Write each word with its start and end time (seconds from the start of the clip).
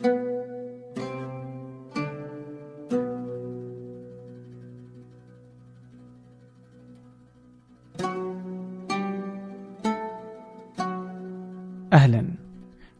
أهلا. 0.00 0.14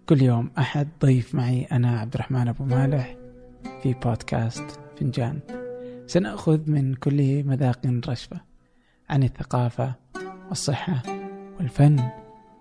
كل 0.09 0.23
يوم 0.23 0.51
أحد 0.59 0.89
ضيف 1.03 1.35
معي 1.35 1.65
أنا 1.65 2.01
عبد 2.01 2.15
الرحمن 2.15 2.49
أبو 2.49 2.65
مالح 2.65 3.17
في 3.83 3.95
بودكاست 3.95 4.81
فنجان. 4.97 5.41
سنأخذ 6.07 6.71
من 6.71 6.95
كل 6.95 7.45
مذاق 7.45 7.81
رشفة 8.09 8.41
عن 9.11 9.23
الثقافة 9.23 9.95
والصحة 10.49 11.03
والفن 11.59 12.11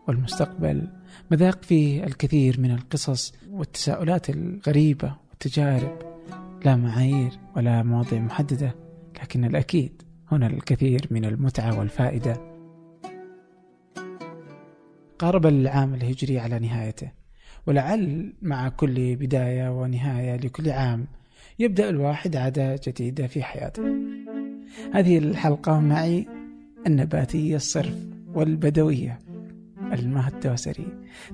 والمستقبل. 0.07 0.96
مذاق 1.31 1.63
فيه 1.63 2.03
الكثير 2.03 2.59
من 2.59 2.71
القصص 2.71 3.33
والتساؤلات 3.51 4.29
الغريبة 4.29 5.15
والتجارب. 5.29 5.97
لا 6.65 6.75
معايير 6.75 7.31
ولا 7.55 7.83
مواضيع 7.83 8.19
محددة 8.19 8.75
لكن 9.21 9.45
الأكيد 9.45 10.01
هنا 10.31 10.47
الكثير 10.47 11.07
من 11.11 11.25
المتعة 11.25 11.79
والفائدة. 11.79 12.41
قارب 15.19 15.45
العام 15.45 15.93
الهجري 15.93 16.39
على 16.39 16.59
نهايته 16.59 17.11
ولعل 17.67 18.33
مع 18.41 18.69
كل 18.69 19.15
بداية 19.15 19.81
ونهاية 19.81 20.35
لكل 20.35 20.69
عام 20.69 21.05
يبدأ 21.59 21.89
الواحد 21.89 22.35
عادة 22.35 22.79
جديدة 22.87 23.27
في 23.27 23.43
حياته. 23.43 23.83
هذه 24.93 25.17
الحلقة 25.17 25.79
معي 25.79 26.27
النباتية 26.87 27.55
الصرف 27.55 27.95
والبدوية. 28.33 29.19
المها 29.93 30.29
الدوسري 30.29 30.87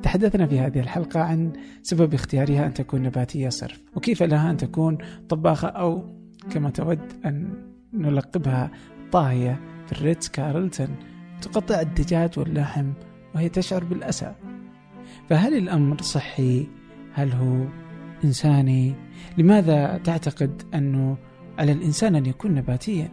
تحدثنا 0.03 0.47
في 0.47 0.59
هذه 0.59 0.79
الحلقة 0.79 1.19
عن 1.19 1.53
سبب 1.81 2.13
اختيارها 2.13 2.65
أن 2.65 2.73
تكون 2.73 3.03
نباتية 3.03 3.49
صرف 3.49 3.81
وكيف 3.95 4.23
لها 4.23 4.51
أن 4.51 4.57
تكون 4.57 4.97
طباخة 5.29 5.67
أو 5.67 6.15
كما 6.51 6.69
تود 6.69 6.99
أن 7.25 7.53
نلقبها 7.93 8.71
طاهية 9.11 9.59
في 9.85 9.91
الريتز 9.91 10.27
كارلتون 10.27 10.87
تقطع 11.41 11.81
الدجاج 11.81 12.39
واللحم 12.39 12.93
وهي 13.35 13.49
تشعر 13.49 13.83
بالأسى 13.83 14.35
فهل 15.29 15.57
الأمر 15.57 16.01
صحي؟ 16.01 16.67
هل 17.13 17.31
هو 17.31 17.65
إنساني؟ 18.23 18.93
لماذا 19.37 19.97
تعتقد 19.97 20.61
أنه 20.73 21.17
على 21.59 21.71
الإنسان 21.71 22.15
أن 22.15 22.25
يكون 22.25 22.55
نباتيا؟ 22.55 23.09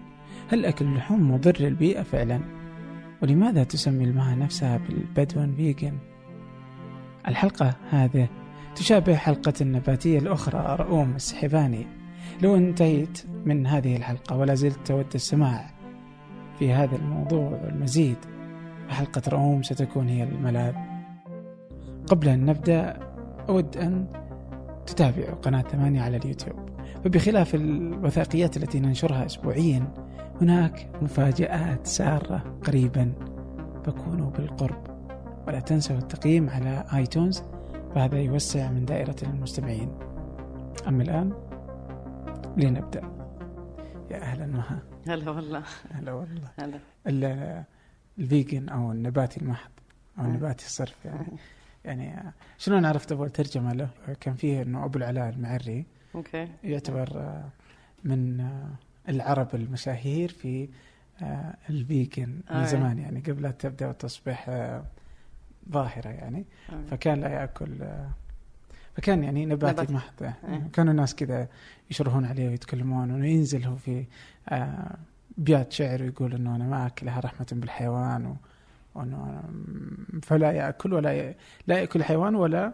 هل 0.49 0.65
أكل 0.65 0.85
اللحوم 0.85 1.31
مضر 1.31 1.57
للبيئة 1.61 2.03
فعلا؟ 2.03 2.60
ولماذا 3.23 3.65
تسمي 3.65 4.05
المها 4.05 4.35
نفسها 4.35 4.77
بالبدون 4.77 5.55
فيجن؟ 5.57 5.99
الحلقة 7.29 7.75
هذه 7.91 8.29
تشابه 8.77 9.17
حلقة 9.17 9.53
النباتية 9.61 10.19
الأخرى 10.19 10.77
رؤوم 10.81 11.17
السحباني. 11.17 11.87
لو 12.43 12.57
انتهيت 12.57 13.25
من 13.45 13.67
هذه 13.67 13.97
الحلقة 13.97 14.37
ولا 14.37 14.55
زلت 14.55 14.79
تود 14.87 15.15
السماع 15.15 15.71
في 16.59 16.73
هذا 16.73 16.97
الموضوع 16.97 17.61
والمزيد 17.65 18.17
فحلقة 18.89 19.23
رؤوم 19.29 19.63
ستكون 19.63 20.09
هي 20.09 20.23
الملاذ. 20.23 20.75
قبل 22.07 22.29
أن 22.29 22.47
نبدأ 22.47 22.99
أود 23.49 23.77
أن 23.77 24.07
تتابعوا 24.87 25.35
قناة 25.35 25.63
ثمانية 25.63 26.03
على 26.03 26.17
اليوتيوب. 26.17 26.71
فبخلاف 27.05 27.55
الوثائقيات 27.55 28.57
التي 28.57 28.81
ننشرها 28.81 29.27
أسبوعيا 29.27 29.95
هناك 30.41 30.91
مفاجآت 31.03 31.87
سارة 31.87 32.59
قريبا. 32.67 33.13
فكونوا 33.85 34.31
بالقرب. 34.31 34.91
ولا 35.47 35.61
تنسوا 35.61 35.97
التقييم 35.99 36.51
على 36.51 36.85
آيتونز 36.95 37.43
فهذا 37.95 38.19
يوسع 38.21 38.71
من 38.71 38.85
دائرة 38.85 39.17
المستمعين. 39.23 39.99
أما 40.89 41.03
الآن 41.03 41.33
لنبدأ. 42.57 43.01
يا 44.11 44.17
أهلا 44.23 44.47
مها 44.47 44.83
هلا 45.09 45.31
والله. 45.31 45.63
هلا 45.93 46.13
والله. 46.13 46.49
هلا. 46.59 46.79
ال- 47.07 47.65
ال 48.19 48.27
vegan 48.27 48.69
أو 48.69 48.93
النباتي 48.93 49.41
المحض 49.41 49.71
أو 50.19 50.25
النباتي 50.25 50.67
الصرف 50.67 51.05
يعني. 51.05 51.27
يعني 51.85 52.33
شلون 52.59 52.85
عرفت 52.85 53.13
أول 53.13 53.31
ترجمة 53.31 53.73
له؟ 53.73 53.89
كان 54.21 54.35
فيه 54.35 54.63
أنه 54.63 54.85
أبو 54.85 54.99
العلاء 54.99 55.29
المعري 55.29 55.87
okay. 56.15 56.49
يعتبر 56.65 57.41
من 58.05 58.47
العرب 59.11 59.49
المشاهير 59.55 60.29
في 60.29 60.69
آه، 61.23 61.55
ال 61.71 61.81
vegan 61.81 62.29
من 62.29 62.57
آه. 62.57 62.65
زمان 62.67 62.99
يعني 62.99 63.21
قبل 63.21 63.43
لا 63.43 63.51
تبدأ 63.51 63.93
تصبح 63.93 64.47
آه، 64.49 64.85
ظاهرة 65.73 66.09
يعني 66.09 66.45
آه. 66.73 66.83
فكان 66.91 67.21
لا 67.21 67.29
يأكل 67.29 67.83
آه، 67.83 68.11
فكان 68.97 69.25
يعني 69.25 69.47
نباتي 69.47 69.73
نباتي. 69.73 69.93
محض 69.93 70.23
إيه. 70.23 70.69
كانوا 70.73 70.93
الناس 70.93 71.15
كذا 71.15 71.49
يشرحون 71.91 72.25
عليه 72.25 72.49
ويتكلمون 72.49 73.11
إنه 73.11 73.27
ينزل 73.27 73.65
هو 73.65 73.77
في 73.77 74.05
آه، 74.49 74.97
بيات 75.39 75.73
شعر 75.73 76.03
ويقول 76.03 76.35
إنه 76.35 76.57
أنا 76.57 76.65
ما 76.65 76.87
أكلها 76.87 77.21
رحمة 77.21 77.47
بالحيوان 77.53 78.27
و- 78.27 78.37
وإنه 78.95 79.43
فلا 80.23 80.53
يأكل 80.53 80.93
ولا 80.93 81.13
ي... 81.31 81.35
لا 81.67 81.79
يأكل 81.79 81.99
الحيوان 82.01 82.35
ولا 82.35 82.73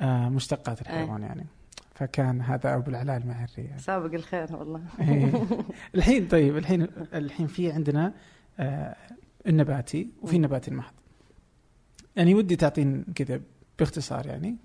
آه، 0.00 0.28
مشتقات 0.28 0.80
الحيوان 0.80 1.22
يعني 1.22 1.46
فكان 1.94 2.40
هذا 2.40 2.74
أبو 2.74 2.90
العلاء 2.90 3.16
المعري 3.16 3.48
يعني. 3.56 3.78
سابق 3.78 4.14
الخير 4.14 4.56
والله. 4.56 4.82
إيه. 5.00 5.32
الحين 5.94 6.28
طيب 6.28 6.56
الحين 6.56 6.88
الحين 7.14 7.46
في 7.46 7.72
عندنا 7.72 8.12
آه، 8.58 8.96
النباتي 9.46 10.08
وفي 10.22 10.36
النباتي 10.36 10.70
المحض. 10.70 10.92
يعني 12.16 12.34
ودي 12.34 12.56
تعطين 12.56 13.04
كذا 13.14 13.40
باختصار 13.78 14.26
يعني. 14.26 14.56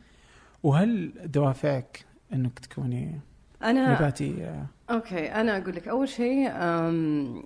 وهل 0.63 1.11
دوافعك 1.25 2.05
إنك 2.33 2.59
تكوني 2.59 3.19
أنا 3.63 3.93
نباتي؟ 3.93 4.43
آه، 4.43 4.65
okay 4.89 5.31
أنا 5.31 5.57
أقول 5.57 5.75
لك 5.75 5.87
أول 5.87 6.09
شيء 6.09 6.47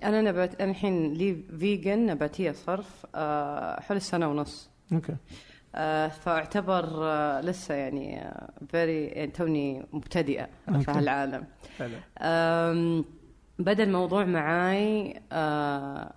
أنا 0.04 0.22
نبات- 0.22 0.62
أنا 0.62 0.72
الحين 0.72 1.14
لي 1.14 1.44
vegan 1.60 2.06
نباتية 2.06 2.52
صرف 2.52 3.06
أه، 3.16 3.82
حول 3.82 3.98
السنة 3.98 4.30
ونص. 4.30 4.70
okay. 4.94 5.16
فاعتبر 6.10 6.86
أه، 7.04 7.42
لسه 7.42 7.76
يعني 7.76 8.34
very 8.68 9.06
يعني 9.06 9.32
توني 9.32 9.86
مبتدئة 9.94 10.50
في. 10.66 10.92
هالعالم. 10.92 11.46
بدأ 13.60 13.84
الموضوع 13.84 14.26
معاي 14.26 15.22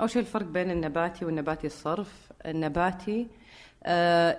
أول 0.00 0.10
شيء 0.10 0.22
الفرق 0.22 0.47
بين 0.47 0.70
النباتي 0.70 1.25
والنباتي 1.25 1.66
الصرف. 1.66 2.32
النباتي 2.47 3.26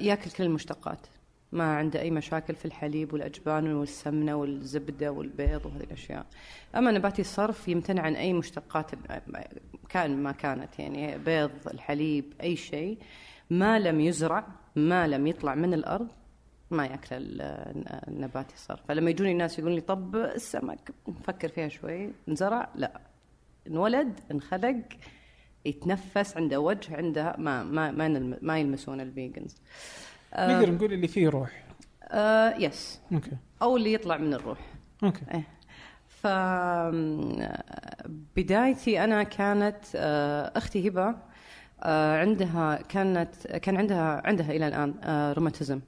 ياكل 0.01 0.31
كل 0.31 0.43
المشتقات. 0.43 1.07
ما 1.51 1.75
عنده 1.75 2.01
أي 2.01 2.11
مشاكل 2.11 2.55
في 2.55 2.65
الحليب 2.65 3.13
والأجبان 3.13 3.73
والسمنة 3.73 4.35
والزبدة 4.35 5.11
والبيض 5.11 5.65
وهذه 5.65 5.83
الأشياء. 5.83 6.25
أما 6.75 6.91
نباتي 6.91 7.21
الصرف 7.21 7.67
يمتنع 7.67 8.01
عن 8.01 8.15
أي 8.15 8.33
مشتقات 8.33 8.91
كان 9.89 10.23
ما 10.23 10.31
كانت 10.31 10.79
يعني 10.79 11.17
بيض 11.17 11.51
الحليب 11.73 12.33
أي 12.43 12.55
شيء 12.55 12.97
ما 13.49 13.79
لم 13.79 13.99
يزرع 13.99 14.47
ما 14.75 15.07
لم 15.07 15.27
يطلع 15.27 15.55
من 15.55 15.73
الأرض 15.73 16.07
ما 16.71 16.85
يأكل 16.85 17.15
ال- 17.15 17.41
النباتي 18.07 18.53
الصرف 18.53 18.79
فلما 18.87 19.09
يجوني 19.09 19.31
الناس 19.31 19.59
يقولون 19.59 19.75
لي 19.75 19.81
طب 19.81 20.15
السمك 20.15 20.91
نفكر 21.07 21.47
فيها 21.47 21.67
شوي. 21.67 22.09
انزرع؟ 22.29 22.69
لا. 22.75 22.99
انولد 23.67 24.19
انخلق 24.31 24.81
يتنفس 25.65 26.37
عنده 26.37 26.59
وجه 26.59 26.97
عنده 26.97 27.35
ما 27.37 27.63
ما 27.63 27.91
ما, 27.91 28.37
ما 28.41 28.59
يلمسون 28.59 29.01
ال 29.01 29.08
vegans. 29.08 29.55
نقدر 30.39 30.71
نقول 30.71 30.93
اللي 30.93 31.07
فيه 31.07 31.29
روح. 31.29 31.63
آه 32.03 32.55
yes 32.59 33.01
okay. 33.13 33.31
أو 33.61 33.77
اللي 33.77 33.93
يطلع 33.93 34.17
من 34.17 34.33
الروح. 34.33 34.59
okay. 35.03 35.43
ف 36.07 36.27
بدايتي 38.37 39.03
أنا 39.03 39.23
كانت 39.23 39.77
آه، 39.95 40.51
أختي 40.55 40.89
هبة 40.89 41.15
عندها 41.83 42.81
كانت 42.81 43.47
كان 43.47 43.77
عندها 43.77 44.21
عندها 44.25 44.51
إلى 44.51 44.67
الآن 44.67 44.93
آه، 45.03 45.33
روماتيزم. 45.33 45.81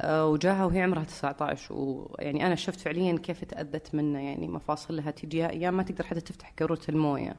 آه، 0.00 0.26
وجاها 0.26 0.64
وهي 0.64 0.82
عمرها 0.82 1.04
19 1.04 1.74
ويعني 1.74 2.46
أنا 2.46 2.54
شفت 2.54 2.80
فعليا 2.80 3.18
كيف 3.18 3.44
تأذت 3.44 3.94
منه 3.94 4.20
يعني 4.20 4.48
مفاصلها 4.48 5.10
تجيها 5.10 5.50
أيام 5.50 5.76
ما 5.76 5.82
تقدر 5.82 6.04
حتى 6.04 6.20
تفتح 6.20 6.52
قاروره 6.58 6.80
الموية. 6.88 7.36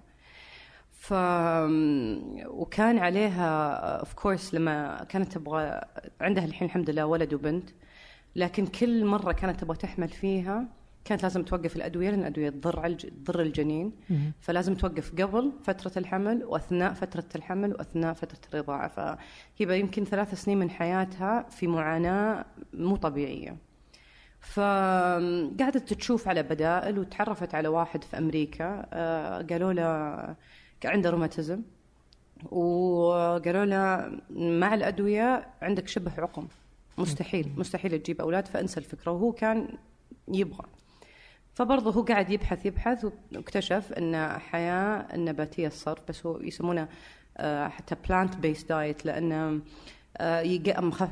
ف 0.92 1.14
وكان 2.48 2.98
عليها 2.98 3.72
اوف 4.00 4.14
كورس 4.14 4.54
لما 4.54 5.04
كانت 5.10 5.34
تبغى 5.34 5.82
عندها 6.22 6.46
الحين 6.46 6.68
الحمد 6.68 6.90
لله 6.90 7.06
ولد 7.06 7.34
وبنت 7.34 7.70
لكن 8.36 8.66
كل 8.66 9.06
مرة 9.06 9.32
كانت 9.32 9.60
تبغى 9.62 9.78
تحمل 9.78 10.10
فيها 10.10 10.68
كانت 11.06 11.24
لازم 11.24 11.44
توقف 11.44 11.76
الأدوية 11.76 12.10
لأن 12.10 12.20
الأدوية 12.20 12.50
تضر 12.50 12.90
تضر 12.94 13.42
الجنين. 13.42 13.92
فلازم 14.40 14.76
توقف 14.76 15.12
قبل 15.22 15.52
فترة 15.64 15.92
الحمل 15.98 16.44
وأثناء 16.44 16.94
فترة 16.94 17.26
الحمل 17.36 17.74
وأثناء 17.74 18.14
فترة 18.14 18.40
الرضاعة. 18.54 18.88
فهي 18.88 19.80
يمكن 19.80 20.04
ثلاث 20.04 20.34
سنين 20.34 20.58
من 20.60 20.70
حياتها 20.70 21.44
في 21.50 21.68
معاناة 21.68 22.46
مو 22.74 22.96
طبيعية. 22.96 23.58
فقعدت 24.42 25.94
تشوف 25.94 26.28
على 26.28 26.44
بدائل 26.44 27.00
وتعرفت 27.00 27.56
على 27.56 27.68
واحد 27.68 28.04
في 28.04 28.18
أمريكا 28.18 28.86
آه، 28.94 29.42
قالوا 29.42 29.74
له 29.74 30.36
عنده 30.86 31.10
روماتيزم 31.10 31.62
وقالوا 32.52 33.66
له 33.66 34.12
مع 34.60 34.74
الأدوية 34.74 35.48
عندك 35.62 35.88
شبه 35.88 36.12
عقم. 36.18 36.48
مستحيل 36.98 37.52
مستحيل 37.58 38.00
تجيب 38.00 38.22
أولاد 38.22 38.48
فانسى 38.48 38.80
الفكرة. 38.80 39.12
وهو 39.12 39.32
كان 39.32 39.68
يبغى. 40.28 40.66
فبرضه 41.56 41.92
هو 41.92 42.02
قاعد 42.02 42.30
يبحث 42.30 42.66
يبحث 42.66 43.06
واكتشف 43.36 43.94
إن 43.94 44.40
حياة 44.40 45.08
النباتيه 45.16 45.68
الصرف 45.68 46.00
بس 46.10 46.26
هو 46.26 46.40
يسمونه 46.42 46.88
آه، 47.38 47.68
حتى 47.68 47.96
plant-based 48.10 48.64
diet 48.64 49.06
لأنه 49.06 49.60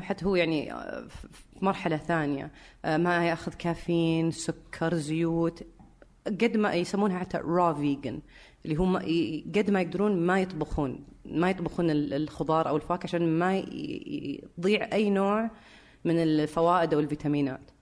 حتى 0.02 0.26
هو 0.26 0.36
يعني 0.36 0.74
آه، 0.74 1.08
في 1.08 1.28
مرحلة 1.62 1.98
ثانية 1.98 2.52
آه، 2.86 2.98
ما 2.98 3.28
يأخذ 3.28 3.54
كافيين 3.54 4.32
سكر 4.32 4.94
زيوت 4.96 5.64
قد 6.28 6.58
ما 6.58 6.74
يسمونها 6.74 7.20
حتى 7.20 7.38
را 7.38 7.74
فيجن 7.74 8.20
اللي 8.66 8.76
هم 8.76 8.98
قد 9.56 9.70
ما 9.72 9.82
يقدرون 9.82 10.18
ما 10.26 10.40
يطبخون 10.42 11.06
ما 11.26 11.50
يطبخون 11.50 11.90
ال- 11.90 12.14
الخضار 12.14 12.68
أو 12.70 12.76
الفواكه 12.76 13.04
عشان 13.04 13.40
ما 13.40 13.58
يضيع 13.58 14.90
أي 14.94 15.10
نوع 15.10 15.50
من 16.06 16.24
الفوائد 16.24 16.94
أو 16.94 17.00
الفيتامينات. 17.00 17.73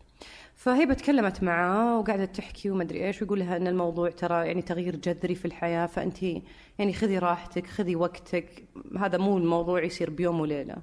فهي 0.61 0.95
تكلمت 0.95 1.43
معاه 1.43 1.99
وقعدت 1.99 2.35
تحكي 2.35 2.69
وما 2.69 2.83
أدري 2.83 3.05
إيش 3.07 3.21
ويقول 3.21 3.39
لها 3.39 3.57
إن 3.57 3.67
الموضوع 3.67 4.09
ترى 4.09 4.47
يعني 4.47 4.61
تغيير 4.61 4.95
جذري 4.95 5.35
في 5.35 5.45
الحياة 5.45 5.85
فأنت 5.85 6.23
يعني 6.79 6.93
خذي 6.93 7.17
راحتك 7.17 7.67
خذي 7.67 7.95
وقتك 7.95 8.63
هذا 8.97 9.17
مو 9.17 9.37
الموضوع 9.37 9.83
يصير 9.83 10.09
بيوم 10.09 10.39
وليلة. 10.39 10.75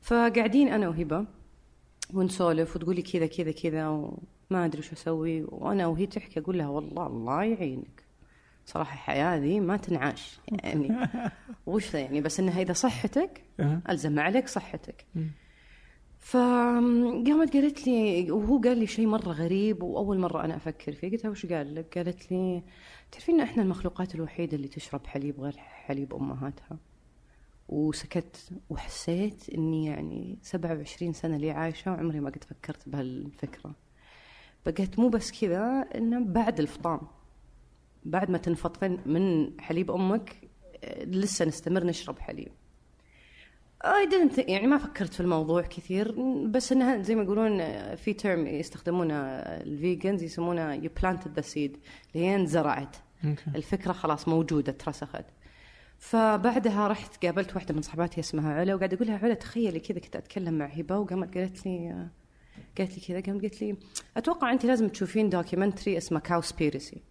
فقاعدين 0.00 0.68
أنا 0.68 0.88
وهبة 0.88 1.26
ونسولف 2.14 2.76
وتقولي 2.76 3.02
كذا 3.02 3.26
كذا 3.26 3.52
كذا 3.52 3.88
وما 3.88 4.64
أدري 4.64 4.82
شو 4.82 4.92
أسوي. 4.92 5.44
وأنا 5.48 5.86
وهي 5.86 6.06
تحكي 6.06 6.40
أقول 6.40 6.58
لها 6.58 6.68
والله 6.68 7.06
الله 7.06 7.44
يعينك. 7.44 8.04
صراحة 8.66 8.94
الحياة 8.94 9.36
ذي 9.36 9.60
ما 9.60 9.76
تنعاش 9.76 10.38
يعني. 10.52 11.08
وش 11.66 11.94
يعني؟ 11.94 12.20
بس 12.20 12.40
إنها 12.40 12.62
إذا 12.62 12.72
صحتك. 12.72 13.42
ألزم 13.88 14.18
عليك 14.18 14.48
صحتك. 14.48 15.04
فقامت 16.26 17.52
قالت 17.52 17.86
لي 17.86 18.30
وهو 18.30 18.58
قال 18.60 18.78
لي 18.78 18.86
شيء 18.86 19.06
مرة 19.06 19.28
غريب 19.28 19.82
وأول 19.82 20.18
مرة 20.18 20.44
أنا 20.44 20.56
أفكر 20.56 20.92
فيه. 20.92 21.10
قلت 21.10 21.24
لها 21.24 21.30
وش 21.30 21.46
قال 21.46 21.74
لك؟ 21.74 21.98
قالت 21.98 22.32
لي 22.32 22.62
تعرفين 23.12 23.40
إحنا 23.40 23.62
المخلوقات 23.62 24.14
الوحيدة 24.14 24.56
اللي 24.56 24.68
تشرب 24.68 25.06
حليب 25.06 25.40
غير 25.40 25.56
حليب 25.56 26.14
أمهاتها. 26.14 26.78
وسكت 27.68 28.50
وحسيت 28.70 29.50
إني 29.54 29.86
يعني 29.86 30.38
27 30.42 31.12
سنة 31.12 31.36
لي 31.36 31.50
عايشة 31.50 31.90
وعمري 31.92 32.20
ما 32.20 32.30
قد 32.30 32.44
فكرت 32.44 32.88
بهالفكرة. 32.88 33.74
بقيت 34.66 34.98
مو 34.98 35.08
بس 35.08 35.40
كذا 35.40 35.88
إنه 35.94 36.24
بعد 36.24 36.60
الفطام 36.60 37.00
بعد 38.04 38.30
ما 38.30 38.38
تنفطين 38.38 38.98
من 39.06 39.50
حليب 39.60 39.90
أمك 39.90 40.36
لسه 41.04 41.44
نستمر 41.44 41.84
نشرب 41.84 42.18
حليب. 42.18 42.52
I 43.86 44.10
didn't 44.10 44.36
think- 44.36 44.48
يعني 44.48 44.66
ما 44.66 44.78
فكرت 44.78 45.14
في 45.14 45.20
الموضوع 45.20 45.62
كثير 45.62 46.12
بس 46.46 46.72
إنها 46.72 47.02
زي 47.02 47.14
ما 47.14 47.22
يقولون 47.22 47.60
آه، 47.60 47.94
في 47.94 48.12
ترم 48.12 48.46
يستخدمونها 48.46 49.40
الفيجنز 49.62 50.22
يسمونها 50.22 50.80
you 50.80 50.90
planted 51.02 51.40
the 51.40 51.44
seed 51.44 51.56
اللي 51.56 51.76
هي 52.14 52.34
انزرعت. 52.34 52.96
okay. 53.24 53.42
الفكرة 53.56 53.92
خلاص 53.92 54.28
موجودة 54.28 54.72
اترسخت. 54.72 55.24
فبعدها 55.98 56.88
رحت 56.88 57.24
قابلت 57.26 57.54
واحدة 57.54 57.74
من 57.74 57.82
صحباتي 57.82 58.20
اسمها 58.20 58.54
علا 58.54 58.74
وقاعد 58.74 58.94
أقول 58.94 59.08
لها 59.08 59.18
علا 59.22 59.34
تخيلي 59.34 59.80
كذا 59.80 59.98
كنت 59.98 60.16
أتكلم 60.16 60.58
مع 60.58 60.66
هبة 60.66 60.98
وقامت 60.98 61.34
قالت 61.38 61.66
لي 61.66 61.90
آه، 61.90 62.08
قالت 62.78 62.94
لي 62.94 63.00
كذا 63.20 63.20
قامت 63.32 63.42
قالت 63.42 63.62
لي 63.62 63.76
أتوقع 64.16 64.52
انت 64.52 64.64
لازم 64.64 64.88
تشوفين 64.88 65.28
documentary 65.30 65.96
اسمه 65.98 66.20
Cowspiracy 66.20 67.02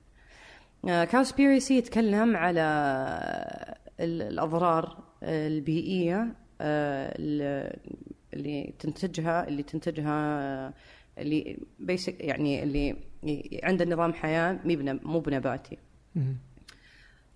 Cowspiracy 0.84 1.78
يتكلم 1.78 2.36
على 2.38 2.62
ال- 4.00 4.22
الأضرار 4.22 5.04
البيئية 5.24 6.18
آه، 6.22 6.24
ال- 6.24 6.45
اللي 6.62 8.74
تنتجها 8.80 9.48
اللي 9.48 9.64
تنتجها 9.64 10.40
آه، 10.68 10.74
ال 11.18 11.58
basic 11.80 12.16
يعني 12.24 12.64
اللي 12.64 12.96
ي- 13.24 13.60
عند 13.64 13.82
النظام 13.82 14.14
حياة 14.14 14.54
مو 14.66 14.76
بن- 14.76 15.00
مو 15.04 15.20
بنباتي. 15.20 15.78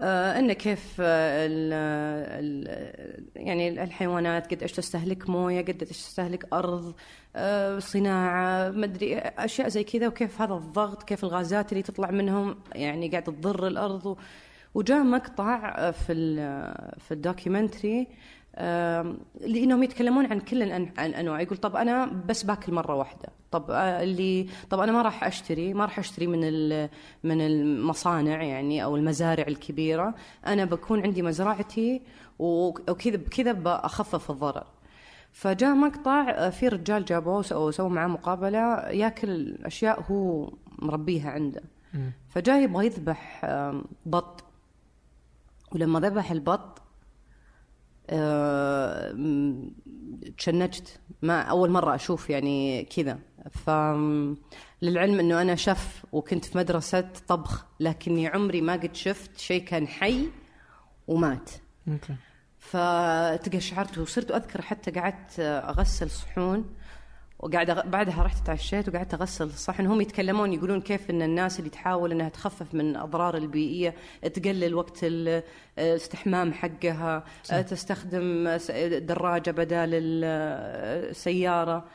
آه 0.01 0.39
إنه 0.39 0.53
كيف 0.53 0.97
آه 1.01 1.45
ال 1.47 1.73
ال 2.39 3.27
يعني 3.35 3.83
الحيوانات 3.83 4.53
قد 4.53 4.61
إيش 4.61 4.71
تستهلك 4.71 5.29
موية 5.29 5.61
قد 5.61 5.81
إيش 5.83 5.97
تستهلك 5.97 6.53
أرض 6.53 6.95
آه 7.35 7.79
صناعة 7.79 8.69
مدري 8.69 9.17
أشياء 9.17 9.67
زي 9.67 9.83
كذا 9.83 10.07
وكيف 10.07 10.41
هذا 10.41 10.53
الضغط 10.53 11.03
كيف 11.03 11.23
الغازات 11.23 11.71
اللي 11.71 11.83
تطلع 11.83 12.11
منهم 12.11 12.55
يعني 12.75 13.09
قاعدة 13.09 13.31
تضر 13.31 13.67
الأرض 13.67 14.17
وجاء 14.73 15.03
مقطع 15.03 15.75
آه، 15.77 15.91
في 15.91 16.13
ال- 16.13 16.99
في 16.99 17.13
ال 17.13 17.21
documentary 17.21 18.07
لإنهم 19.41 19.83
يتكلمون 19.83 20.25
عن 20.25 20.39
كل 20.39 20.63
الانواع 20.63 21.41
يقول 21.41 21.57
طب 21.57 21.75
أنا 21.75 22.05
بس 22.05 22.43
باكل 22.43 22.73
مرة 22.73 22.95
واحدة. 22.95 23.29
طب 23.51 23.71
آه، 23.71 24.03
اللي 24.03 24.47
طب 24.69 24.79
أنا 24.79 24.91
ما 24.91 25.01
راح 25.01 25.23
أشتري 25.23 25.73
ما 25.73 25.85
راح 25.85 25.99
أشتري 25.99 26.27
من 26.27 26.39
من 27.23 27.41
المصانع 27.41 28.43
يعني 28.43 28.83
أو 28.83 28.95
المزارع 28.95 29.47
الكبيرة. 29.47 30.15
أنا 30.47 30.65
بكون 30.65 31.03
عندي 31.03 31.21
مزرعتي 31.21 32.01
وكذا 32.39 33.17
بكذا 33.17 33.51
بخفف 33.51 34.31
الضرر. 34.31 34.67
فجاء 35.31 35.75
مقطع 35.75 36.29
آه، 36.29 36.49
في 36.49 36.67
رجال 36.67 37.05
جابوه 37.05 37.45
أو 37.51 37.71
سووا 37.71 37.89
معاه 37.89 38.07
مقابلة 38.07 38.89
ياكل 38.89 39.57
أشياء 39.65 40.01
هو 40.11 40.53
مربيها 40.79 41.31
عنده. 41.31 41.61
مم. 41.93 42.11
فجاء 42.29 42.63
يبغى 42.63 42.85
يذبح 42.85 43.45
بط. 44.05 44.43
ولما 45.71 45.99
ذبح 45.99 46.31
البط 46.31 46.81
تشنجت. 50.37 50.99
ما 51.21 51.41
أول 51.41 51.69
مرة 51.69 51.95
أشوف 51.95 52.29
يعني 52.29 52.83
كذا. 52.83 53.19
ف 53.51 53.69
للعلم 54.81 55.19
إنه 55.19 55.41
أنا 55.41 55.55
شف 55.55 56.05
وكنت 56.11 56.45
في 56.45 56.57
مدرسة 56.57 57.09
طبخ 57.27 57.65
لكني 57.79 58.27
عمري 58.27 58.61
ما 58.61 58.73
قد 58.73 58.95
شفت 58.95 59.37
شيء 59.37 59.63
كان 59.63 59.87
حي 59.87 60.27
ومات. 61.07 61.49
أوكي. 61.87 62.15
فتقشعرت 62.59 63.97
وصرت 63.97 64.31
أذكر 64.31 64.61
حتى 64.61 64.91
قعدت 64.91 65.39
أغسل 65.39 66.09
صحون 66.09 66.75
وقاعد 67.39 67.71
أغ- 67.71 67.85
بعدها 67.87 68.23
رحت 68.23 68.47
تعشيت 68.47 68.89
وقعدت 68.89 69.13
أغسل 69.13 69.45
الصحن. 69.45 69.85
هم 69.85 70.01
يتكلمون 70.01 70.53
يقولون 70.53 70.81
كيف 70.81 71.09
إن 71.09 71.21
الناس 71.21 71.59
اللي 71.59 71.69
تحاول 71.69 72.11
إنها 72.11 72.29
تخفف 72.29 72.73
من 72.73 72.89
الاضرار 72.89 73.37
البيئية 73.37 73.95
تقلل 74.33 74.75
وقت 74.75 74.99
ال- 75.03 75.43
الاستحمام 75.77 76.53
حقها 76.53 77.23
تستخدم 77.61 78.57
س- 78.57 78.71
دراجة 79.01 79.51
بدل 79.51 79.75
ال- 79.75 80.23
السياره 81.09 81.85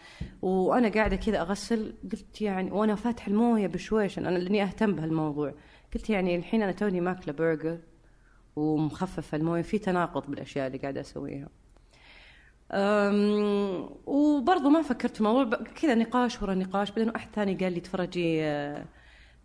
وأنا 0.43 0.89
قاعدة 0.89 1.17
كذا 1.17 1.41
أغسل 1.41 1.95
قلت 2.13 2.41
يعني 2.43 2.71
وأنا 2.71 2.95
فاتح 2.95 3.27
الموية 3.27 3.67
بشويش 3.67 4.19
أنا 4.19 4.39
لأني 4.39 4.63
أهتم 4.63 4.95
بهالموضوع. 4.95 5.55
قلت 5.95 6.11
يعني 6.11 6.37
الحين 6.37 6.63
أنا 6.63 6.73
توني 6.73 7.01
ماكلة 7.01 7.35
برجر 7.35 7.79
ومخففة 8.57 9.37
الموية 9.37 9.63
في 9.63 9.79
تناقض 9.79 10.31
بالأشياء 10.31 10.67
اللي 10.67 10.79
قاعدة 10.79 11.01
أسويها. 11.01 11.49
وبرضه 14.07 14.69
ما 14.71 14.83
فكرت 14.83 15.15
في 15.15 15.21
الموضوع. 15.21 15.59
كذا 15.63 15.95
نقاش 15.95 16.43
ورا 16.43 16.55
نقاش 16.55 16.91
بعدين 16.91 17.09
واحد 17.09 17.29
ثاني 17.35 17.55
قال 17.55 17.73
لي 17.73 17.81
تفرجي 17.81 18.43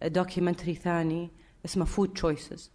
documentary 0.04 0.76
ثاني 0.76 1.30
اسمه 1.66 1.86
Food 1.86 2.14
Choices. 2.14 2.72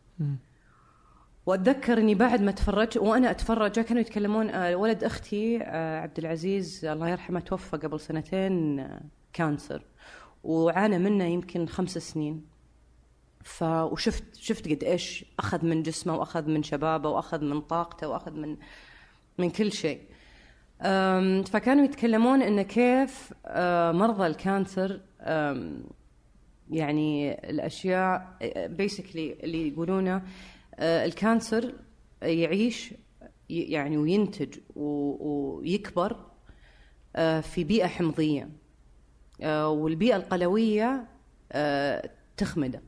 واتذكر 1.47 1.99
اني 1.99 2.15
بعد 2.15 2.43
ما 2.43 2.53
تفرجت 2.53 2.97
وأنا 2.97 3.31
أتفرج 3.31 3.81
كانوا 3.81 4.01
يتكلمون 4.01 4.51
آه، 4.51 4.77
ولد 4.77 5.05
أختي 5.05 5.63
آه، 5.63 6.01
عبد 6.01 6.19
العزيز 6.19 6.85
الله 6.85 7.09
يرحمه 7.09 7.41
توفى 7.41 7.77
قبل 7.77 8.01
سنتين 8.01 8.81
آه، 8.81 9.03
cancer 9.33 9.83
وعانى 10.45 10.99
منه 10.99 11.25
يمكن 11.25 11.67
خمس 11.67 11.99
سنين. 11.99 12.47
ف 13.45 13.63
وشفت 13.63 14.25
شفت 14.35 14.69
قد 14.69 14.85
إيش 14.85 15.25
أخذ 15.39 15.67
من 15.67 15.83
جسمه 15.83 16.17
وأخذ 16.17 16.49
من 16.49 16.63
شبابه 16.63 17.09
وأخذ 17.09 17.45
من 17.45 17.61
طاقته 17.61 18.09
وأخذ 18.09 18.33
من 18.33 18.57
من 19.39 19.51
كل 19.51 19.73
شيء. 19.73 20.01
فكانوا 21.43 21.85
يتكلمون 21.85 22.43
انه 22.43 22.63
كيف 22.63 23.33
آه، 23.47 23.93
مرضى 23.93 24.27
ال 24.27 24.38
cancer 24.38 25.01
يعني 26.71 27.33
الأشياء 27.51 28.37
basically 28.67 29.33
اللي 29.43 29.69
يقولونه 29.69 30.23
آه، 30.75 31.05
ال 31.05 31.15
cancer 31.15 31.75
يعيش 32.23 32.95
يعني 33.49 33.97
وينتج 33.97 34.59
ويكبر 34.77 36.17
آه، 37.17 37.41
في 37.41 37.65
بيئة 37.65 37.87
حمضية 37.87 38.49
والبيئة 39.65 40.17
القلوية 40.17 41.07
تخمده 42.37 42.83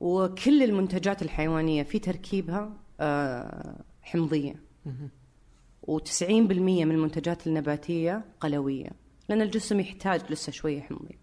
وكل 0.00 0.62
المنتجات 0.62 1.22
الحيوانية 1.22 1.82
في 1.82 1.98
تركيبها 1.98 2.72
حمضية. 4.02 4.54
و90% 5.88 6.22
من 6.60 6.90
المنتجات 6.90 7.46
النباتية 7.46 8.24
قلوية 8.40 8.90
لأن 9.28 9.42
الجسم 9.42 9.80
يحتاج 9.80 10.20
لسه 10.30 10.52
شوية 10.52 10.80
حمضي 10.80 11.18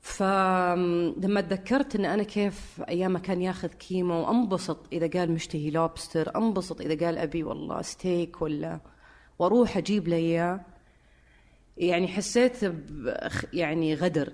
فلما 0.00 1.40
تذكرت 1.40 1.96
إن 1.96 2.04
أنا 2.04 2.22
كيف 2.22 2.82
أيام 2.88 3.18
كان 3.18 3.42
ياخذ 3.42 3.68
chemo 3.68 4.30
انبسط 4.30 4.86
إذا 4.92 5.20
قال 5.20 5.32
مشتهي 5.32 5.70
لوبستر 5.70 6.36
أنبسط 6.36 6.80
إذا 6.80 7.06
قال 7.06 7.18
أبي 7.18 7.42
والله 7.42 7.82
ستيك 7.82 8.42
ولا 8.42 8.80
وأروح 9.38 9.76
أجيب 9.76 10.08
له 10.08 10.16
إياه 10.16 10.60
يعني 11.76 12.08
حسيت 12.08 12.56
يعني 13.52 13.94
غدر. 13.94 14.32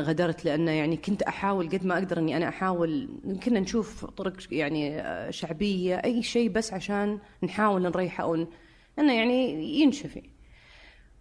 غدرت 0.00 0.44
لأنه 0.44 0.70
يعني 0.70 0.96
كنت 0.96 1.22
أحاول 1.22 1.68
قد 1.68 1.84
ما 1.86 1.94
أقدر 1.98 2.18
إني 2.18 2.36
أنا 2.36 2.48
أحاول. 2.48 3.08
كنا 3.44 3.60
نشوف 3.60 4.04
طرق 4.04 4.36
يعني 4.50 5.00
آه، 5.00 5.30
شعبية 5.30 5.96
أي 5.96 6.22
شيء 6.22 6.50
بس 6.50 6.72
عشان 6.72 7.18
نحاول 7.42 7.82
نريحه 7.82 8.24
أو 8.24 8.46
إنه 8.98 9.12
يعني 9.14 9.64
ينشفي. 9.80 10.22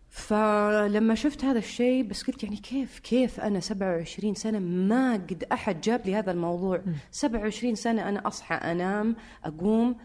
فلما 0.09 1.15
شفت 1.15 1.45
هذا 1.45 1.57
الشيء 1.59 2.03
بس 2.03 2.23
قلت 2.23 2.43
يعني 2.43 2.57
كيف 2.57 2.99
كيف 2.99 3.39
أنا 3.39 3.59
27 3.59 4.33
سنة 4.35 4.59
ما 4.59 5.13
قد 5.13 5.43
أحد 5.51 5.81
جاب 5.81 6.01
لي 6.05 6.15
هذا 6.15 6.31
الموضوع. 6.31 6.81
27 7.11 7.75
سنة 7.75 8.09
أنا 8.09 8.27
أصحى 8.27 8.55
أنام 8.55 9.15
أقوم 9.43 9.95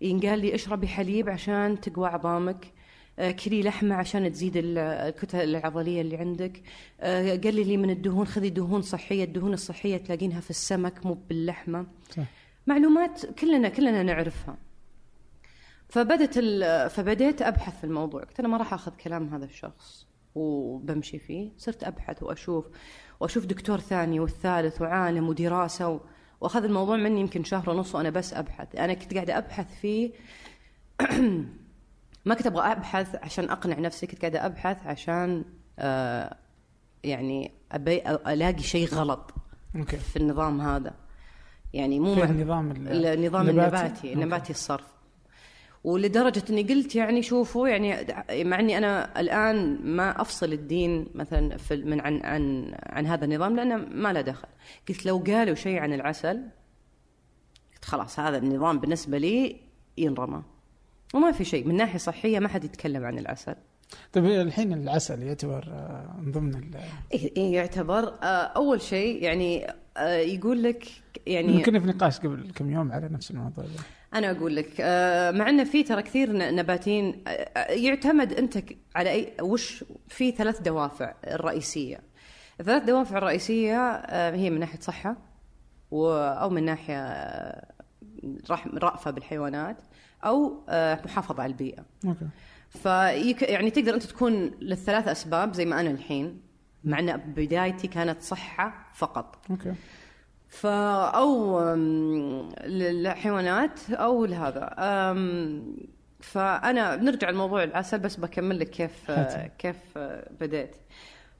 ينقال 0.00 0.38
لي 0.38 0.54
اشربي 0.54 0.88
حليب 0.88 1.28
عشان 1.28 1.80
تقوى 1.80 2.08
عظامك. 2.08 2.73
كلي 3.18 3.62
لحمة 3.62 3.94
عشان 3.94 4.32
تزيد 4.32 4.56
ال- 4.56 4.78
الكتل 4.78 5.38
العضلية 5.56 6.00
اللي 6.00 6.16
عندك. 6.16 6.62
آه، 7.00 7.36
قللي 7.36 7.76
من 7.76 7.90
الدهون 7.90 8.26
خذي 8.26 8.50
دهون 8.50 8.82
صحية. 8.82 9.24
الدهون 9.24 9.52
الصحية 9.52 9.96
تلاقينها 9.96 10.40
في 10.40 10.50
السمك 10.50 11.06
مو 11.06 11.14
باللحمة. 11.28 11.86
صح. 12.16 12.22
معلومات 12.66 13.26
كلنا 13.26 13.68
كلنا 13.68 14.02
نعرفها. 14.02 14.56
فبدت 15.88 16.34
ال- 16.36 16.90
فبديت 16.90 17.42
أبحث 17.42 17.78
في 17.78 17.84
الموضوع. 17.84 18.22
قلت 18.24 18.40
أنا 18.40 18.48
ما 18.48 18.56
راح 18.56 18.74
أخذ 18.74 18.92
كلام 18.96 19.28
هذا 19.34 19.44
الشخص 19.44 20.06
وبمشي 20.34 21.18
فيه. 21.18 21.50
صرت 21.58 21.84
أبحث 21.84 22.22
واشوف 22.22 22.66
وأشوف 23.20 23.46
دكتور 23.46 23.80
ثاني 23.80 24.20
والثالث 24.20 24.82
وعالم 24.82 25.28
ودراسة 25.28 25.88
و... 25.88 26.00
وأخذ 26.40 26.64
الموضوع 26.64 26.96
مني 26.96 27.20
يمكن 27.20 27.44
شهر 27.44 27.70
ونص 27.70 27.94
وأنا 27.94 28.10
بس 28.10 28.34
أبحث. 28.34 28.76
أنا 28.76 28.94
كنت 28.94 29.14
قاعدة 29.14 29.38
أبحث 29.38 29.80
فيه 29.80 30.10
ما 32.24 32.34
كنت 32.34 32.46
أبغى 32.46 32.72
أبحث 32.72 33.16
عشان 33.22 33.50
أقنع 33.50 33.78
نفسي 33.78 34.06
كنت 34.06 34.20
قاعدة 34.20 34.46
أبحث 34.46 34.86
عشان 34.86 35.44
آه 35.78 36.36
يعني 37.04 37.50
أبي 37.72 38.02
ألاقي 38.10 38.62
شيء 38.62 38.88
غلط 38.88 39.34
okay 39.76 39.96
في 39.96 40.16
النظام 40.16 40.60
هذا 40.60 40.94
يعني 41.72 42.00
مو 42.00 42.14
في 42.14 42.20
مع- 42.20 42.26
النظام 42.30 42.70
ال- 42.70 43.06
النظام 43.06 43.48
النباتي؟ 43.48 43.66
النباتي 43.76 43.96
أوكي. 44.08 44.12
النباتي 44.12 44.50
الصرف 44.52 44.94
ولدرجة 45.84 46.42
إني 46.50 46.62
قلت 46.62 46.94
يعني 46.96 47.22
شوفوا 47.22 47.68
يعني 47.68 48.06
مع 48.44 48.60
إني 48.60 48.78
أنا 48.78 49.20
الآن 49.20 49.78
ما 49.96 50.20
أفصل 50.20 50.52
الدين 50.52 51.06
مثلا 51.14 51.56
في 51.56 51.76
من 51.76 52.00
عن 52.00 52.20
عن 52.24 52.74
عن 52.82 53.06
هذا 53.06 53.24
النظام 53.24 53.56
لأنه 53.56 53.76
ما 53.76 54.12
له 54.12 54.20
دخل. 54.20 54.48
قلت 54.88 55.06
لو 55.06 55.18
قالوا 55.26 55.54
شيء 55.54 55.78
عن 55.78 55.92
العسل 55.92 56.42
قلت 57.74 57.84
خلاص 57.84 58.20
هذا 58.20 58.36
النظام 58.38 58.78
بالنسبة 58.78 59.18
لي 59.18 59.60
ينرمى. 59.98 60.42
وما 61.14 61.32
في 61.32 61.44
شيء 61.44 61.66
من 61.68 61.76
ناحية 61.76 61.98
صحية 61.98 62.38
ما 62.38 62.48
حد 62.48 62.64
يتكلم 62.64 63.04
عن 63.04 63.18
العسل. 63.18 63.54
طيب 64.12 64.24
الحين 64.24 64.72
العسل 64.72 65.22
يعتبر 65.22 65.64
آه، 65.72 66.16
من 66.20 66.32
ضمن 66.32 66.54
ال- 66.54 66.76
إيه 67.12 67.32
إيه 67.36 67.54
يعتبر 67.54 68.08
آه، 68.22 68.26
أول 68.26 68.80
شيء 68.80 69.22
يعني 69.22 69.66
آه، 69.96 70.16
يقول 70.16 70.62
لك 70.62 70.86
يعني 71.26 71.62
كنا 71.62 71.80
في 71.80 71.86
نقاش 71.86 72.18
قبل 72.20 72.50
كم 72.54 72.70
يوم 72.70 72.92
على 72.92 73.08
نفس 73.08 73.30
الموضوع 73.30 73.64
ده. 73.64 73.70
أنا 74.14 74.30
أقول 74.30 74.56
لك 74.56 74.80
مع 75.38 75.48
انه 75.48 75.64
في 75.64 75.82
ترى 75.82 76.02
كثير 76.02 76.32
نباتين 76.54 77.24
يعتمد 77.68 78.32
أنت 78.32 78.58
على 78.96 79.10
اي 79.10 79.32
وش 79.42 79.84
في 80.08 80.30
ثلاث 80.30 80.60
دوافع 80.60 81.14
الرئيسية. 81.26 82.00
الثلاث 82.60 82.82
دوافع 82.84 83.18
الرئيسية 83.18 83.90
هي 84.30 84.50
من 84.50 84.60
ناحية 84.60 84.80
صحة 84.80 85.16
أو 85.92 86.50
من 86.50 86.64
ناحية 86.64 86.98
رأفة 88.74 89.10
بالحيوانات. 89.10 89.76
أو 90.26 90.64
آه، 90.68 91.00
محافظة 91.04 91.42
على 91.42 91.50
البيئة. 91.52 91.84
أوكي. 92.06 92.28
فيك 92.68 93.42
يعني 93.42 93.70
تقدر 93.70 93.94
أنت 93.94 94.02
تكون 94.02 94.50
للثلاث 94.60 95.08
أسباب 95.08 95.54
زي 95.54 95.64
ما 95.64 95.80
أنا 95.80 95.90
الحين 95.90 96.40
مع 96.84 96.98
إن 96.98 97.16
بدايتي 97.16 97.88
كانت 97.88 98.22
صحة 98.22 98.90
فقط. 98.94 99.38
أوكي. 99.50 99.74
فا 100.48 101.04
أو 101.04 101.60
للحيوانات 102.64 103.90
أو 103.90 104.24
لهذا. 104.24 104.74
فأنا 106.20 106.96
بنرجع 106.96 107.30
لموضوع 107.30 107.62
العسل 107.62 107.98
بس 107.98 108.16
بكمل 108.16 108.58
لك 108.58 108.70
كيف 108.70 109.10
حاتم. 109.10 109.48
كيف 109.58 109.98
بديت 110.40 110.76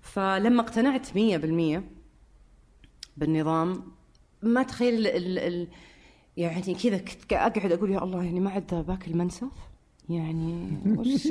فلما 0.00 0.62
اقتنعت 0.62 1.06
100% 1.06 1.82
بالنظام 3.16 3.92
ما 4.42 4.62
تخيل 4.62 5.06
ال 5.06 5.38
ال 5.38 5.68
يعني 6.36 6.74
كذا 6.74 6.98
كنت 6.98 7.32
اقعد 7.32 7.72
أقول 7.72 7.90
يا 7.90 8.04
الله 8.04 8.24
يعني 8.24 8.40
ما 8.40 8.50
عاد 8.50 8.74
باكل 8.86 9.16
منسف؟ 9.16 9.52
يعني 10.08 10.78
وش؟ 10.86 11.28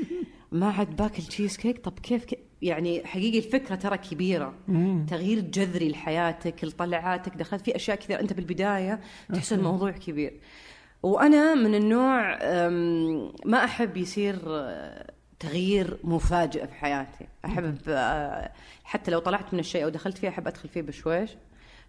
ما 0.52 0.70
عاد 0.70 0.96
باكل 0.96 1.22
تشيز 1.22 1.56
كيك 1.56 1.84
طب 1.84 1.98
كيف 1.98 2.24
كي 2.24 2.38
يعني 2.62 3.06
حقيقي 3.06 3.38
الفكرة 3.38 3.74
ترى 3.74 3.98
كبيرة. 3.98 4.54
مم. 4.68 5.06
تغيير 5.10 5.40
جذري 5.40 5.88
لحياتك 5.88 6.64
لطلعاتك 6.64 7.36
دخلت 7.36 7.64
في 7.64 7.76
أشياء 7.76 7.96
كثير 7.96 8.20
أنت 8.20 8.32
بالبداية 8.32 9.00
تحس 9.32 9.52
الموضوع 9.52 9.90
كبير. 9.90 10.40
وأنا 11.02 11.54
من 11.54 11.74
النوع 11.74 12.38
ما 13.44 13.64
أحب 13.64 13.96
يصير 13.96 14.38
أه، 14.46 15.12
تغيير 15.38 15.98
مفاجئ 16.04 16.66
في 16.66 16.74
حياتي. 16.74 17.26
أحب 17.44 17.78
أه، 17.88 18.52
حتى 18.84 19.10
لو 19.10 19.18
طلعت 19.18 19.54
من 19.54 19.60
الشيء 19.60 19.84
أو 19.84 19.88
دخلت 19.88 20.18
فيه 20.18 20.28
أحب 20.28 20.46
أدخل 20.46 20.68
فيه 20.68 20.82
بشويش. 20.82 21.30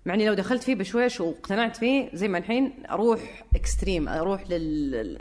مع 0.08 0.14
إني 0.14 0.26
لو 0.26 0.34
دخلت 0.34 0.64
فيه 0.64 0.76
بشويش 0.76 1.22
واقتنعت 1.22 1.78
فيه 1.78 2.10
زي 2.14 2.28
ما 2.28 2.38
الحين 2.38 2.74
أروح 2.90 3.46
extreme 3.56 4.08
أروح 4.08 4.50
لل 4.50 5.18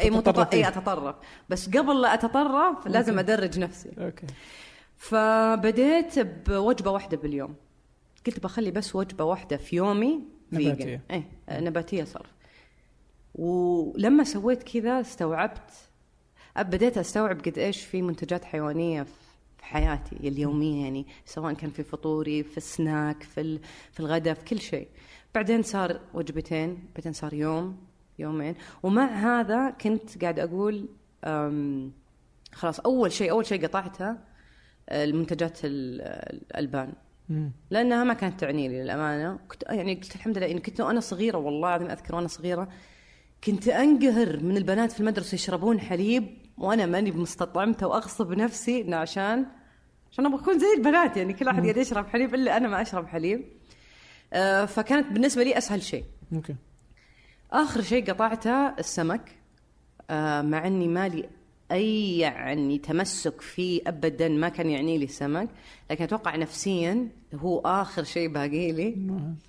أي 0.00 0.10
متط... 0.10 0.54
أي 0.54 0.64
فيه. 0.64 0.68
أتطرف. 0.68 1.16
بس 1.48 1.68
قبل 1.68 2.00
لا 2.00 2.14
أتطرف 2.14 2.86
لازم 2.86 3.18
أدرج 3.18 3.58
نفسي. 3.58 3.90
okay. 3.98 4.26
فبديت 4.96 6.18
بوجبة 6.18 6.90
واحدة 6.90 7.16
باليوم. 7.16 7.54
قلت 8.26 8.40
بخلي 8.40 8.70
بس 8.70 8.96
وجبة 8.96 9.24
واحدة 9.24 9.56
في 9.56 9.76
يومي. 9.76 10.20
إيه 10.52 11.24
آه، 11.48 11.60
نباتية 11.60 12.04
صرف. 12.04 12.30
ولما 13.34 14.24
سويت 14.24 14.62
كذا 14.62 15.00
استوعبت 15.00 15.70
بديت 16.58 16.98
أستوعب 16.98 17.40
قد 17.40 17.58
إيش 17.58 17.84
في 17.84 18.02
منتجات 18.02 18.44
حيوانية 18.44 19.06
في 19.62 19.68
حياتي 19.68 20.16
اليومية 20.16 20.84
يعني 20.84 21.06
سواء 21.24 21.52
كان 21.54 21.70
في 21.70 21.82
فطوري 21.82 22.42
في 22.42 22.56
السناك 22.56 23.22
في 23.22 23.40
ال- 23.40 23.60
في 23.92 24.00
الغداء 24.00 24.34
في 24.34 24.44
كل 24.44 24.58
شيء. 24.60 24.88
بعدين 25.34 25.62
صار 25.62 26.00
وجبتين 26.14 26.84
بعدين 26.96 27.12
صار 27.12 27.34
يوم 27.34 27.76
يومين. 28.18 28.54
ومع 28.82 29.04
هذا 29.06 29.70
كنت 29.70 30.22
قاعد 30.22 30.38
أقول 30.38 30.88
خلاص 32.52 32.80
أول 32.80 33.12
شيء 33.12 33.30
أول 33.30 33.46
شيء 33.46 33.66
قطعته 33.66 34.16
المنتجات 34.90 35.58
ال- 35.64 36.00
الألبان. 36.50 36.92
لأنها 37.70 38.04
ما 38.04 38.14
كانت 38.14 38.40
تعني 38.40 38.68
لي 38.68 38.82
للأمانة. 38.82 39.38
كنت 39.48 39.62
يعني 39.68 39.94
قلت 39.94 40.14
الحمد 40.14 40.38
لله 40.38 40.50
اني 40.50 40.60
كنت 40.60 40.80
وأنا 40.80 41.00
صغيرة 41.00 41.38
والله 41.38 41.68
العظيم 41.68 41.90
أذكر 41.90 42.14
وأنا 42.14 42.28
صغيرة 42.28 42.68
كنت 43.44 43.68
أنقهر 43.68 44.40
من 44.42 44.56
البنات 44.56 44.92
في 44.92 45.00
المدرسة 45.00 45.34
يشربون 45.34 45.80
حليب 45.80 46.36
وأنا 46.58 46.86
ماني 46.86 47.10
مستطعمته 47.10 47.86
وأغصب 47.86 48.32
نفسي 48.32 48.80
إنه 48.80 48.96
عشان 48.96 49.46
عشان 50.12 50.26
أبغى 50.26 50.40
أكون 50.40 50.58
زي 50.58 50.66
البنات 50.76 51.16
يعني 51.16 51.32
كل 51.32 51.46
واحد 51.46 51.62
قاعد 51.62 51.76
يشرب 51.76 52.06
حليب 52.06 52.34
إلا 52.34 52.56
أنا 52.56 52.68
ما 52.68 52.82
أشرب 52.82 53.06
حليب. 53.06 53.44
آه، 54.32 54.64
فكانت 54.64 55.12
بالنسبة 55.12 55.42
لي 55.42 55.58
أسهل 55.58 55.82
شيء. 55.82 56.04
أوكي. 56.32 56.54
آخر 57.52 57.82
شيء 57.82 58.10
قطعته 58.10 58.68
السمك. 58.68 59.38
آه، 60.10 60.42
مع 60.42 60.66
إني 60.66 60.88
مالي 60.88 61.28
أي 61.72 62.18
يعني 62.18 62.78
تمسك 62.78 63.40
فيه 63.40 63.82
ابدا 63.86 64.28
ما 64.28 64.48
كان 64.48 64.70
يعني 64.70 64.98
لي 64.98 65.04
السمك 65.04 65.48
لكن 65.90 66.04
أتوقع 66.04 66.36
نفسيا 66.36 67.08
هو 67.34 67.58
آخر 67.58 68.04
شيء 68.04 68.28
باقي 68.28 68.72
لي. 68.72 68.96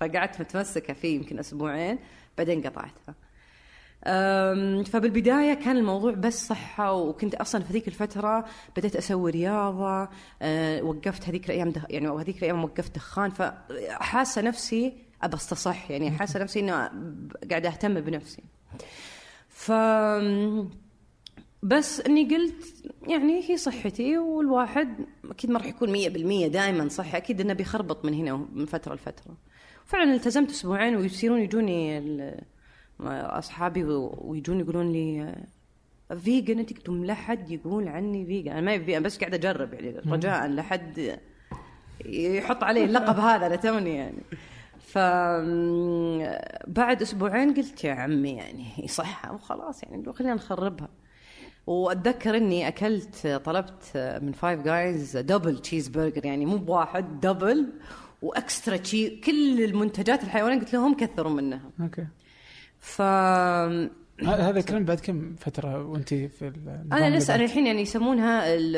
فقعدت 0.00 0.40
متمسكة 0.40 0.92
فيه 0.94 1.16
يمكن 1.16 1.38
أسبوعين 1.38 1.98
بعدين 2.38 2.62
قطعتها. 2.62 3.14
فبالبداية 4.84 5.54
كان 5.54 5.76
الموضوع 5.76 6.12
بس 6.12 6.46
صحة 6.46 6.92
وكنت 6.92 7.34
أصلا 7.34 7.62
في 7.62 7.72
ذيك 7.72 7.88
الفترة 7.88 8.44
بديت 8.76 8.96
أسوي 8.96 9.30
رياضة 9.30 10.08
أه، 10.42 10.82
وقفت 10.82 11.28
هذيك 11.28 11.46
الأيام 11.46 11.70
دخ... 11.70 11.82
يعني 11.90 12.08
هذيك 12.08 12.38
الأيام 12.38 12.64
وقفت 12.64 12.94
دخان 12.94 13.30
فحاسة 13.30 14.42
نفسي 14.42 14.92
أبى 15.22 15.36
استصح 15.36 15.90
يعني 15.90 16.10
حاسة 16.10 16.40
نفسي 16.40 16.60
إنه 16.60 16.90
قاعدة 17.50 17.68
أهتم 17.68 18.00
بنفسي. 18.00 18.42
ف 19.48 19.72
بس 21.62 22.00
إني 22.00 22.24
قلت 22.24 22.84
يعني 23.08 23.50
هي 23.50 23.56
صحتي 23.56 24.18
والواحد 24.18 25.06
أكيد 25.30 25.50
ما 25.50 25.58
راح 25.58 25.66
يكون 25.66 25.96
100% 26.46 26.52
دائما 26.52 26.88
صحي 26.88 27.16
أكيد 27.16 27.40
إنه 27.40 27.52
بيخربط 27.52 28.04
من 28.04 28.14
هنا 28.14 28.46
من 28.52 28.66
فترة 28.66 28.94
لفترة. 28.94 29.36
فعلا 29.84 30.14
التزمت 30.14 30.50
أسبوعين 30.50 30.96
ويصيرون 30.96 31.40
يجوني 31.40 31.98
أصحابي 33.00 33.84
ويجون 33.84 34.60
يقولون 34.60 34.92
لي 34.92 35.34
vegan 36.20 36.58
انت 36.58 36.88
لهم 36.88 37.04
لا 37.04 37.14
حد 37.14 37.50
يقول 37.50 37.88
عني 37.88 38.26
vegan 38.26 38.52
أنا 38.52 38.60
ما 38.60 38.74
يبي 38.74 39.00
بس 39.00 39.18
قاعد 39.18 39.34
أجرب 39.34 39.74
يعني. 39.74 39.88
رجاء 39.88 40.46
لا 40.46 40.62
حد 40.62 41.18
يحط 42.06 42.64
علي 42.64 42.84
اللقب 42.84 43.18
هذا 43.18 43.46
أنا 43.46 43.56
توني 43.56 43.94
يعني. 43.94 44.22
ف 44.78 44.98
بعد 46.68 47.02
أسبوعين 47.02 47.54
قلت 47.54 47.84
يا 47.84 47.92
عمي 47.92 48.30
يعني 48.30 48.88
صحة 48.88 49.34
وخلاص 49.34 49.82
يعني 49.82 50.12
خلينا 50.12 50.34
نخربها. 50.34 50.88
وأتذكر 51.66 52.36
إني 52.36 52.68
أكلت 52.68 53.26
طلبت 53.44 54.18
من 54.22 54.32
Five 54.32 54.60
Guys 54.60 55.16
double 55.16 55.58
cheese 55.58 55.88
burger 55.88 56.26
يعني 56.26 56.46
مو 56.46 56.56
بواحد 56.56 57.20
double 57.20 57.72
و 58.22 58.31
extra 58.31 58.76
cheese 58.76 59.20
كل 59.24 59.64
المنتجات 59.64 60.24
الحيوانية 60.24 60.58
قلت 60.58 60.72
لهم 60.72 60.94
كثروا 60.94 61.32
منها. 61.32 61.70
okay. 61.80 62.06
ف 62.84 63.02
هذا 64.22 64.58
الكلام 64.58 64.84
بعد 64.84 65.00
كم 65.00 65.34
فترة 65.36 65.82
وأنت 65.86 66.14
في 66.14 66.52
أنا 66.92 67.16
لسه 67.16 67.34
أنا؟ 67.34 67.44
الحين 67.44 67.66
يعني 67.66 67.80
يسمونها 67.82 68.54
ال- 68.54 68.76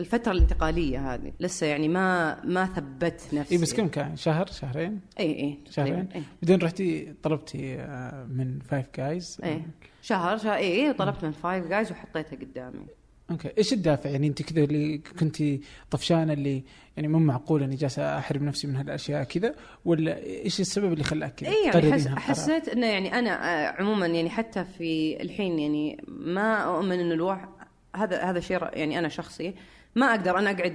الفترة 0.00 0.32
الانتقالية 0.32 1.14
هذه. 1.14 1.32
لسه 1.40 1.66
يعني 1.66 1.88
ما 1.88 2.36
ما 2.44 2.66
ثبت 2.66 3.20
نفسي. 3.32 3.54
اي 3.54 3.60
بس 3.62 3.74
كم 3.74 3.88
كان؟ 3.88 4.16
شهر؟ 4.16 4.46
شهرين؟ 4.46 5.00
إي 5.20 5.40
إي. 5.40 5.58
شهرين؟ 5.70 6.08
إي 6.14 6.22
بعدين 6.42 6.60
رحتي 6.62 7.14
طلبتي 7.22 7.80
آه، 7.80 8.24
من 8.30 8.58
Five 8.60 8.86
Guys 8.96 9.38
إي. 9.44 9.62
شهر 10.02 10.36
شهر 10.38 10.54
إي 10.54 10.86
إي 10.86 10.92
طلبت 10.92 11.24
من 11.24 11.30
Five 11.32 11.66
Guys 11.66 11.90
وحطيتها 11.92 12.36
قدامي. 12.36 12.86
okay. 13.30 13.50
إيش 13.58 13.72
الدافع؟ 13.72 14.10
يعني 14.10 14.26
أنت 14.26 14.42
كذا 14.42 14.64
اللي 14.64 14.98
كنت 14.98 15.42
طفشانة 15.90 16.32
اللي 16.32 16.62
يعني 16.96 17.08
مو 17.08 17.18
معقول 17.18 17.62
أني 17.62 17.76
جالسة 17.76 18.18
أحرم 18.18 18.44
نفسي 18.44 18.66
من 18.66 18.76
هالأشياء 18.76 19.24
كذا 19.24 19.54
ولا 19.84 20.22
إيش 20.22 20.60
السبب 20.60 20.92
اللي 20.92 21.04
خلاك 21.04 21.34
كذا 21.34 21.50
اي 21.50 21.64
يعني 21.64 21.92
حس؟ 21.92 22.08
حسيت 22.08 22.68
إنه 22.68 22.86
يعني 22.86 23.18
أنا 23.18 23.30
آه، 23.30 23.80
عموما 23.80 24.06
يعني 24.06 24.30
حتى 24.30 24.64
في 24.78 25.22
الحين 25.22 25.58
يعني 25.58 26.04
ما 26.08 26.56
أؤمن 26.56 27.00
إنه 27.00 27.14
الواحد 27.14 27.48
هذا 27.96 28.22
هذا 28.22 28.40
شيء 28.40 28.58
يعني 28.72 28.98
أنا 28.98 29.08
شخصي 29.08 29.54
ما 29.94 30.10
أقدر 30.10 30.38
أنا 30.38 30.50
أقعد 30.50 30.74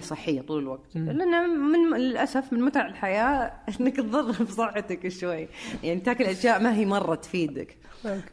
100% 0.00 0.04
صحية 0.04 0.40
طول 0.40 0.62
الوقت. 0.62 0.86
لأن 0.94 1.50
من 1.50 1.96
للأسف 1.96 2.52
من 2.52 2.60
متع 2.60 2.86
الحياة 2.86 3.52
إنك 3.80 3.96
تضر 3.96 4.44
بصحتك 4.44 5.08
شوي. 5.08 5.48
يعني 5.82 6.00
تاكل 6.00 6.24
أشياء 6.24 6.62
ما 6.62 6.74
هي 6.74 6.86
مرة 6.86 7.14
تفيدك. 7.14 7.76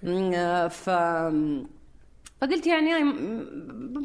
آه، 0.04 0.68
ف 0.68 0.89
فقلت 2.41 2.67
يعني 2.67 2.89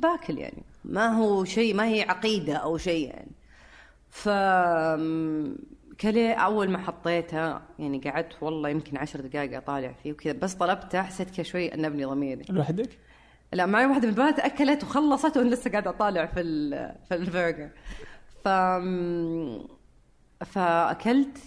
باكل 0.01 0.39
يعني. 0.39 0.63
ما 0.85 1.09
هو 1.09 1.45
شيء 1.45 1.75
ما 1.75 1.87
هي 1.89 2.03
عقيدة 2.03 2.55
أو 2.57 2.77
شيء 2.79 3.09
يعني. 3.09 3.31
ف 4.11 4.29
كلي 6.01 6.33
أول 6.33 6.71
ما 6.71 6.79
حطيتها 6.79 7.63
يعني 7.79 7.99
قعدت 7.99 8.43
والله 8.43 8.69
يمكن 8.69 8.97
عشر 8.97 9.21
دقائق 9.21 9.57
أطالع 9.57 9.93
فيه 10.03 10.13
وكذا 10.13 10.33
بس 10.33 10.55
طلبته 10.55 11.03
حسيت 11.03 11.31
كذا 11.31 11.43
شوي 11.43 11.75
انبني 11.75 12.05
ضميري. 12.05 12.45
لوحدك؟ 12.51 12.99
لا 13.53 13.67
معي 13.67 13.87
واحدة 13.87 14.03
من 14.09 14.09
البنات 14.15 14.39
أكلت 14.39 14.85
وخلصت 14.85 15.37
وأنا 15.37 15.49
لسه 15.55 15.71
قاعدة 15.71 15.91
أطالع 15.91 16.27
في 16.27 16.41
ال- 16.41 16.95
في 17.09 17.15
البرجر. 17.15 17.71
ف 18.45 18.49
فأكلت 20.45 21.39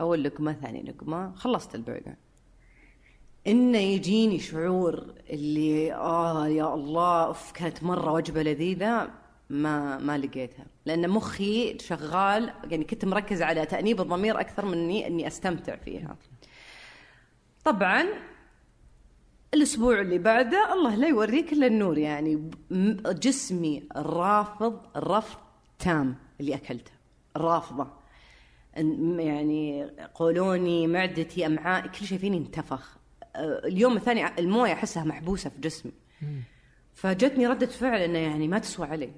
أول 0.00 0.24
لقمة 0.24 0.52
ثاني 0.52 0.82
لقمة 0.82 1.32
خلصت 1.34 1.74
البرجر. 1.74 2.14
إنه 3.46 3.78
يجيني 3.78 4.38
شعور 4.38 5.14
اللي 5.30 5.94
آه 5.94 6.48
يا 6.48 6.74
الله 6.74 7.26
أوف 7.26 7.52
كانت 7.52 7.82
مرة 7.82 8.12
وجبة 8.12 8.42
لذيذة 8.42 9.10
ما 9.50 9.98
ما 9.98 10.18
لقيتها. 10.18 10.66
لأن 10.86 11.10
مخي 11.10 11.78
شغال 11.78 12.52
يعني 12.70 12.84
كنت 12.84 13.04
مركزه 13.04 13.44
على 13.44 13.66
تأنيب 13.66 14.00
الضمير 14.00 14.40
أكثر 14.40 14.64
من 14.64 14.78
إني 14.78 15.06
إني 15.06 15.26
أستمتع 15.26 15.76
فيها. 15.76 16.16
طبعا 17.64 18.04
الأسبوع 19.54 20.00
اللي 20.00 20.18
بعده 20.18 20.72
الله 20.72 20.94
لا 20.94 21.08
يوريك 21.08 21.52
إلا 21.52 21.66
النور 21.66 21.98
يعني 21.98 22.50
جسمي 23.06 23.82
رافض 23.96 24.80
رفض 24.96 25.38
تام 25.78 26.16
اللي 26.40 26.54
أكلته. 26.54 26.92
رافضة. 27.36 27.86
يعني 29.18 29.90
قولوني 30.14 30.86
معدتي 30.86 31.46
امعائي 31.46 31.88
كل 31.88 32.06
شيء 32.06 32.18
فيني 32.18 32.36
انتفخ. 32.36 33.01
اليوم 33.36 33.96
الثاني 33.96 34.38
الموية 34.38 34.72
أحسها 34.72 35.04
محبوسة 35.04 35.50
في 35.50 35.60
جسمي. 35.60 35.92
فجتني 36.94 37.46
ردة 37.46 37.66
فعل 37.66 38.00
إنه 38.00 38.18
يعني 38.18 38.48
ما 38.48 38.58
تسوى 38.58 38.86
علي. 38.86 39.12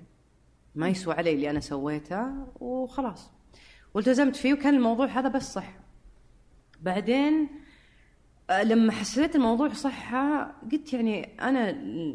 ما 0.75 0.89
يسوى 0.89 1.15
علي 1.15 1.33
اللي 1.33 1.51
أنا 1.51 1.61
سويته 1.61 2.27
وخلاص. 2.61 3.31
والتزمت 3.95 4.37
فيه 4.37 4.55
وكان 4.55 4.75
الموضوع 4.75 5.07
هذا 5.07 5.29
بس 5.29 5.53
صح. 5.53 5.77
بعدين 6.81 7.49
آه، 8.51 8.63
لما 8.63 8.93
حسيت 8.93 9.37
الموضوع 9.37 9.69
صحة 9.69 10.55
قلت 10.73 10.93
يعني 10.93 11.25
أنا 11.41 11.73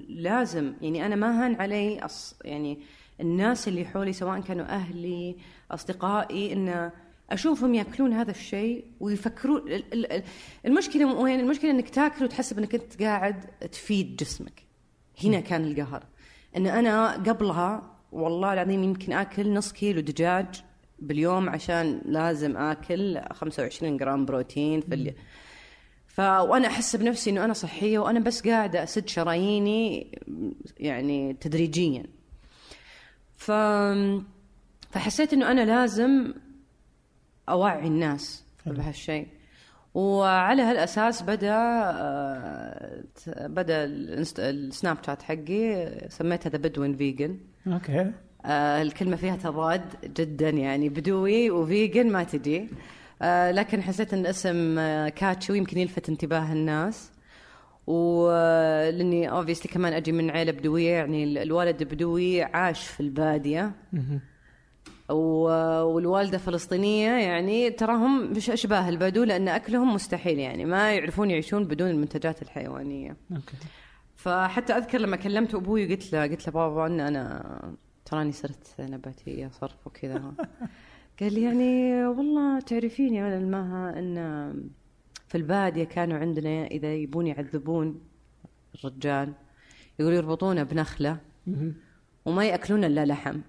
لازم 0.10 0.74
يعني 0.82 1.06
أنا 1.06 1.16
ما 1.16 1.46
هان 1.46 1.56
علي 1.56 2.00
أص 2.00 2.40
يعني 2.46 2.80
الناس 3.22 3.68
اللي 3.68 3.86
حولي 3.86 4.14
سواء 4.14 4.40
كانوا 4.40 4.66
أهلي 4.66 5.38
أصدقائي 5.72 6.54
إن 6.54 6.92
أشوفهم 7.30 7.76
يأكلون 7.76 8.14
هذا 8.14 8.32
الشيء 8.32 8.86
ويفكرون 9.00 9.58
ال- 9.72 9.94
ال- 9.94 10.12
ال- 10.12 10.24
المشكلة 10.66 11.14
وين؟ 11.16 11.40
المشكلة 11.40 11.72
إنك 11.72 11.90
تاكل 11.90 12.26
وتحسب 12.26 12.58
إنك 12.58 12.76
أنت 12.76 13.04
قاعد 13.04 13.42
تفيد 13.72 14.16
جسمك. 14.16 14.64
هنا 15.24 15.40
كان 15.40 15.64
القهر. 15.66 16.04
إن 16.58 16.68
أنا 16.68 17.12
قبلها 17.14 17.96
والله 18.12 18.54
العظيم 18.54 18.84
يمكن 18.84 19.14
آكل 19.14 19.54
نص 19.54 19.72
كيلو 19.72 20.02
دجاج 20.02 20.46
باليوم 21.00 21.50
عشان 21.50 22.02
لازم 22.06 22.58
آكل 22.58 23.20
25 23.34 23.98
جرام 23.98 24.26
بروتين 24.26 24.82
في 24.82 24.94
اليوم. 24.94 25.16
ف 26.08 26.20
وأنا 26.20 26.68
أحس 26.68 26.96
بنفسي 26.96 27.30
إنه 27.30 27.46
أنا 27.46 27.54
صحية 27.54 28.00
وأنا 28.00 28.20
بس 28.20 28.48
قاعدة 28.48 28.84
أسد 28.84 29.08
شراييني 29.08 30.12
يعني 30.78 31.34
تدريجيا. 31.34 32.04
ف 33.36 33.52
فحسيت 34.92 35.34
إنه 35.34 35.52
أنا 35.52 35.66
لازم 35.66 36.34
اوعي 37.52 37.88
الناس 37.88 38.44
بهالشيء. 38.66 39.28
وعلى 39.94 40.62
هالأساس 40.62 41.22
بدأ 41.24 41.54
آه، 41.56 43.04
بدأ 43.38 43.86
ال 44.40 44.98
Snapchat 45.06 45.22
حقي 45.22 45.92
سميتها 46.10 46.50
The 46.50 46.58
Bedouin 46.58 46.96
Vegan 46.96 47.38
okay. 47.68 48.12
آه 48.46 48.82
الكلمة 48.82 49.16
فيها 49.16 49.36
تضاد 49.36 49.82
جدا 50.04 50.50
يعني 50.50 50.90
بدوي 50.90 51.50
و 51.52 51.62
vegan 51.62 52.12
ما 52.12 52.24
تجي. 52.24 52.70
آه 53.22 53.52
لكن 53.52 53.82
حسيت 53.82 54.14
إن 54.14 54.26
اسم 54.26 54.76
catchy 55.10 55.54
يمكن 55.54 55.78
يلفت 55.78 56.10
انتباه 56.10 56.54
الناس. 56.54 57.12
ولأني 57.88 59.30
obviously 59.32 59.72
كمان 59.74 59.94
أجي 59.94 60.12
من 60.12 60.30
عيلة 60.30 60.52
بدوية 60.52 60.92
يعني 60.92 61.24
ال- 61.24 61.38
الوالد 61.38 61.84
بدوي 61.84 62.44
عاش 62.44 62.88
في 62.88 63.00
البادية. 63.00 63.72
والوالدة 65.10 66.38
فلسطينية 66.38 67.10
يعني 67.10 67.70
تراهم 67.70 68.32
مش 68.32 68.50
أشباه 68.50 68.90
البدو 68.90 69.24
لأن 69.24 69.48
أكلهم 69.48 69.94
مستحيل 69.94 70.40
يعني 70.40 70.66
ما 70.66 70.94
يعرفون 70.94 71.32
يعيشون 71.32 71.66
بدون 71.66 71.90
المنتجات 71.90 72.42
الحيوانية. 72.42 73.18
أوكي. 73.32 73.58
فحتى 74.16 74.74
أذكر 74.74 74.98
لما 74.98 75.16
كلمت 75.16 75.56
أبوي 75.56 75.96
قلت 75.96 76.14
له 76.14 76.24
قلت 76.24 76.48
له 76.48 76.54
بابا 76.54 76.88
إن 76.88 77.00
أنا 77.00 77.76
تراني 78.06 78.32
صرت 78.32 78.76
نباتية 78.80 79.48
صرف 79.48 79.88
وكذا. 79.88 80.34
قال 81.20 81.34
لي 81.34 81.42
يعني 81.42 82.06
والله 82.08 82.60
تعرفين 82.60 83.14
يا 83.16 83.38
المها 83.38 84.00
إن 84.00 84.16
في 85.28 85.36
البادية 85.36 85.84
كانوا 85.84 86.18
عندنا 86.18 86.66
إذا 86.66 86.94
يبون 86.94 87.28
يعذبون 87.28 88.02
الرجال 88.76 89.34
يقولوا 90.00 90.18
يربطونه 90.18 90.64
بنخلة. 90.64 91.18
وما 92.26 92.46
يأكلون 92.46 92.84
إلا 92.84 93.06
لحم. 93.06 93.42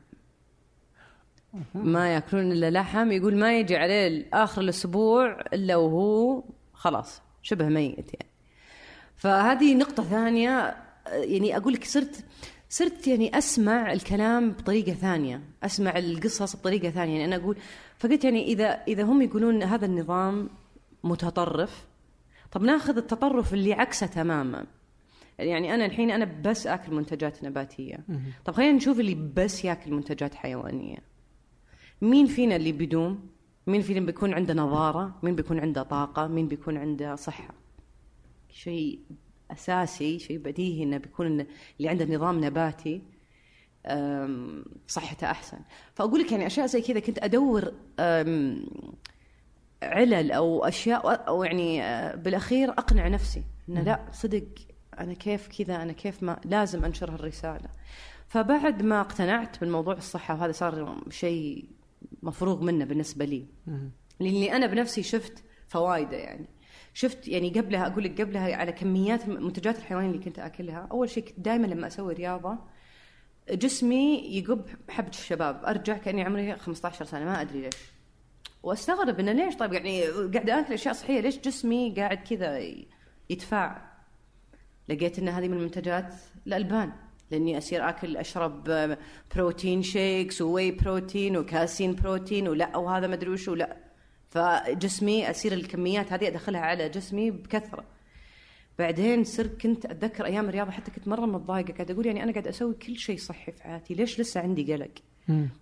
ما 1.74 2.14
ياكلون 2.14 2.52
إلا 2.52 2.70
لحم 2.70 3.12
يقول 3.12 3.36
ما 3.36 3.58
يجي 3.58 3.76
عليه 3.76 4.28
اخر 4.32 4.62
الأسبوع 4.62 5.40
إلا 5.52 5.76
وهو 5.76 6.42
خلاص 6.72 7.22
شبه 7.42 7.68
ميت 7.68 8.14
يعني. 8.14 8.30
فهذه 9.16 9.74
نقطة 9.74 10.02
ثانية 10.02 10.76
يعني 11.06 11.56
أقول 11.56 11.72
لك 11.72 11.84
صرت 11.84 12.24
صرت 12.68 13.06
يعني 13.06 13.38
أسمع 13.38 13.92
الكلام 13.92 14.50
بطريقة 14.50 14.92
ثانية 14.92 15.40
أسمع 15.62 15.98
القصص 15.98 16.56
بطريقة 16.56 16.90
ثانية. 16.90 17.12
يعني 17.12 17.24
أنا 17.24 17.42
أقول 17.42 17.56
فقلت 17.98 18.24
يعني 18.24 18.44
إذا 18.44 18.82
إذا 18.88 19.02
هم 19.02 19.22
يقولون 19.22 19.62
هذا 19.62 19.86
النظام 19.86 20.50
متطرف 21.04 21.86
طب 22.52 22.62
ناخذ 22.62 22.96
التطرف 22.96 23.54
اللي 23.54 23.72
عكسه 23.72 24.06
تماما. 24.06 24.66
يعني 25.38 25.74
أنا 25.74 25.86
الحين 25.86 26.10
أنا 26.10 26.24
بس 26.44 26.66
آكل 26.66 26.94
منتجات 26.94 27.44
نباتية. 27.44 27.98
مهم. 28.08 28.32
طب 28.44 28.54
خلينا 28.54 28.72
نشوف 28.72 29.00
اللي 29.00 29.14
بس 29.14 29.64
ياكل 29.64 29.92
منتجات 29.92 30.34
حيوانية. 30.34 30.98
مين 32.02 32.26
فينا 32.26 32.56
اللي 32.56 32.72
بيدوم 32.72 33.28
مين 33.66 33.82
فينا 33.82 34.06
بيكون 34.06 34.34
عنده 34.34 34.54
نظارة؟ 34.54 35.18
مين 35.22 35.34
بيكون 35.36 35.58
عنده 35.60 35.82
طاقة؟ 35.82 36.26
مين 36.26 36.48
بيكون 36.48 36.76
عنده 36.76 37.14
صحة؟ 37.14 37.54
شيء 38.50 39.00
أساسي 39.50 40.18
شيء 40.18 40.38
بديهي 40.38 40.82
إنه 40.82 40.96
بيكون 40.98 41.26
إن 41.26 41.46
اللي 41.78 41.88
عنده 41.88 42.04
نظام 42.16 42.44
نباتي 42.44 43.02
صحته 44.86 45.30
أحسن. 45.30 45.58
فأقول 45.94 46.20
لك 46.20 46.32
يعني 46.32 46.46
أشياء 46.46 46.66
زي 46.66 46.80
كذا 46.80 47.00
كنت 47.00 47.18
أدور 47.18 47.72
أم، 48.00 48.66
علل 49.82 50.32
أو 50.32 50.64
أشياء 50.64 51.28
أو 51.28 51.44
يعني 51.44 51.80
بالأخير 52.16 52.70
أقنع 52.70 53.08
نفسي 53.08 53.42
إنه 53.68 53.82
لا 53.82 54.00
صدق 54.12 54.44
أنا 54.98 55.12
كيف 55.14 55.48
كذا 55.58 55.82
أنا 55.82 55.92
كيف 55.92 56.22
ما 56.22 56.40
لازم 56.44 56.84
انشر 56.84 57.10
هالرساله 57.10 57.68
فبعد 58.28 58.82
ما 58.82 59.00
اقتنعت 59.00 59.60
بالموضوع 59.60 59.94
الصحة 59.94 60.34
وهذا 60.34 60.52
صار 60.52 61.00
شيء 61.10 61.68
مفروغ 62.22 62.62
منه 62.62 62.84
بالنسبة 62.84 63.24
لي. 63.24 63.46
لأني 64.20 64.56
أنا 64.56 64.66
بنفسي 64.66 65.02
شفت 65.02 65.44
فوائده 65.68 66.16
يعني. 66.16 66.48
شفت 66.94 67.28
يعني 67.28 67.50
قبلها 67.50 67.86
أقول 67.86 68.04
لك 68.04 68.20
قبلها 68.20 68.56
على 68.56 68.72
كميات 68.72 69.28
منتجات 69.28 69.78
الحيوانيه 69.78 70.10
اللي 70.10 70.24
كنت 70.24 70.38
أكلها. 70.38 70.88
أول 70.90 71.10
شيء 71.10 71.24
كنت 71.24 71.40
دائما 71.40 71.66
لما 71.66 71.86
أسوي 71.86 72.14
رياضة 72.14 72.58
جسمي 73.50 74.36
يقب 74.36 74.64
حبة 74.88 75.08
الشباب. 75.08 75.64
أرجع 75.64 75.96
كأني 75.96 76.22
عمري 76.22 76.56
15 76.56 77.04
سنة 77.04 77.24
ما 77.24 77.40
أدري 77.40 77.60
ليش. 77.60 77.74
وأستغرب 78.62 79.20
إنه 79.20 79.32
ليش؟ 79.32 79.56
طيب 79.56 79.72
يعني 79.72 80.06
قاعد 80.06 80.50
أكل 80.50 80.72
أشياء 80.72 80.94
صحية 80.94 81.20
ليش 81.20 81.38
جسمي 81.38 81.94
قاعد 81.96 82.16
كذا 82.16 82.58
يتفاعل 83.30 83.82
لقيت 84.88 85.18
إن 85.18 85.28
هذه 85.28 85.48
من 85.48 85.58
منتجات 85.58 86.14
الألبان. 86.46 86.92
لأني 87.30 87.58
أصير 87.58 87.88
أكل 87.88 88.16
أشرب 88.16 88.68
protein 89.34 89.82
shakes 89.82 90.42
و 90.42 90.70
whey 90.70 90.94
protein 90.94 91.36
وكاسين 91.36 91.94
بروتين 91.94 92.48
ولا 92.48 92.76
وهذا 92.76 93.06
ما 93.06 93.14
أدري 93.14 93.30
وش 93.30 93.48
ولا 93.48 93.76
فجسمي 94.30 95.30
أصير 95.30 95.52
الكميات 95.52 96.12
هذه 96.12 96.28
أدخلها 96.28 96.60
على 96.60 96.88
جسمي 96.88 97.30
بكثرة. 97.30 97.84
بعدين 98.78 99.24
صرت 99.24 99.60
كنت 99.60 99.86
أتذكر 99.86 100.24
أيام 100.24 100.48
الرياضة 100.48 100.70
حتى 100.70 100.90
كنت 100.90 101.08
مرة 101.08 101.26
متضايقة 101.26 101.72
قاعد 101.72 101.90
أقول 101.90 102.06
يعني 102.06 102.22
أنا 102.22 102.32
قاعد 102.32 102.46
أسوي 102.46 102.74
كل 102.74 102.96
شيء 102.96 103.18
صحي 103.18 103.52
في 103.52 103.62
حياتي 103.62 103.94
ليش 103.94 104.20
لسه 104.20 104.40
عندي 104.40 104.72
قلق؟ 104.72 104.90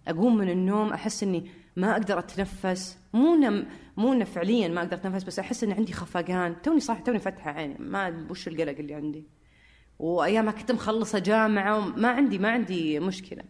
أقوم 0.09 0.37
من 0.37 0.51
النوم 0.51 0.93
أحس 0.93 1.23
إني 1.23 1.51
ما 1.77 1.93
أقدر 1.93 2.19
أتنفس 2.19 2.99
مو 3.13 3.35
نم 3.35 3.67
مو 3.97 4.25
فعليا 4.25 4.69
ما 4.69 4.81
أقدر 4.81 4.97
أتنفس 4.97 5.25
بس 5.25 5.39
أحس 5.39 5.65
إن 5.65 5.73
عندي 5.73 5.93
خفقان 5.93 6.63
توني 6.63 6.81
صح 6.81 7.01
توني 7.01 7.19
فاتحه 7.19 7.51
عيني 7.51 7.77
ما 7.79 8.27
وش 8.31 8.49
القلق 8.49 8.79
اللي 8.79 8.95
عندي. 8.95 9.25
وايامها 9.99 10.53
كنت 10.53 10.73
مخلصة 10.73 11.19
جامعة 11.19 11.79
وما 11.79 12.09
عندي 12.09 12.39
ما 12.39 12.51
عندي 12.51 13.01
مشكلة. 13.01 13.43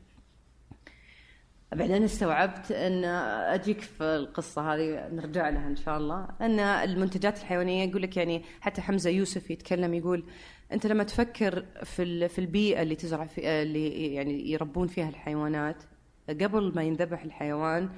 بعدين 1.72 2.02
استوعبت 2.02 2.72
إن 2.72 3.04
أجيك 3.04 3.80
في 3.80 4.04
القصة 4.04 4.74
هذه 4.74 5.08
نرجع 5.12 5.48
لها 5.48 5.66
إن 5.68 5.76
شاء 5.76 5.98
الله. 5.98 6.28
إن 6.40 6.60
المنتجات 6.60 7.38
الحيوانية 7.38 7.88
يقول 7.88 8.02
لك 8.02 8.16
يعني 8.16 8.44
حتى 8.60 8.80
حمزة 8.82 9.10
يوسف 9.10 9.50
يتكلم 9.50 9.94
يقول 9.94 10.24
أنت 10.72 10.86
لما 10.86 11.04
تفكر 11.04 11.64
في 11.84 12.28
في 12.28 12.38
البيئة 12.38 12.82
اللي 12.82 12.94
تزرع 12.94 13.26
في 13.26 13.48
اللي 13.62 14.14
يعني 14.14 14.50
يربون 14.50 14.86
فيها 14.86 15.08
الحيوانات 15.08 15.82
قبل 16.28 16.72
ما 16.74 16.82
ينذبح 16.82 17.22
الحيوان 17.22 17.88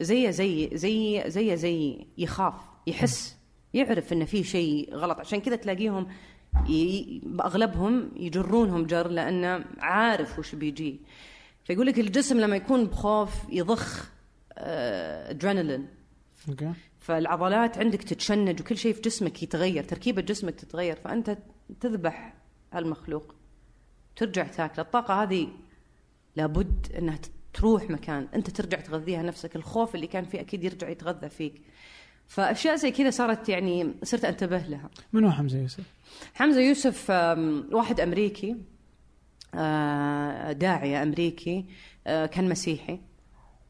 زي 0.00 0.32
زي 0.32 0.70
زي 0.72 1.24
زي 1.26 1.56
زي 1.56 2.06
يخاف 2.18 2.54
يحس 2.86 3.36
يعرف 3.74 4.12
إن 4.12 4.24
في 4.24 4.44
شيء 4.44 4.94
غلط. 4.94 5.18
عشان 5.18 5.40
كذا 5.40 5.56
تلاقيهم 5.56 6.06
أغلبهم 7.40 8.10
يجرونهم 8.16 8.86
جر 8.86 9.08
لأنه 9.08 9.64
عارف 9.78 10.38
وش 10.38 10.54
بيجي. 10.54 11.00
فيقول 11.64 11.86
لك 11.86 11.98
الجسم 11.98 12.40
لما 12.40 12.56
يكون 12.56 12.84
بخوف 12.84 13.30
يضخ 13.48 14.10
ادرينالين 14.58 15.86
أوكي. 16.48 16.72
فالعضلات 16.98 17.78
عندك 17.78 18.02
تتشنج 18.02 18.60
وكل 18.60 18.76
شيء 18.76 18.92
في 18.92 19.00
جسمك 19.00 19.42
يتغير 19.42 19.84
تركيبة 19.84 20.22
جسمك 20.22 20.54
تتغير 20.54 20.96
فأنت 20.96 21.38
تذبح 21.80 22.34
هالمخلوق. 22.72 23.34
ترجع 24.16 24.46
تاكل 24.46 24.82
الطاقة 24.82 25.22
هذه 25.22 25.48
لابد 26.36 26.92
إنها 26.98 27.18
تروح 27.52 27.90
مكان. 27.90 28.28
أنت 28.34 28.50
ترجع 28.50 28.80
تغذيها 28.80 29.22
نفسك. 29.22 29.56
الخوف 29.56 29.94
اللي 29.94 30.06
كان 30.06 30.24
فيه 30.24 30.40
أكيد 30.40 30.64
يرجع 30.64 30.88
يتغذى 30.88 31.28
فيك. 31.28 31.62
فأشياء 32.26 32.76
زي 32.76 32.90
كذا 32.90 33.10
صارت 33.10 33.48
يعني 33.48 33.94
صرت 34.02 34.24
أنتبه 34.24 34.58
لها. 34.58 34.90
من 35.12 35.24
هو 35.24 35.30
حمزة 35.30 35.58
يوسف؟ 35.58 35.84
حمزة 36.34 36.60
يوسف 36.60 37.10
واحد 37.72 38.00
أمريكي 38.00 38.56
آه، 39.54 40.52
داعية 40.52 41.02
أمريكي 41.02 41.64
آه، 42.06 42.26
كان 42.26 42.48
مسيحي 42.48 43.00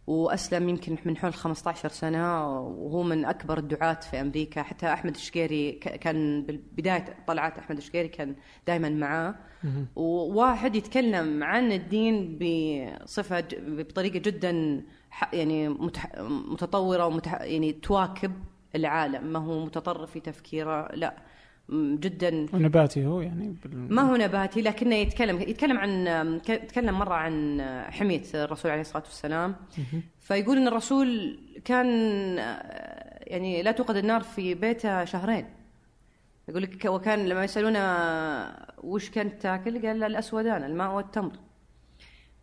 وأسلم 0.06 0.68
يمكن 0.68 0.98
من 1.04 1.16
حول 1.16 1.34
15 1.34 1.88
سنة 1.88 2.46
وهو 2.56 3.02
من 3.02 3.24
أكبر 3.24 3.58
الدعاة 3.58 3.94
في 3.94 4.20
أمريكا. 4.20 4.62
حتى 4.62 4.92
أحمد 4.92 5.14
الشقيري 5.14 5.72
كان 5.72 6.46
بداية 6.72 7.16
طلعات 7.26 7.58
أحمد 7.58 7.76
الشقيري 7.76 8.08
كان 8.08 8.36
دائما 8.66 8.88
معاه. 8.88 9.34
وواحد 9.96 10.76
يتكلم 10.76 11.44
عن 11.44 11.72
الدين 11.72 12.38
بصفة 12.38 13.44
بطريقة 13.58 14.18
جدا 14.18 14.82
يعني 15.32 15.68
متطورة 16.28 17.06
ومتح 17.06 17.40
يعني 17.40 17.72
تواكب 17.72 18.32
العالم. 18.74 19.32
ما 19.32 19.38
هو 19.38 19.64
متطرف 19.64 20.10
في 20.10 20.20
تفكيره 20.20 20.88
لا. 20.94 21.16
جدا. 21.72 22.46
ونباتي 22.52 23.06
هو 23.06 23.20
يعني 23.20 23.56
بال... 23.64 23.94
ما 23.94 24.02
هو 24.02 24.16
نباتي 24.16 24.62
لكنه 24.62 24.94
يتكلم 24.94 25.40
يتكلم 25.40 25.78
عن 25.78 26.40
تكلم 26.44 26.98
مرة 26.98 27.14
عن 27.14 27.62
حميه 27.90 28.22
الرسول 28.34 28.70
عليه 28.70 28.80
الصلاة 28.80 29.02
والسلام. 29.02 29.56
فيقول 30.20 30.56
إن 30.56 30.68
الرسول 30.68 31.38
كان 31.64 31.86
يعني 33.20 33.62
لا 33.62 33.72
توقد 33.72 33.96
النار 33.96 34.20
في 34.20 34.54
بيته 34.54 35.04
شهرين. 35.04 35.46
يقول 36.48 36.62
لك 36.62 36.84
وكان 36.84 37.28
لما 37.28 37.44
يسألونه 37.44 37.80
وش 38.82 39.10
كنت 39.10 39.42
تأكل 39.42 39.86
قال 39.86 40.04
الأسودان 40.04 40.64
الماء 40.64 40.94
والتمر. 40.94 41.32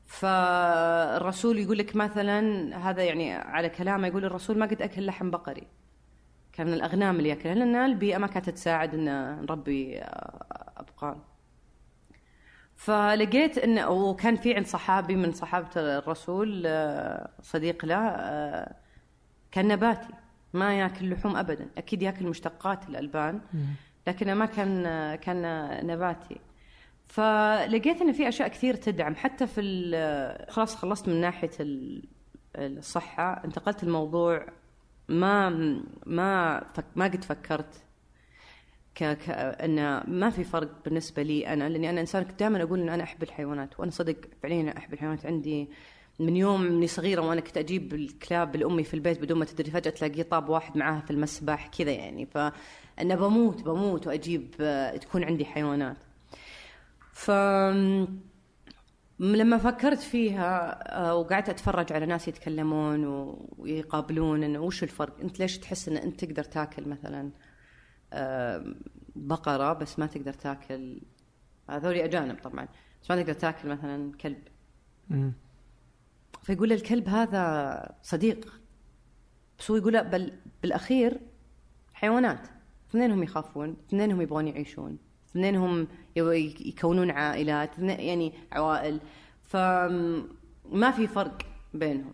فالرسول 0.05 1.59
يقول 1.59 1.77
لك 1.77 1.95
مثلا 1.95 2.39
هذا 2.89 3.03
يعني 3.03 3.33
على 3.33 3.69
كلامه 3.69 4.07
يقول 4.07 4.25
الرسول 4.25 4.57
ما 4.57 4.65
قد 4.65 4.81
أكل 4.81 5.05
لحم 5.05 5.31
بقري. 5.31 5.67
كان 6.53 6.67
من 6.67 6.73
الأغنام 6.73 7.17
اللي 7.17 7.29
ياكلها 7.29 7.55
لأن 7.55 7.75
البيئه 7.75 8.17
ما 8.17 8.27
كانت 8.27 8.49
تساعد 8.49 8.93
إن 8.93 9.05
نربي 9.41 9.99
ابقار 10.77 11.17
فلقيت 12.75 13.57
انه 13.57 13.89
وكان 13.89 14.35
في 14.35 14.55
عند 14.55 14.65
صحابي 14.65 15.15
من 15.15 15.31
صحابة 15.31 15.69
الرسول 15.75 16.67
صديق 17.41 17.85
له 17.85 18.15
كان 19.51 19.67
نباتي 19.67 20.13
ما 20.53 20.79
ياكل 20.79 21.09
لحوم 21.09 21.35
ابدا 21.35 21.69
أكيد 21.77 22.01
ياكل 22.01 22.27
مشتقات 22.27 22.89
الألبان 22.89 23.41
لكنه 24.07 24.33
ما 24.33 24.45
كان 24.45 24.83
كان 25.15 25.69
نباتي. 25.87 26.39
فلقيت 27.07 28.01
إن 28.01 28.11
في 28.11 28.27
أشياء 28.27 28.47
كثير 28.47 28.75
تدعم 28.75 29.15
حتى 29.15 29.47
في 29.47 30.45
خلاص 30.49 30.75
خلصت 30.75 31.09
من 31.09 31.21
ناحية 31.21 31.51
الصحة 32.55 33.41
انتقلت 33.45 33.83
الموضوع 33.83 34.45
ما 35.11 35.49
ما 36.05 36.63
فك 36.73 36.85
ما 36.95 37.05
قد 37.05 37.23
فكرت 37.23 37.83
ك... 38.95 39.03
ك... 39.03 39.29
إن 39.29 40.03
ما 40.07 40.29
في 40.29 40.43
فرق 40.43 40.69
بالنسبة 40.85 41.23
لي 41.23 41.47
أنا 41.47 41.69
لأني 41.69 41.89
أنا 41.89 42.01
إنسان 42.01 42.23
كنت 42.23 42.39
دائما 42.39 42.63
أقول 42.63 42.79
إن 42.79 42.89
أنا 42.89 43.03
أحب 43.03 43.23
الحيوانات 43.23 43.79
وأنا 43.79 43.91
صدق 43.91 44.15
فعليا 44.43 44.77
أحب 44.77 44.93
الحيوانات. 44.93 45.25
عندي 45.25 45.69
من 46.19 46.35
يوم 46.35 46.65
إني 46.65 46.87
صغيرة 46.87 47.21
وأنا 47.21 47.41
كنت 47.41 47.57
أجيب 47.57 47.93
الكلاب 47.93 48.55
لأمي 48.55 48.83
في 48.83 48.93
البيت 48.93 49.21
بدون 49.21 49.39
ما 49.39 49.45
تدري 49.45 49.71
فجأة 49.71 49.91
تلاقيه 49.91 50.23
طاب 50.23 50.49
واحد 50.49 50.77
معاها 50.77 51.01
في 51.01 51.11
المسبح 51.11 51.67
كذا 51.67 51.91
يعني. 51.91 52.25
فأنا 52.25 53.15
بموت 53.15 53.61
بموت 53.63 54.07
وأجيب 54.07 54.51
تكون 55.01 55.23
عندي 55.23 55.45
حيوانات. 55.45 55.97
ف 57.13 57.31
لما 59.21 59.57
فكرت 59.57 59.99
فيها 59.99 60.79
آه، 60.99 61.15
وقعدت 61.15 61.49
أتفرج 61.49 61.93
على 61.93 62.05
ناس 62.05 62.27
يتكلمون 62.27 63.05
ويقابلون 63.57 64.43
انه 64.43 64.59
وش 64.59 64.83
الفرق؟ 64.83 65.19
أنت 65.19 65.39
ليش 65.39 65.57
تحس 65.57 65.87
إن 65.89 65.97
أنت 65.97 66.25
تقدر 66.25 66.43
تاكل 66.43 66.89
مثلا 66.89 67.31
بقرة 69.15 69.73
بس 69.73 69.99
ما 69.99 70.05
تقدر 70.05 70.33
تاكل؟ 70.33 71.01
هذول 71.69 71.95
أجانب 71.95 72.37
طبعا 72.43 72.67
بس 73.03 73.11
ما 73.11 73.21
تقدر 73.21 73.33
تاكل 73.33 73.69
مثلا 73.69 74.11
كلب. 74.17 74.41
فيقول 76.43 76.71
الكلب 76.71 77.09
هذا 77.09 77.95
صديق 78.03 78.61
بس 79.59 79.71
هو 79.71 79.77
يقول 79.77 80.03
بل 80.03 80.33
بالأخير 80.61 81.19
حيوانات. 81.93 82.47
اثنينهم 82.89 83.23
يخافون 83.23 83.77
اثنينهم 83.87 84.21
يبغون 84.21 84.47
يعيشون. 84.47 84.97
اثنينهم 85.31 85.87
يكونون 86.15 87.11
عائلات 87.11 87.79
يعني 87.79 88.33
عوائل. 88.51 88.99
فما 89.43 90.91
في 90.95 91.07
فرق 91.07 91.41
بينهم. 91.73 92.13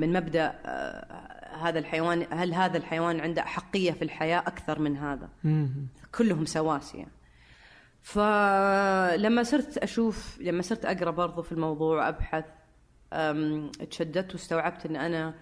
من 0.00 0.12
مبدأ 0.12 0.58
آه، 0.64 1.56
هذا 1.56 1.78
الحيوان 1.78 2.26
هل 2.30 2.54
هذا 2.54 2.76
الحيوان 2.76 3.20
عنده 3.20 3.42
احقيه 3.42 3.92
في 3.92 4.02
الحياة؟ 4.02 4.38
أكثر 4.38 4.78
من 4.78 4.96
هذا. 4.96 5.28
كلهم 6.14 6.44
سواسية. 6.44 7.06
فلما 8.02 9.42
صرت 9.42 9.78
أشوف 9.78 10.38
لما 10.40 10.62
صرت 10.62 10.84
أقرأ 10.84 11.10
برضو 11.10 11.42
في 11.42 11.52
الموضوع 11.52 12.08
أبحث 12.08 12.44
تشددت 13.90 14.32
واستوعبت 14.32 14.86
إن 14.86 14.96
أنا 14.96 15.34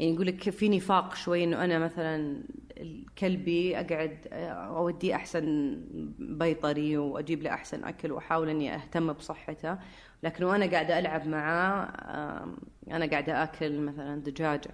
يعني 0.00 0.14
يقول 0.14 0.26
لك 0.26 0.50
في 0.50 0.68
نفاق 0.68 1.14
شوي 1.14 1.44
إنه 1.44 1.64
أنا 1.64 1.78
مثلا 1.78 2.42
كلبي 3.18 3.76
أقعد 3.80 4.18
اوديه 4.32 5.14
أحسن 5.14 5.76
بيطري 6.18 6.96
وأجيب 6.96 7.42
له 7.42 7.50
أحسن 7.50 7.84
أكل 7.84 8.12
وأحاول 8.12 8.48
إني 8.48 8.74
أهتم 8.74 9.12
بصحته. 9.12 9.78
لكن 10.22 10.44
وأنا 10.44 10.66
قاعدة 10.66 10.98
ألعب 10.98 11.28
معاه 11.28 11.88
أنا 12.90 13.06
قاعدة 13.06 13.42
آكل 13.42 13.80
مثلا 13.80 14.20
دجاجة. 14.20 14.70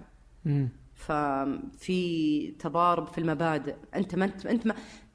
ففي 0.94 2.50
تضارب 2.58 3.06
في 3.06 3.18
المبادئ. 3.18 3.74
أنت 3.94 4.14
ما 4.14 4.24
أنت 4.24 4.66
ما 4.66 4.74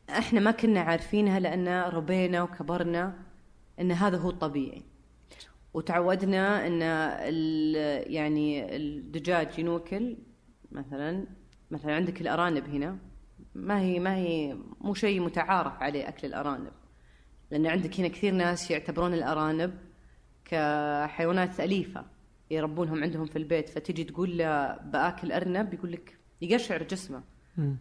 إحنا 0.10 0.40
ما 0.40 0.52
كنا 0.52 0.80
عارفينها 0.80 1.40
لأن 1.40 1.68
ربينا 1.90 2.44
وكبرنا 2.44 3.14
إن 3.80 3.92
هذا 3.92 4.18
هو 4.18 4.30
الطبيعي. 4.30 4.84
وتعودنا 5.74 6.68
إن 6.68 6.82
يعني 8.12 8.76
الدجاج 8.76 9.60
ينوكل 9.60 10.18
مثلا 10.72 11.28
مثلا 11.72 11.96
عندك 11.96 12.22
الأرانب 12.22 12.70
هنا 12.70 12.98
ما 13.56 13.80
هي 13.80 14.00
ما 14.00 14.16
هي 14.16 14.58
مو 14.82 14.94
شيء 14.94 15.22
متعارف 15.22 15.82
عليه 15.84 16.08
أكل 16.08 16.28
الأرانب. 16.28 16.72
لأن 17.52 17.68
عندك 17.68 18.00
هنا 18.00 18.08
كثير 18.08 18.34
ناس 18.34 18.72
يعتبرون 18.72 19.14
الأرانب 19.14 19.74
كحيوانات 20.46 21.60
أليفة 21.60 22.06
يربونهم 22.52 23.04
عندهم 23.04 23.26
في 23.26 23.36
البيت. 23.36 23.70
فتجي 23.70 24.04
تقول 24.04 24.38
له 24.38 24.76
بآكل 24.76 25.32
أرنب 25.32 25.74
يقول 25.74 25.92
لك 25.92 26.18
يقشعر 26.42 26.84
جسمه. 26.84 27.24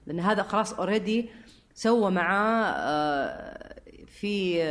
لأن 0.06 0.20
هذا 0.20 0.42
خلاص 0.42 0.72
already 0.72 1.30
سوى 1.74 2.10
معاه 2.10 2.64
آه، 2.64 3.80
في 4.06 4.62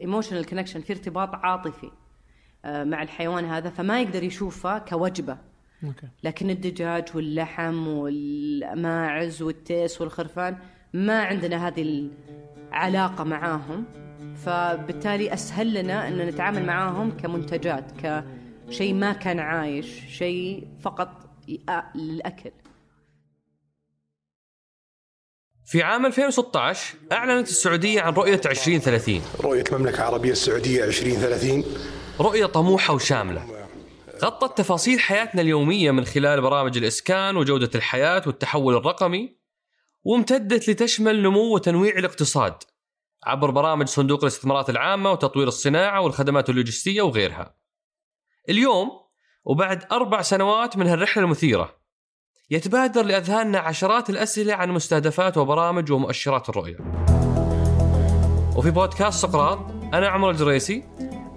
emotional 0.00 0.46
connection 0.46 0.80
في 0.80 0.92
ارتباط 0.92 1.34
عاطفي. 1.34 1.86
آه، 1.86 2.03
مع 2.64 3.02
الحيوان 3.02 3.44
هذا 3.44 3.70
فما 3.70 4.00
يقدر 4.02 4.22
يشوفه 4.22 4.78
كوجبة. 4.78 5.38
أوكي. 5.84 6.08
لكن 6.24 6.50
الدجاج 6.50 7.04
واللحم 7.14 7.88
والماعز 7.88 9.42
والتيس 9.42 10.00
والخرفان 10.00 10.56
ما 10.92 11.22
عندنا 11.22 11.68
هذه 11.68 12.08
العلاقة 12.72 13.24
معاهم. 13.24 13.84
فبالتالي 14.44 15.32
أسهل 15.34 15.74
لنا 15.74 16.08
أن 16.08 16.18
نتعامل 16.18 16.66
معاهم 16.66 17.10
كمنتجات 17.16 17.84
كشيء 18.68 18.94
ما 18.94 19.12
كان 19.12 19.38
عايش 19.38 19.86
شيء 20.08 20.68
فقط 20.80 21.08
يأ- 21.48 21.96
للأكل. 21.96 22.50
في 25.66 25.82
عام 25.82 26.06
2016 26.06 26.94
أعلنت 27.12 27.48
السعودية 27.48 28.00
عن 28.00 28.12
رؤية 28.12 28.40
2030 28.46 29.22
رؤية 29.40 29.64
المملكة 29.72 29.96
العربية 29.96 30.30
السعودية 30.32 30.84
2030 30.84 31.64
رؤية 32.20 32.46
طموحة 32.46 32.94
وشاملة. 32.94 33.68
غطت 34.22 34.58
تفاصيل 34.58 35.00
حياتنا 35.00 35.42
اليومية 35.42 35.90
من 35.90 36.04
خلال 36.04 36.40
برامج 36.40 36.76
الإسكان 36.76 37.36
وجودة 37.36 37.70
الحياة 37.74 38.22
والتحول 38.26 38.76
الرقمي 38.76 39.36
وامتدت 40.04 40.68
لتشمل 40.68 41.22
نمو 41.22 41.54
وتنويع 41.54 41.98
الاقتصاد 41.98 42.54
عبر 43.24 43.50
برامج 43.50 43.86
صندوق 43.86 44.20
الاستثمارات 44.20 44.70
العامة 44.70 45.12
وتطوير 45.12 45.48
الصناعة 45.48 46.00
والخدمات 46.00 46.50
اللوجستية 46.50 47.02
وغيرها. 47.02 47.56
اليوم 48.48 48.90
وبعد 49.44 49.84
أربع 49.92 50.22
سنوات 50.22 50.76
من 50.76 50.86
هالرحلة 50.86 51.24
المثيرة 51.24 51.76
يتبادر 52.50 53.02
لأذهاننا 53.02 53.58
عشرات 53.58 54.10
الأسئلة 54.10 54.54
عن 54.54 54.70
مستهدفات 54.70 55.36
وبرامج 55.36 55.92
ومؤشرات 55.92 56.48
الرؤية. 56.48 56.76
وفي 58.56 58.70
بودكاست 58.70 59.22
سقراط 59.22 59.58
أنا 59.94 60.08
عمر 60.08 60.30
الجريسي 60.30 60.84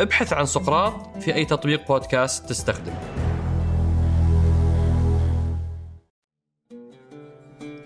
ابحث 0.00 0.32
عن 0.32 0.46
سقراط 0.46 1.16
في 1.18 1.34
أي 1.34 1.44
تطبيق 1.44 1.88
بودكاست 1.88 2.48
تستخدم 2.48 2.92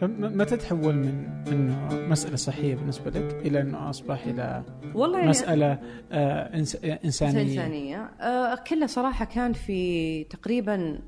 فمتى 0.01 0.57
تحول 0.57 0.95
من 0.95 1.29
انه 1.49 1.89
مسألة 2.09 2.37
صحية 2.37 2.75
بالنسبة 2.75 3.11
لك 3.11 3.35
إلى 3.47 3.61
أنه 3.61 3.91
أصبح 3.91 4.25
إلى 4.27 4.63
والله 4.95 5.19
يعني 5.19 5.31
مسألة 5.31 5.79
آه 6.13 6.49
إنس- 6.53 6.85
إنسانية؟ 7.05 7.43
إنسانية. 7.43 7.97
آه 8.21 8.55
كله 8.55 8.87
صراحة 8.87 9.25
كان 9.25 9.53
في 9.53 10.25
تقريبا 10.25 10.99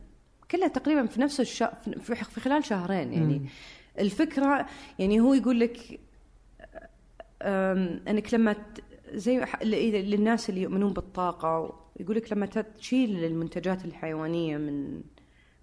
كلها 0.50 0.68
تقريبا 0.68 1.06
في 1.06 1.20
نفس 1.20 1.40
الش... 1.40 1.62
في 2.00 2.14
في 2.14 2.40
خلال 2.40 2.64
شهرين 2.64 3.12
يعني. 3.12 3.38
مم. 3.38 3.46
الفكرة 3.98 4.66
يعني 4.98 5.20
هو 5.20 5.34
يقول 5.34 5.60
لك 5.60 6.00
آم، 7.42 8.00
إنك 8.08 8.34
لما 8.34 8.52
ت- 8.52 8.58
زي 9.16 9.38
ل- 9.62 10.10
للناس 10.10 10.50
اللي 10.50 10.62
يؤمنون 10.62 10.92
بالطاقة 10.92 11.80
يقول 12.00 12.16
لك 12.16 12.32
لما 12.32 12.46
تشيل 12.46 13.24
المنتجات 13.24 13.84
الحيوانية 13.84 14.56
من 14.56 14.94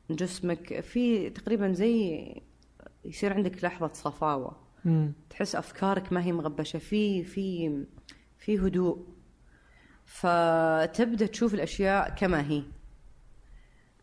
من 0.09 0.15
جسمك 0.15 0.79
في 0.79 1.29
تقريبا 1.29 1.71
زي 1.73 2.25
يصير 3.05 3.33
عندك 3.33 3.63
لحظة 3.63 3.93
صفاوة. 3.93 4.55
مم. 4.85 5.13
تحس 5.29 5.55
أفكارك 5.55 6.13
ما 6.13 6.23
هي 6.23 6.31
مغبشة 6.31 6.79
في 6.79 7.23
في 7.23 7.77
في 8.37 8.59
هدوء. 8.59 9.05
فتبدا 10.05 11.25
تشوف 11.25 11.53
الأشياء 11.53 12.09
كما 12.15 12.49
هي. 12.49 12.63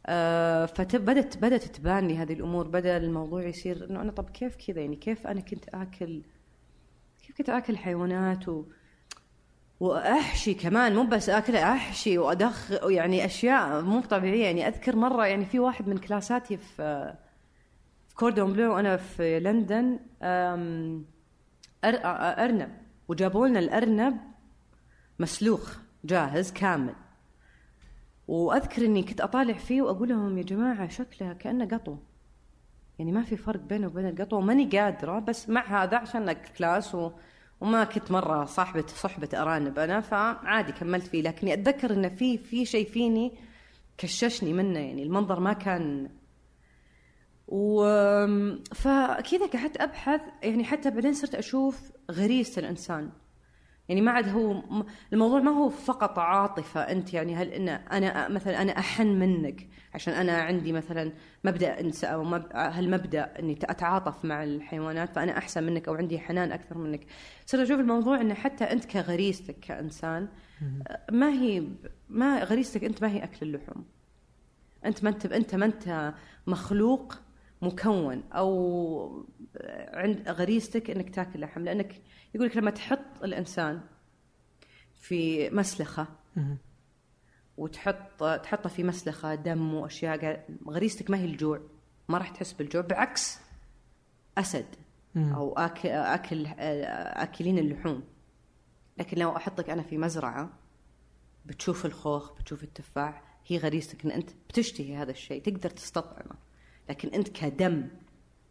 آه، 0.06 0.66
فبدت 0.66 1.36
بدأت 1.38 1.64
تبان 1.64 2.08
لي 2.08 2.16
هذه 2.16 2.32
الأمور 2.32 2.68
بدأ 2.68 2.96
الموضوع 2.96 3.42
يصير 3.46 3.90
إنه 3.90 4.00
أنا 4.02 4.12
طب 4.12 4.30
كيف 4.30 4.56
كذا؟ 4.56 4.80
يعني 4.80 4.96
كيف 4.96 5.26
أنا 5.26 5.40
كنت 5.40 5.68
آكل 5.68 6.22
كيف 7.26 7.36
كنت 7.38 7.48
آكل 7.50 7.76
حيوانات 7.76 8.48
و 8.48 8.64
وأحشي 9.80 10.54
كمان 10.54 10.94
مو 10.94 11.02
بس 11.02 11.28
أكل 11.28 11.56
أحشي 11.56 12.18
وادخل 12.18 12.90
يعني 12.92 13.24
أشياء 13.24 13.82
مو 13.82 14.00
طبيعية. 14.00 14.44
يعني 14.44 14.68
أذكر 14.68 14.96
مرة 14.96 15.26
يعني 15.26 15.44
في 15.44 15.58
واحد 15.58 15.88
من 15.88 15.98
كلاساتي 15.98 16.56
في 16.56 17.14
في 18.08 18.14
كوردون 18.14 18.52
بلو 18.52 18.74
وأنا 18.74 18.96
في 18.96 19.40
لندن 19.40 19.98
أرنب. 21.84 22.70
وجابوا 23.08 23.48
لنا 23.48 23.58
الأرنب 23.58 24.20
مسلوخ 25.18 25.78
جاهز 26.04 26.52
كامل. 26.52 26.94
وأذكر 28.28 28.84
إني 28.84 29.02
كنت 29.02 29.20
أطالع 29.20 29.54
فيه 29.54 29.82
وأقول 29.82 30.08
لهم 30.08 30.38
يا 30.38 30.42
جماعة 30.42 30.88
شكله 30.88 31.32
كأنه 31.32 31.64
قطو. 31.64 31.96
يعني 32.98 33.12
ما 33.12 33.22
في 33.22 33.36
فرق 33.36 33.60
بينه 33.60 33.86
وبين 33.86 34.08
القطو. 34.08 34.36
وماني 34.36 34.78
قادرة 34.78 35.18
بس 35.18 35.48
مع 35.48 35.82
هذا 35.82 35.96
عشان 35.96 36.32
class 36.32 36.94
و... 36.94 37.10
وما 37.60 37.84
كنت 37.84 38.10
مرة 38.10 38.44
صاحبه 38.44 38.86
صحبة 38.86 39.28
أرانب 39.34 39.78
أنا 39.78 40.00
فعادي 40.00 40.72
كملت 40.72 41.06
فيه. 41.06 41.22
لكني 41.22 41.52
أتذكر 41.52 41.92
انه 41.92 42.08
في 42.08 42.38
في 42.38 42.64
شيء 42.64 42.88
فيني 42.88 43.32
كششني 43.98 44.52
منه 44.52 44.78
يعني 44.78 45.02
المنظر 45.02 45.40
ما 45.40 45.52
كان. 45.52 46.10
و 47.48 47.84
فكذا 48.74 49.46
قعدت 49.46 49.80
أبحث 49.80 50.20
يعني 50.42 50.64
حتى 50.64 50.90
بعدين 50.90 51.14
صرت 51.14 51.34
أشوف 51.34 51.90
غريزه 52.10 52.60
الإنسان. 52.60 53.10
يعني 53.90 54.00
ما 54.00 54.10
عاد 54.10 54.28
هو 54.28 54.62
الموضوع 55.12 55.40
ما 55.40 55.50
هو 55.50 55.68
فقط 55.68 56.18
عاطفة 56.18 56.80
أنت 56.80 57.14
يعني 57.14 57.34
هل 57.34 57.48
إن 57.48 57.68
أنا 57.68 58.28
مثلا 58.28 58.62
أنا 58.62 58.78
أحن 58.78 59.06
منك 59.06 59.68
عشان 59.94 60.14
أنا 60.14 60.32
عندي 60.32 60.72
مثلا 60.72 61.12
مبدأ 61.44 61.80
انس 61.80 62.04
أو 62.04 62.24
مب... 62.24 62.46
هالمبدا 62.52 63.38
إني 63.38 63.58
أتعاطف 63.62 64.24
مع 64.24 64.44
الحيوانات 64.44 65.14
فأنا 65.14 65.38
أحسن 65.38 65.64
منك 65.64 65.88
أو 65.88 65.94
عندي 65.94 66.18
حنان 66.18 66.52
أكثر 66.52 66.78
منك. 66.78 67.06
صرت 67.46 67.60
أشوف 67.60 67.80
الموضوع 67.80 68.20
انه 68.20 68.34
حتى 68.34 68.64
أنت 68.64 68.84
كغريزتك 68.84 69.60
كإنسان 69.60 70.28
ما 71.12 71.28
هي 71.28 71.62
ما 72.08 72.44
غريزتك 72.44 72.84
أنت 72.84 73.02
ما 73.02 73.10
هي 73.10 73.24
أكل 73.24 73.46
اللحوم. 73.46 73.84
أنت 74.84 75.04
ما 75.04 75.10
انت 75.10 75.26
أنت 75.26 75.54
ما 75.54 75.66
أنت 75.66 76.14
مخلوق 76.46 77.14
مكون 77.62 78.22
أو 78.32 79.26
عند 79.92 80.28
غريزتك 80.28 80.90
إنك 80.90 81.10
تاكل 81.10 81.40
لحم 81.40 81.64
لأنك 81.64 82.02
يقول 82.34 82.46
لك 82.46 82.56
لما 82.56 82.70
تحط 82.70 83.22
الإنسان 83.24 83.80
في 85.00 85.50
مسلخة. 85.50 86.06
وتحط 87.56 88.24
تحطه 88.42 88.68
في 88.68 88.84
مسلخة 88.84 89.34
دم 89.34 89.74
وأشياء 89.74 90.46
غريزتك 90.68 91.10
ما 91.10 91.18
هي 91.18 91.24
الجوع 91.24 91.60
ما 92.08 92.18
راح 92.18 92.28
تحس 92.28 92.52
بالجوع 92.52 92.82
بعكس 92.82 93.38
أسد. 94.38 94.66
أو 95.16 95.52
اكل 95.58 95.88
اكل 95.88 96.46
آكلين 96.46 97.58
اللحوم 97.58 98.02
لكن 98.98 99.18
لو 99.18 99.36
أحطك 99.36 99.70
أنا 99.70 99.82
في 99.82 99.98
مزرعة 99.98 100.50
بتشوف 101.46 101.86
الخوخ 101.86 102.32
بتشوف 102.32 102.62
التفاح 102.64 103.22
هي 103.46 103.58
غريزتك 103.58 104.04
إن 104.04 104.10
أنت 104.10 104.30
بتشتهي 104.48 104.96
هذا 104.96 105.10
الشيء 105.10 105.42
تقدر 105.42 105.70
تستطعمه 105.70 106.34
لكن 106.88 107.08
أنت 107.08 107.28
كدم 107.28 107.88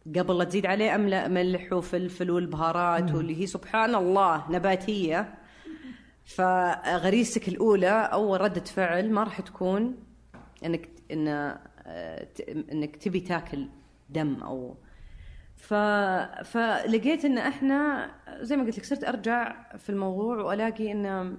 قبل 0.06 0.38
لا 0.38 0.44
تزيد 0.44 0.66
عليه 0.66 0.94
أملا 0.94 1.28
ملح 1.28 1.72
وفلفل 1.72 2.30
والبهارات 2.30 3.14
واللي 3.14 3.40
هي 3.40 3.46
سبحان 3.46 3.94
الله 3.94 4.50
نباتية. 4.50 5.34
فغريزتك 6.24 7.48
الأولى 7.48 7.90
أول 7.90 8.40
ردة 8.40 8.64
فعل 8.64 9.12
ما 9.12 9.22
راح 9.22 9.40
تكون 9.40 9.96
إنك 10.64 10.88
إن 11.10 11.28
آه، 11.28 12.28
إنك 12.72 12.96
تبي 12.96 13.20
تاكل 13.20 13.68
دم 14.10 14.42
أو. 14.42 14.76
ف... 15.56 15.74
فلقيت 16.44 17.24
إن 17.24 17.38
إحنا 17.38 18.10
زي 18.40 18.56
ما 18.56 18.64
قلت 18.64 18.78
لك 18.78 18.84
صرت 18.84 19.04
أرجع 19.04 19.76
في 19.76 19.90
الموضوع 19.90 20.36
وألاقي 20.36 20.92
إن 20.92 21.36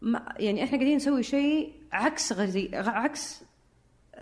ما 0.00 0.34
يعني 0.38 0.64
إحنا 0.64 0.78
قاعدين 0.78 0.96
نسوي 0.96 1.22
شيء 1.22 1.72
عكس 1.92 2.32
غزي 2.32 2.70
عكس 2.74 3.44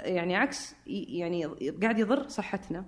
يعني 0.05 0.37
عكس 0.37 0.75
يعني 0.87 1.47
قاعد 1.83 1.99
يضر 1.99 2.29
صحتنا. 2.29 2.85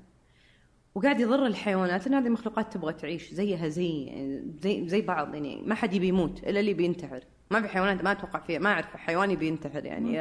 وقاعد 0.94 1.20
يضر 1.20 1.46
الحيوانات 1.46 2.06
لأن 2.06 2.14
هذه 2.14 2.26
المخلوقات 2.26 2.72
تبغى 2.72 2.92
تعيش 2.92 3.34
زيها 3.34 3.68
زي 3.68 4.04
يعني 4.04 4.54
زي 4.60 4.88
زي 4.88 5.00
بعض 5.00 5.34
يعني 5.34 5.62
ما 5.62 5.74
حد 5.74 5.94
يبي 5.94 6.08
يموت 6.08 6.42
إلا 6.44 6.60
اللي 6.60 6.74
بينتحر. 6.74 7.24
ما 7.50 7.62
في 7.62 7.68
حيوانات 7.68 8.04
ما 8.04 8.12
أتوقع 8.12 8.40
فيها 8.40 8.58
ما 8.58 8.72
أعرف 8.72 8.96
حيوان 8.96 9.30
يبي 9.30 9.46
ينتحر 9.48 9.84
يعني. 9.84 10.20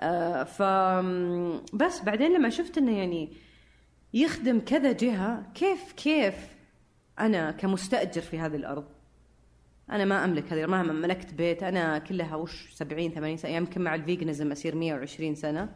آه 0.00 0.44
ف 0.44 0.62
بس 1.74 2.02
بعدين 2.02 2.32
لما 2.32 2.48
شفت 2.48 2.78
إنه 2.78 2.98
يعني 2.98 3.32
يخدم 4.14 4.60
كذا 4.60 4.92
جهة 4.92 5.52
كيف 5.54 5.92
كيف 5.92 6.56
أنا 7.18 7.50
كمستأجر 7.50 8.22
في 8.22 8.38
هذه 8.38 8.56
الأرض 8.56 8.95
أنا 9.90 10.04
ما 10.04 10.24
أملك 10.24 10.52
هذه 10.52 10.66
ما 10.66 10.82
ملكت 10.82 11.34
بيت 11.34 11.62
أنا 11.62 11.98
كلها 11.98 12.36
وش 12.36 12.70
70 12.74 13.10
80 13.10 13.36
سنة 13.36 13.50
يمكن 13.50 13.80
مع 13.82 13.94
الفيجنزم 13.94 14.52
اسير 14.52 14.74
120 14.74 15.34
سنة. 15.34 15.68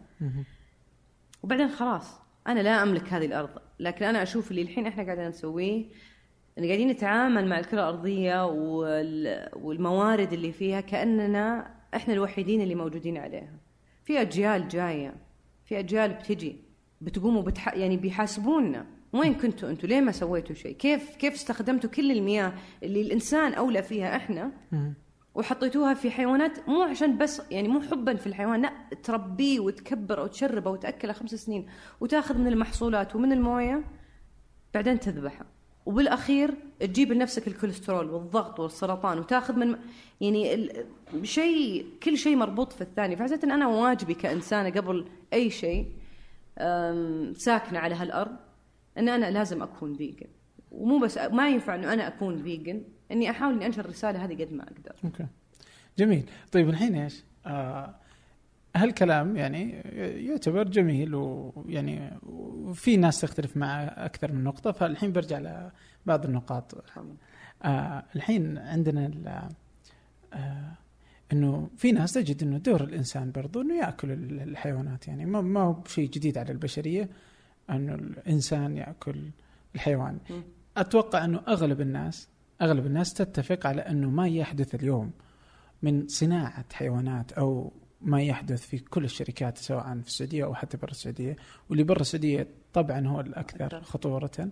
وبعدين 1.43 1.69
خلاص 1.69 2.21
أنا 2.47 2.61
لا 2.61 2.83
أملك 2.83 3.13
هذه 3.13 3.25
الأرض. 3.27 3.51
لكن 3.81 4.05
أنا 4.05 4.23
أشوف 4.23 4.51
اللي 4.51 4.63
الحين 4.63 4.87
إحنا 4.87 5.03
قاعدين 5.05 5.29
نسويه 5.29 5.85
قاعدين 6.59 6.89
نتعامل 6.89 7.49
مع 7.49 7.59
الكرة 7.59 7.81
الأرضية 7.81 8.45
وال- 8.47 9.49
والموارد 9.57 10.33
اللي 10.33 10.53
فيها 10.53 10.81
كأننا 10.81 11.75
إحنا 11.97 12.15
الوحيدين 12.15 12.61
اللي 12.61 12.75
موجودين 12.75 13.17
عليها. 13.17 13.53
في 14.05 14.21
أجيال 14.21 14.69
جاية 14.69 15.15
في 15.65 15.79
أجيال 15.79 16.13
بتجي 16.13 16.57
بتقوموا 17.01 17.43
بتح... 17.43 17.75
يعني 17.75 17.97
بيحاسبونا. 17.97 18.87
وين 19.13 19.35
كنتوا 19.35 19.71
أنتوا؟ 19.71 19.89
ليه 19.89 20.01
ما 20.01 20.13
سويتوا 20.13 20.55
شيء؟ 20.55 20.73
كيف 20.77 21.17
كيف 21.17 21.35
استخدمتوا 21.35 21.91
كل 21.91 22.11
المياه 22.11 22.53
اللي 22.83 23.01
الإنسان 23.03 23.55
أولى 23.55 23.83
فيها 23.83 24.17
إحنا 24.17 24.53
وحطيتوها 25.35 25.95
في 25.95 26.11
حيوانات؟ 26.11 26.69
مو 26.69 26.83
عشان 26.83 27.19
بس 27.19 27.43
يعني 27.51 27.69
مو 27.69 27.81
حبا 27.81 28.15
في 28.17 28.27
الحيوان 28.27 28.63
لا 28.63 28.73
تربيه 29.03 29.61
وتكبره 29.61 30.23
وتشربه 30.23 30.71
وتاكله 30.71 31.13
خمس 31.13 31.31
سنين 31.35 31.67
وتاخذ 32.01 32.39
من 32.39 32.47
المحصولات 32.47 33.17
ومن 33.17 33.33
الموية 33.33 33.85
بعدين 34.75 35.01
تذبحه 35.01 35.45
وبالأخير 35.87 36.55
تجيب 36.81 37.13
لنفسك 37.13 37.49
الكوليسترول 37.49 38.11
والضغط 38.11 38.61
والسرطان 38.61 39.19
وتاخذ 39.19 39.55
من 39.57 39.77
يعني 40.21 40.55
ال- 40.55 40.87
شيء 41.23 41.87
كل 42.03 42.19
شيء 42.19 42.37
مربوط 42.37 42.73
في 42.73 42.81
الثاني. 42.81 43.17
فحسيت 43.17 43.45
إن 43.45 43.51
أنا 43.51 43.67
واجبي 43.69 44.15
كإنسانة 44.15 44.71
قبل 44.71 45.07
أي 45.33 45.51
شيء 45.51 45.87
ساكنة 47.37 47.79
على 47.79 47.95
هالأرض. 47.95 48.37
إن 48.99 49.09
أنا 49.09 49.31
لازم 49.31 49.63
أكون 49.63 49.95
vegan 49.95 50.27
ومو 50.71 50.99
بس 50.99 51.19
ما 51.19 51.49
ينفع 51.49 51.75
إنه 51.75 51.93
أنا 51.93 52.09
أكون 52.09 52.43
vegan 52.43 52.83
إني 53.13 53.31
أحاول 53.31 53.55
إني 53.55 53.67
أنشر 53.67 53.85
الرسالة 53.85 54.25
هذه 54.25 54.45
قد 54.45 54.53
ما 54.53 54.63
أقدر. 54.63 54.93
أوكي. 55.05 55.27
جميل. 55.99 56.31
طيب 56.53 56.69
الحين 56.69 56.95
إيش؟ 56.95 57.25
آه 57.47 57.95
هالكلام 58.77 59.37
يعني 59.37 59.71
يعتبر 60.27 60.69
جميل 60.69 61.15
ويعني 61.15 62.11
وفي 62.27 62.97
ناس 62.97 63.21
تختلف 63.21 63.57
مع 63.57 63.83
أكثر 63.83 64.33
من 64.33 64.45
نقطة 64.45 64.73
فالحين 64.73 65.13
برجع 65.13 65.39
لبعض 66.07 66.25
النقاط. 66.25 66.85
آه 67.65 68.05
الحين 68.17 68.59
عندنا 68.59 69.07
ال- 69.07 69.49
آه 70.35 70.73
إنه 71.33 71.71
في 71.77 71.93
ناس 71.93 72.13
تجد 72.13 72.43
إنه 72.43 72.59
دور 72.59 72.85
الإنسان 72.85 73.33
برضو 73.33 73.61
إنه 73.61 73.75
يأكل 73.79 74.11
ال- 74.13 74.41
الحيوانات. 74.41 75.09
يعني 75.09 75.27
ما 75.27 75.41
ما 75.41 75.61
هو 75.61 75.77
شيء 75.87 76.11
جديد 76.11 76.39
على 76.39 76.53
البشرية. 76.53 77.09
انه 77.71 77.95
الإنسان 77.95 78.77
يأكل 78.77 79.31
الحيوان. 79.75 80.19
أتوقع 80.77 81.25
أنه 81.25 81.43
أغلب 81.49 81.81
الناس 81.81 82.29
أغلب 82.63 82.87
الناس 82.87 83.15
تتفق 83.15 83.67
على 83.67 83.81
أنه 83.81 84.11
ما 84.11 84.29
يحدث 84.29 84.75
اليوم 84.75 85.11
من 85.83 86.09
صناعة 86.09 86.65
حيوانات 86.73 87.33
أو 87.33 87.73
ما 88.01 88.23
يحدث 88.23 88.67
في 88.67 88.79
كل 88.79 89.05
الشركات 89.05 89.59
سواء 89.59 90.01
في 90.01 90.09
السعودية 90.09 90.45
أو 90.45 90.55
حتى 90.55 90.77
برا 90.77 90.91
السعودية 90.91 91.37
واللي 91.69 91.85
برا 91.85 92.01
السعودية 92.01 92.49
طبعا 92.73 93.07
هو 93.07 93.21
الأكثر. 93.21 93.81
خطورة 93.83 94.51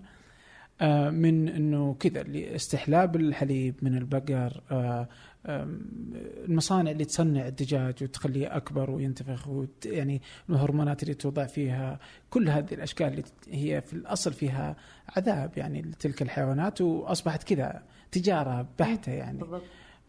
آه، 0.81 1.11
من 1.11 1.49
إنه 1.49 1.95
كذا 1.95 2.25
استحلاب 2.55 3.17
الحليب 3.17 3.75
من 3.83 3.97
البقر 3.97 4.63
آه، 4.71 5.09
المصانع 5.47 6.91
اللي 6.91 7.05
تصنع 7.05 7.47
الدجاج 7.47 7.95
وتخليه 8.03 8.57
أكبر 8.57 8.91
وينتفخ 8.91 9.49
وت 9.49 9.87
يعني 9.87 10.23
الهرمونات 10.51 11.03
اللي 11.03 11.15
توضع 11.15 11.47
فيها 11.47 11.99
كل 12.31 12.49
هذه 12.49 12.75
الأشكال 12.75 13.07
اللي 13.07 13.25
هي 13.51 13.81
في 13.81 13.93
الأصل 13.93 14.33
فيها 14.33 14.77
عذاب 15.17 15.59
يعني 15.59 15.83
لتلك 15.83 16.23
الحيوانات 16.23 16.81
وأصبحت 16.81 17.43
كذا 17.43 17.83
تجارة 18.13 18.69
بحتة 18.79 19.13
يعني. 19.13 19.41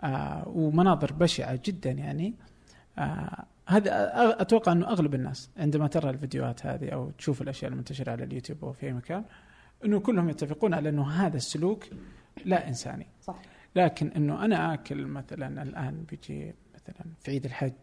آه 0.03 0.47
ومناظر 0.47 1.13
بشعة 1.13 1.59
جدا 1.65 1.91
يعني. 1.91 2.33
آه 2.97 3.45
هذا 3.67 4.11
أتوقع 4.41 4.71
إنه 4.71 4.87
أغلب 4.87 5.15
الناس 5.15 5.49
عندما 5.57 5.87
ترى 5.87 6.09
الفيديوهات 6.09 6.65
هذه 6.65 6.89
أو 6.89 7.09
تشوف 7.09 7.41
الأشياء 7.41 7.71
المنتشرة 7.71 8.11
على 8.11 8.23
اليوتيوب 8.23 8.65
أو 8.65 8.71
في 8.71 8.85
أي 8.85 8.93
مكان 8.93 9.23
إنه 9.85 9.99
كلهم 9.99 10.29
يتفقون 10.29 10.73
على 10.73 10.89
إنه 10.89 11.11
هذا 11.11 11.37
السلوك 11.37 11.85
لا 12.45 12.67
إنساني. 12.67 13.07
صح. 13.21 13.41
لكن 13.75 14.07
إنه 14.07 14.45
أنا 14.45 14.73
آكل 14.73 15.05
مثلا 15.05 15.63
الآن 15.63 16.03
بيجي 16.09 16.53
مثلا 16.75 17.05
في 17.19 17.31
عيد 17.31 17.45
الحج 17.45 17.73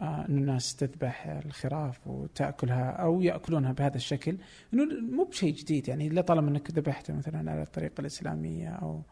آه 0.00 0.26
إنه 0.28 0.40
الناس 0.40 0.76
تذبح 0.76 1.26
الخراف 1.26 2.06
وتأكلها 2.06 2.90
أو 2.90 3.22
يأكلونها 3.22 3.72
بهذا 3.72 3.96
الشكل 3.96 4.36
إنه 4.74 4.84
مو 5.00 5.24
بشيء 5.24 5.54
جديد. 5.54 5.88
يعني 5.88 6.06
إلا 6.06 6.20
طالما 6.20 6.50
إنك 6.50 6.70
ذبحته 6.70 7.14
مثلا 7.14 7.50
على 7.50 7.62
الطريقة 7.62 8.00
الإسلامية 8.00 8.68
أو 8.68 9.02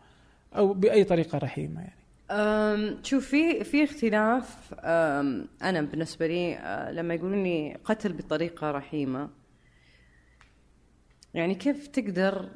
أو 0.57 0.73
بأي 0.75 1.05
طريقة 1.05 1.39
رحيمة 1.39 1.81
يعني. 1.81 2.05
شوف 3.03 3.27
في 3.27 3.65
في 3.65 3.85
اختلاف 3.85 4.75
أنا 5.63 5.83
بالنسبة 5.83 6.27
لي 6.27 6.57
أه، 6.57 6.91
لما 6.91 7.15
يقولون 7.15 7.43
لي 7.43 7.77
قتل 7.85 8.13
بطريقة 8.13 8.71
رحيمة 8.71 9.31
يعني 11.35 11.55
كيف 11.55 11.87
تقدر 11.87 12.49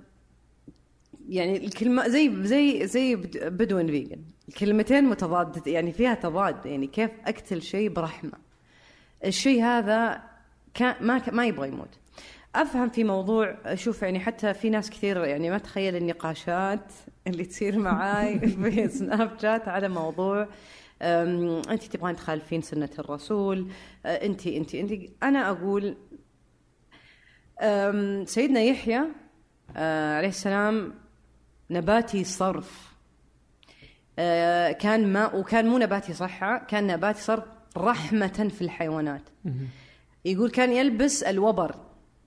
يعني 1.29 1.57
الكلمة 1.67 2.09
زي 2.09 2.47
زي 2.47 2.87
زي 2.87 3.17
بد- 3.17 3.45
بدون 3.45 3.87
فيجن 3.87 4.23
الكلمتين 4.49 5.05
متضادة 5.05 5.73
يعني 5.73 5.93
فيها 5.93 6.15
تضاد 6.15 6.67
يعني 6.67 6.87
كيف 6.87 7.11
أقتل 7.27 7.63
شيء 7.63 7.89
برحمة. 7.91 8.33
الشيء 9.25 9.63
هذا 9.65 10.23
كان 10.75 10.95
ما 11.01 11.23
ما 11.33 11.47
يبغى 11.47 11.69
يموت. 11.69 11.99
أفهم 12.55 12.89
في 12.89 13.05
موضوع 13.05 13.75
شوف 13.75 14.03
يعني 14.03 14.21
حتى 14.21 14.55
في 14.55 14.71
ناس 14.71 14.91
كثير 14.91 15.25
يعني 15.25 15.51
ما 15.51 15.59
تخيل 15.59 15.97
النقاشات 15.97 16.93
اللي 17.27 17.45
تصير 17.45 17.79
معاي 17.79 18.39
في 18.49 18.89
سناب 18.89 19.39
شات 19.43 19.69
على 19.69 19.89
موضوع 19.89 20.49
انت 21.03 21.83
تبغين 21.83 22.17
تخالفين 22.17 22.63
سنة 22.63 22.89
الرسول 22.99 23.71
أه، 24.07 24.09
انت 24.27 24.47
انت 24.47 24.75
انت. 24.75 24.93
أنا 25.23 25.51
أقول 25.51 25.97
سيدنا 28.27 28.61
يحيى 28.61 29.03
أه، 29.77 30.17
عليه 30.17 30.29
السلام 30.29 30.95
نباتي 31.71 32.25
صرف. 32.25 32.93
أه، 34.19 34.73
كان 34.73 35.13
ما 35.13 35.35
وكان 35.35 35.67
مو 35.67 35.79
نباتي 35.79 36.15
صحة 36.15 36.59
كان 36.59 36.87
نباتي 36.87 37.21
صرف 37.21 37.45
رحمة 37.77 38.51
في 38.57 38.63
الحيوانات. 38.63 39.23
يقول 40.25 40.51
كان 40.51 40.73
يلبس 40.73 41.23
الوبر. 41.23 41.75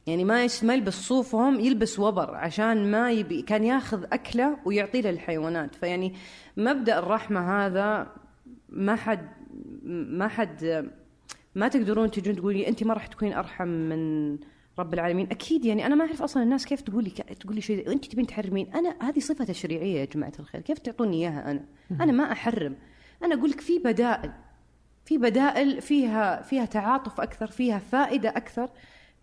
يعني 0.08 0.24
ما 0.24 0.48
ما 0.64 0.74
يلبس 0.74 0.94
صوفهم 0.94 1.60
يلبس 1.60 2.00
وبر 2.00 2.36
عشان 2.36 2.92
ما 2.92 3.12
يبي 3.12 3.42
كان 3.42 3.64
ياخذ 3.64 4.04
أكلة 4.14 4.58
ويعطيه 4.66 5.02
للحيوانات 5.02 5.76
فيعني 5.76 6.16
مبدأ 6.58 7.00
الرحمة 7.00 7.66
هذا 7.66 8.08
ما 8.70 8.96
حد 8.96 9.30
ما 9.86 10.28
حد 10.28 10.90
ما 11.56 11.68
تقدرون 11.68 12.12
تجون 12.12 12.36
تقولي 12.36 12.68
انت 12.68 12.84
ما 12.84 12.94
راح 12.94 13.08
تكونين 13.08 13.34
أرحم 13.34 13.68
من 13.68 14.38
رب 14.80 14.94
العالمين. 14.94 15.28
أكيد 15.32 15.66
يعني 15.66 15.86
أنا 15.86 15.96
ما 15.96 16.06
أعرف 16.06 16.22
أصلا 16.22 16.44
الناس 16.44 16.66
كيف 16.66 16.82
تقولي 16.82 17.10
تقولي 17.10 17.62
شيء. 17.62 17.92
أنت 17.92 18.06
تبين 18.06 18.28
تحرمين. 18.28 18.74
أنا 18.74 18.96
هذه 19.02 19.20
صفة 19.20 19.46
تشريعية 19.46 20.00
يا 20.00 20.06
جماعة 20.06 20.34
الخير. 20.40 20.62
كيف 20.62 20.80
تعطوني 20.80 21.18
إياها 21.18 21.52
أنا؟ 21.52 21.66
أنا 21.92 22.12
ما 22.12 22.32
أحرم. 22.32 22.78
أنا 23.24 23.36
أقول 23.36 23.50
لك 23.50 23.62
في 23.62 23.80
بدائل. 23.80 24.32
في 25.06 25.18
بدائل 25.18 25.82
فيها 25.82 26.42
فيها 26.42 26.66
تعاطف 26.66 27.22
أكثر 27.22 27.48
فيها 27.48 27.80
فائدة 27.80 28.30
أكثر. 28.30 28.70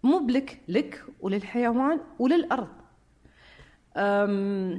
مو 0.03 0.19
بلك 0.19 0.61
لك 0.69 1.05
وللحيوان 1.21 2.01
وللأرض. 2.19 2.69
أم، 3.97 4.79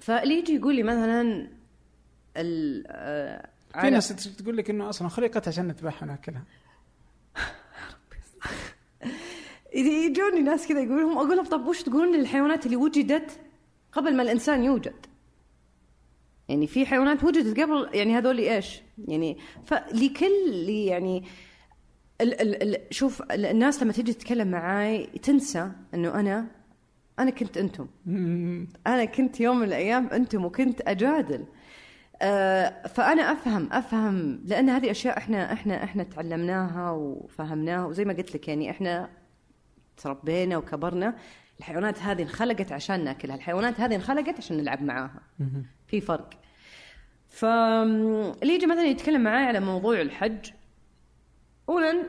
فاللي 0.00 0.38
يجي 0.38 0.54
يقول 0.54 0.74
لي 0.76 0.82
مثلا 0.82 1.50
ال- 2.36 2.84
آه، 2.86 3.48
في 3.80 3.90
ناس 3.90 4.36
تقول 4.36 4.56
لك 4.56 4.70
إنه 4.70 4.88
أصلا 4.88 5.08
خلقت 5.08 5.48
عشان 5.48 5.66
نذبحها 5.66 6.06
ونأكلها 6.08 6.44
إذا 9.02 9.65
يجوني 9.76 10.40
ناس 10.40 10.68
كذا 10.68 10.80
يقولون 10.80 11.12
أقول 11.12 11.36
لهم 11.36 11.44
طب 11.46 11.66
وش 11.66 11.82
تقولون 11.82 12.16
للحيوانات 12.16 12.66
اللي 12.66 12.76
وجدت 12.76 13.40
قبل 13.92 14.16
ما 14.16 14.22
الإنسان 14.22 14.64
يوجد؟ 14.64 15.06
يعني 16.48 16.66
في 16.66 16.86
حيوانات 16.86 17.24
وجدت 17.24 17.60
قبل 17.60 17.88
يعني 17.94 18.18
هذول 18.18 18.38
إيش؟ 18.38 18.82
يعني 19.08 19.38
فلكل 19.64 20.68
يعني 20.68 21.24
ال 22.20 22.40
ال 22.40 22.62
ال 22.62 22.94
شوف 22.94 23.22
ال- 23.22 23.46
الناس 23.46 23.82
لما 23.82 23.92
تيجي 23.92 24.12
تتكلم 24.12 24.48
معاي 24.48 25.06
تنسى 25.06 25.70
إنه 25.94 26.20
أنا 26.20 26.46
أنا 27.18 27.30
كنت 27.30 27.56
أنتم 27.56 27.86
أنا 28.86 29.04
كنت 29.04 29.40
يوم 29.40 29.58
من 29.58 29.64
الأيام 29.66 30.06
أنتم 30.06 30.44
وكنت 30.44 30.80
أجادل 30.88 31.44
آه، 32.22 32.86
فأنا 32.86 33.32
أفهم 33.32 33.68
أفهم 33.72 34.40
لأن 34.44 34.70
هذه 34.70 34.90
أشياء 34.90 35.18
إحنا 35.18 35.52
إحنا 35.52 35.84
إحنا 35.84 36.02
تعلمناها 36.02 36.90
وفهمناها 36.90 37.86
وزي 37.86 38.04
ما 38.04 38.12
قلت 38.12 38.34
لك 38.34 38.48
يعني 38.48 38.70
إحنا 38.70 39.08
تربينا 39.96 40.56
وكبرنا 40.56 41.16
الحيوانات 41.58 41.98
هذه 42.02 42.22
انخلقت 42.22 42.72
عشان 42.72 43.04
ناكلها. 43.04 43.36
الحيوانات 43.36 43.80
هذه 43.80 43.94
انخلقت 43.94 44.36
عشان 44.38 44.56
نلعب 44.56 44.82
معاها. 44.82 45.20
في 45.86 46.00
فرق. 46.00 46.30
فاللي 47.28 48.54
يجي 48.54 48.66
مثلا 48.66 48.84
يتكلم 48.84 49.22
معاي 49.22 49.44
على 49.44 49.60
موضوع 49.60 50.00
الحج 50.00 50.50
اولا 51.68 52.02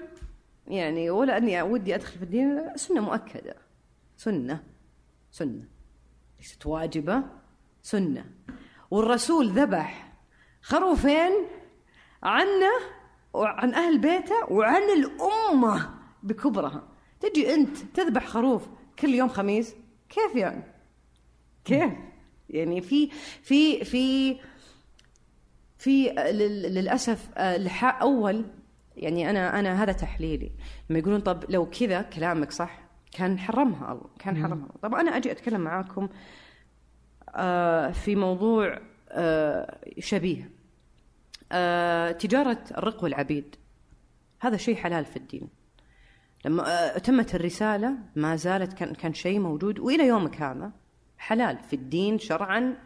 يعني 0.67 1.09
ولا 1.09 1.37
أني 1.37 1.61
ودي 1.61 1.95
أدخل 1.95 2.17
في 2.17 2.23
الدين 2.23 2.61
سنة 2.75 3.01
مؤكدة. 3.01 3.55
سنة. 4.17 4.63
سنة. 5.31 5.63
ليست 6.39 6.65
واجبة. 6.65 7.23
سنة. 7.83 8.25
والرسول 8.91 9.49
ذبح 9.49 10.13
خروفين 10.61 11.31
عنه 12.23 12.71
وعن 13.33 13.73
أهل 13.73 13.97
بيته 13.99 14.51
وعن 14.51 14.81
الأمة 14.81 15.89
بكبرها. 16.23 16.87
تجي 17.19 17.53
أنت 17.53 17.77
تذبح 17.77 18.27
خروف 18.27 18.67
كل 18.99 19.09
يوم 19.09 19.29
خميس؟ 19.29 19.75
كيف 20.09 20.35
يعني؟ 20.35 20.63
كيف؟ 21.65 21.91
يعني 22.49 22.81
في 22.81 23.09
في 23.43 23.83
في 23.85 24.35
في 25.77 26.09
لل- 26.09 26.73
للأسف 26.73 27.29
آه، 27.37 27.57
لحاء 27.57 28.01
أول 28.01 28.45
يعني 28.95 29.29
أنا 29.29 29.59
أنا 29.59 29.83
هذا 29.83 29.91
تحليلي. 29.91 30.51
لما 30.89 30.99
يقولون 30.99 31.19
طب 31.19 31.43
لو 31.49 31.69
كذا 31.69 32.01
كلامك 32.01 32.51
صح 32.51 32.79
كان 33.11 33.39
حرمها 33.39 33.91
الله 33.91 34.09
كان 34.19 34.35
حرمها 34.37 34.65
الله. 34.65 34.75
طب 34.81 34.95
أنا 34.95 35.17
أجي 35.17 35.31
أتكلم 35.31 35.61
معاكم 35.61 36.09
آه، 37.35 37.91
في 37.91 38.15
موضوع 38.15 38.79
آه، 39.09 39.79
شبيه. 39.99 40.51
تجارة 42.19 42.63
الرق 42.77 43.03
والعبيد 43.03 43.55
هذا 44.39 44.57
شيء 44.57 44.75
حلال 44.75 45.05
في 45.05 45.17
الدين. 45.17 45.49
لما 46.45 46.95
آه، 46.95 46.97
تمت 46.97 47.35
الرسالة 47.35 47.97
ما 48.15 48.35
زالت 48.35 48.73
كان 48.73 48.93
كان 48.93 49.13
شيء 49.13 49.39
موجود 49.39 49.79
وإلى 49.79 50.07
يومك 50.07 50.41
هذا 50.41 50.71
حلال 51.17 51.57
في 51.59 51.75
الدين 51.75 52.19
شرعا 52.19 52.77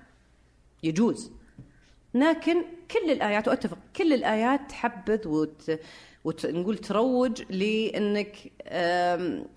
يجوز. 0.84 1.32
لكن 2.14 2.64
كل 2.92 3.12
الآيات 3.12 3.48
وأتفق 3.48 3.78
كل 3.96 4.14
الآيات 4.14 4.70
تحبذ 4.70 5.28
وت... 5.28 5.80
وت... 6.24 6.46
نقول 6.46 6.78
تروج 6.78 7.42
لإنك 7.50 8.52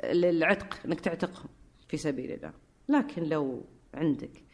للعتق 0.05 0.79
إنك 0.87 1.01
تعتقهم 1.01 1.49
في 1.89 1.97
سبيل 1.97 2.33
الله. 2.33 2.53
لكن 2.89 3.23
لو 3.23 3.65
عندك 3.95 4.45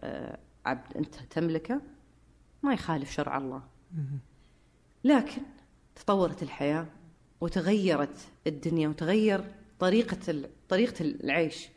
آه، 0.00 0.38
عبد 0.66 0.96
أنت 0.96 1.14
تملكه 1.14 1.80
ما 2.62 2.74
يخالف 2.74 3.12
شرع 3.12 3.38
الله. 3.38 3.62
لكن 5.04 5.42
تطورت 5.94 6.42
الحياة. 6.42 6.86
وتغيرت 7.44 8.28
الدنيا 8.46 8.88
وتغير 8.88 9.44
طريقة 9.78 10.18
ال... 10.28 10.48
طريقة 10.68 11.02
العيش. 11.02 11.68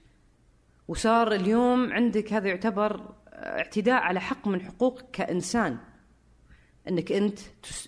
وصار 0.87 1.31
اليوم 1.31 1.93
عندك 1.93 2.33
هذا 2.33 2.47
يعتبر 2.47 3.15
اعتداء 3.33 4.01
على 4.01 4.21
حق 4.21 4.47
من 4.47 4.61
حقوقك 4.61 5.05
كإنسان. 5.13 5.77
إنك 6.89 7.11
أنت 7.11 7.39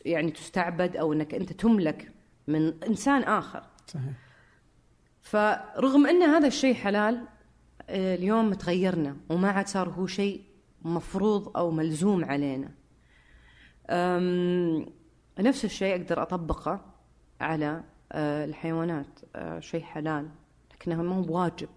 يعني 0.06 0.32
تستعبد 0.32 0.98
أو 0.98 1.14
إنك 1.14 1.34
أنت 1.34 1.54
تملك 1.54 2.12
من 2.48 2.84
إنسان 2.84 3.24
آخر. 3.24 3.64
صحيح. 3.88 4.14
فرغم 5.22 6.08
أن 6.08 6.24
هذا 6.24 6.48
الشيء 6.48 6.74
حلال 6.74 7.28
اليوم 7.90 8.54
تغيرنا 8.54 9.18
وما 9.30 9.52
عاد 9.52 9.68
صار 9.68 9.90
هو 9.90 10.08
شيء 10.08 10.42
مفروض 10.82 11.58
أو 11.58 11.72
ملزوم 11.72 12.26
علينا. 12.26 12.72
نفس 15.40 15.66
الشيء 15.66 15.96
أقدر 15.96 16.22
أطبقه. 16.22 16.89
على 17.40 17.84
آه، 18.12 18.46
الحيوانات 18.46 19.20
آه، 19.36 19.60
شيء 19.60 19.82
حلال 19.82 20.30
لكنه 20.74 21.04
مو 21.04 21.22
بواجب. 21.22 21.70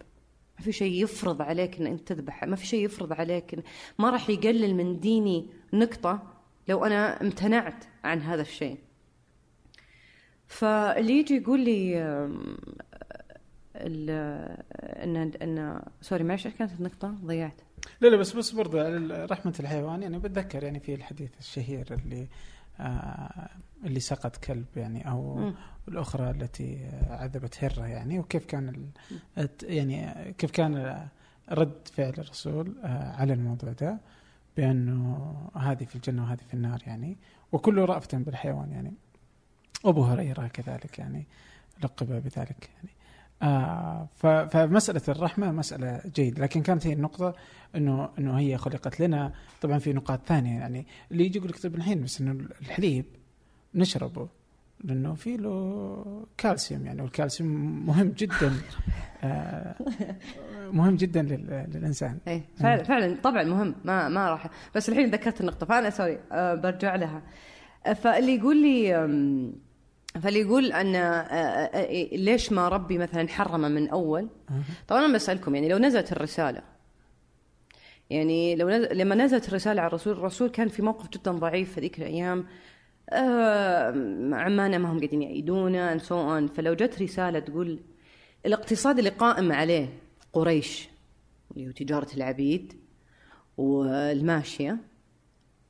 ما 0.58 0.64
في 0.64 0.72
شيء 0.72 1.02
يفرض 1.02 1.42
عليك 1.42 1.80
إن 1.80 1.86
أنت 1.86 2.12
تذبح 2.12 2.44
ما 2.44 2.56
في 2.56 2.66
شيء 2.66 2.84
يفرض 2.84 3.12
عليك 3.12 3.64
ما 3.98 4.10
راح 4.10 4.30
يقلل 4.30 4.74
من 4.74 5.00
ديني 5.00 5.46
نقطة 5.72 6.22
لو 6.68 6.84
أنا 6.84 7.22
امتنعت 7.22 7.84
عن 8.04 8.20
هذا 8.20 8.42
الشيء. 8.42 8.78
فاللي 10.46 11.18
يجي 11.18 11.36
يقول 11.36 11.60
لي 11.60 12.02
إن 13.76 15.16
إن 15.42 15.82
سوري 16.00 16.24
معلش 16.24 16.46
إيش 16.46 16.54
كانت 16.54 16.72
النقطة؟ 16.72 17.08
ضيعت. 17.08 17.60
لا 18.00 18.08
لا 18.08 18.16
بس 18.16 18.32
بس 18.32 18.50
برضه 18.50 18.82
رحمة 19.24 19.54
الحيوان 19.60 20.02
يعني 20.02 20.18
بتذكر 20.18 20.64
يعني 20.64 20.80
في 20.80 20.94
الحديث 20.94 21.30
الشهير 21.38 21.86
اللي 21.90 22.28
آه 22.80 23.50
اللي 23.84 24.00
سقط 24.00 24.36
كلب 24.36 24.66
يعني 24.76 25.10
أو 25.10 25.34
مم. 25.34 25.54
الأخرى 25.88 26.30
التي 26.30 26.90
عذبت 27.10 27.64
هرة 27.64 27.86
يعني. 27.86 28.18
وكيف 28.18 28.44
كان 28.46 28.86
يعني 29.62 30.32
كيف 30.38 30.50
كان 30.50 31.06
رد 31.50 31.88
فعل 31.92 32.12
الرسول 32.18 32.74
آه 32.84 33.12
على 33.12 33.32
الموضوع 33.32 33.72
ده؟ 33.72 33.98
بأنه 34.56 35.34
هذه 35.56 35.84
في 35.84 35.96
الجنة 35.96 36.22
وهذه 36.22 36.40
في 36.48 36.54
النار 36.54 36.82
يعني. 36.86 37.16
وكله 37.52 37.84
رأفة 37.84 38.18
بالحيوان 38.18 38.72
يعني. 38.72 38.92
أبو 39.84 40.04
هريرة 40.04 40.46
كذلك 40.46 40.98
يعني 40.98 41.26
لقب 41.84 42.06
بذلك 42.06 42.70
يعني. 42.76 42.90
آه 43.42 44.08
فمسألة 44.48 45.02
الرحمة 45.08 45.52
مسألة 45.52 46.00
جيدة. 46.14 46.42
لكن 46.42 46.62
كانت 46.62 46.86
هي 46.86 46.92
النقطة 46.92 47.34
انه 47.76 48.08
إنه 48.18 48.38
هي 48.38 48.58
خلقت 48.58 49.00
لنا. 49.00 49.32
طبعا 49.60 49.78
في 49.78 49.92
نقاط 49.92 50.26
ثانية 50.26 50.60
يعني. 50.60 50.86
اللي 51.10 51.24
يجي 51.24 51.38
يقول 51.38 51.50
لك 51.50 51.62
طيب 51.62 51.74
الحين 51.74 52.02
بس 52.02 52.20
إنه 52.20 52.46
الحليب 52.60 53.04
نشربه 53.74 54.28
لأنه 54.84 55.14
في 55.14 55.36
له 55.36 56.26
كالسيوم 56.38 56.86
يعني 56.86 57.02
والكالسيوم 57.02 57.86
مهم 57.86 58.08
جدا 58.08 58.52
آه 59.24 59.74
مهم 60.72 60.96
جدا 60.96 61.22
لل- 61.22 61.66
للإنسان. 61.74 62.18
إيه 62.28 62.42
فعلا 62.56 62.82
فعلا 62.82 63.16
طبعا 63.22 63.42
مهم 63.42 63.74
ما 63.84 64.08
ما 64.08 64.30
راح 64.30 64.46
بس 64.74 64.88
الحين 64.88 65.10
ذكرت 65.10 65.40
النقطة 65.40 65.66
فأنا 65.66 65.90
sorry 65.90 66.18
أه 66.32 66.54
برجع 66.54 66.96
لها. 66.96 67.22
فاللي 67.94 68.34
يقول 68.36 68.62
لي 68.62 68.92
فاللي 70.22 70.40
يقول 70.40 70.72
أن 70.72 70.94
أه، 70.96 71.88
ليش 72.12 72.52
ما 72.52 72.68
ربي 72.68 72.98
مثلا 72.98 73.28
حرمه 73.28 73.68
من 73.68 73.88
أول؟ 73.88 74.28
طبعا 74.88 75.04
أنا 75.06 75.14
بسألكم 75.14 75.54
يعني 75.54 75.68
لو 75.68 75.78
نزلت 75.78 76.12
الرسالة 76.12 76.62
يعني 78.10 78.56
لو 78.56 78.68
نزل 78.70 78.98
لما 78.98 79.14
نزلت 79.14 79.48
الرسالة 79.48 79.80
على 79.80 79.88
الرسول 79.88 80.12
الرسول 80.12 80.48
كان 80.50 80.68
في 80.68 80.82
موقف 80.82 81.08
جدا 81.10 81.32
ضعيف 81.32 81.72
في 81.74 81.80
ذيك 81.80 81.98
الأيام. 81.98 82.38
آه، 82.38 82.44
عمانة 84.32 84.78
ما 84.78 84.92
هم 84.92 84.98
قاعدين 84.98 85.22
يعيدونه 85.22 85.98
so 85.98 86.02
on. 86.10 86.54
فلو 86.54 86.74
جت 86.74 87.02
رسالة 87.02 87.38
تقول 87.38 87.80
الاقتصاد 88.46 88.98
اللي 88.98 89.10
قائم 89.10 89.52
عليه 89.52 89.98
قريش 90.32 90.88
اللي 91.56 91.66
هو 91.66 91.70
تجارة 91.70 92.08
العبيد 92.16 92.72
والماشية 93.56 94.78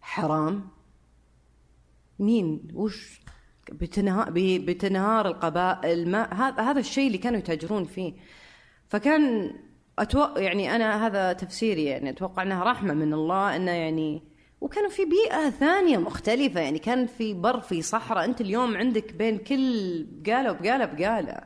حرام. 0.01 0.69
مين؟ 2.19 2.69
وش؟ 2.75 3.21
بتنهار 3.73 4.31
بتنهار 4.59 5.27
القبائل. 5.27 6.09
ما 6.09 6.35
هذا 6.61 6.81
الشيء 6.81 7.07
اللي 7.07 7.19
كانوا 7.19 7.39
يتاجرون 7.39 7.85
فيه. 7.85 8.13
فكان 8.89 9.53
أتوقع 9.99 10.41
يعني 10.41 10.77
أنا 10.77 11.07
هذا 11.07 11.33
تفسيري 11.33 11.85
يعني 11.85 12.11
أتوقع 12.11 12.43
إنها 12.43 12.65
رحمة 12.65 12.95
من 12.95 13.13
الله 13.13 13.57
إنه 13.57 13.71
يعني 13.71 14.23
وكانوا 14.63 14.91
في 14.91 15.03
بيئة 15.05 15.51
ثانية 15.51 15.99
مختلفة. 15.99 16.61
يعني 16.61 16.79
كان 16.79 17.07
في 17.07 17.35
بر 17.35 17.61
في 17.61 17.83
صحراء. 17.83 18.25
أنت 18.25 18.41
اليوم 18.41 18.77
عندك 18.77 19.13
بين 19.15 19.39
كل 19.39 20.07
بقالة 20.11 20.51
وبقالة 20.51 20.85
بقالة. 20.85 21.39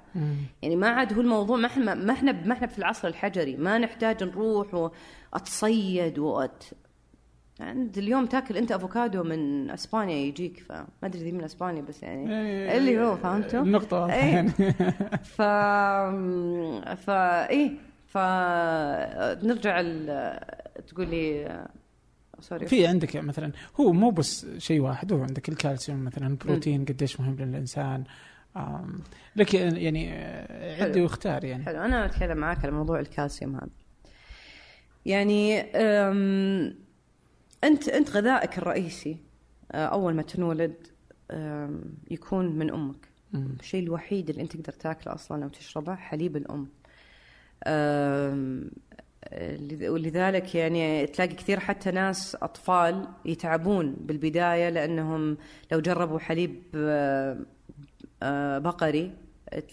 يعني 0.62 0.76
ما 0.76 0.88
عاد 0.88 1.12
هو 1.14 1.20
الموضوع 1.20 1.56
ما 1.56 1.66
إحنا 1.66 1.94
ما 1.94 2.12
إحنا 2.12 2.32
ما 2.32 2.52
إحنا 2.52 2.66
في 2.66 2.78
العصر 2.78 3.08
الحجري. 3.08 3.56
ما 3.56 3.78
نحتاج 3.78 4.24
نروح 4.24 4.90
وأتصيد 5.32 6.18
وأت 6.18 6.64
عند 7.60 7.98
اليوم 7.98 8.26
تاكل 8.26 8.56
أنت 8.56 8.72
أفوكادو 8.72 9.22
من 9.22 9.70
أسبانيا 9.70 10.16
يجيك. 10.16 10.62
فما 10.68 10.86
أدري 11.04 11.22
ذي 11.22 11.32
من 11.32 11.44
أسبانيا 11.44 11.82
بس 11.82 12.02
يعني 12.02 12.30
إيه، 12.30 12.78
اللي 12.78 13.00
هو 13.00 13.16
فهمتوا؟ 13.16 13.60
النقطة. 13.60 14.00
واضحة 14.00 14.16
إيه. 14.16 14.32
يعني. 14.34 14.50
ف 15.24 15.42
فا 17.06 17.48
إيه. 17.50 17.70
فنرجع 18.06 19.80
ال... 19.80 20.40
تقول 20.86 21.08
لي 21.08 21.66
sorry. 22.40 22.66
في 22.66 22.86
عندك 22.86 23.16
مثلا 23.16 23.52
هو 23.80 23.92
مو 23.92 24.10
بس 24.10 24.46
شيء 24.58 24.80
واحد 24.80 25.12
هو 25.12 25.22
عندك 25.22 25.48
الكالسيوم 25.48 26.04
مثلا 26.04 26.26
البروتين 26.26 26.84
قديش 26.84 27.20
مهم 27.20 27.36
للإنسان. 27.36 28.04
لك 29.36 29.54
يعني 29.54 30.12
آه، 30.12 30.82
عدي 30.82 30.92
حلو. 30.92 31.02
واختار 31.02 31.44
يعني. 31.44 31.64
حلو. 31.64 31.80
أنا 31.80 32.06
أتكلم 32.06 32.38
معاك 32.38 32.58
على 32.64 32.72
موضوع 32.72 33.00
الكالسيوم 33.00 33.54
هذا. 33.54 33.68
يعني 35.06 35.60
أنت 37.64 37.88
أنت 37.88 38.10
غذائك 38.10 38.58
الرئيسي 38.58 39.16
أه، 39.72 39.86
أول 39.86 40.14
ما 40.14 40.22
تنولد 40.22 40.74
يكون 42.10 42.46
من 42.58 42.70
أمك. 42.70 43.08
الشيء 43.34 43.82
الوحيد 43.82 44.30
اللي 44.30 44.42
أنت 44.42 44.56
تقدر 44.56 44.72
تاكله 44.72 45.14
أصلا 45.14 45.44
أو 45.44 45.48
تشربه 45.48 45.94
حليب 45.94 46.36
الأم. 46.36 46.68
ولذلك 49.82 50.54
يعني 50.54 51.06
تلاقي 51.06 51.34
كثير 51.34 51.60
حتى 51.60 51.90
ناس 51.90 52.36
أطفال 52.42 53.08
يتعبون 53.24 53.96
بالبداية 54.00 54.68
لأنهم 54.68 55.36
لو 55.72 55.80
جربوا 55.80 56.18
حليب 56.18 56.62
أه، 56.74 57.38
أه، 58.22 58.58
بقري 58.58 59.12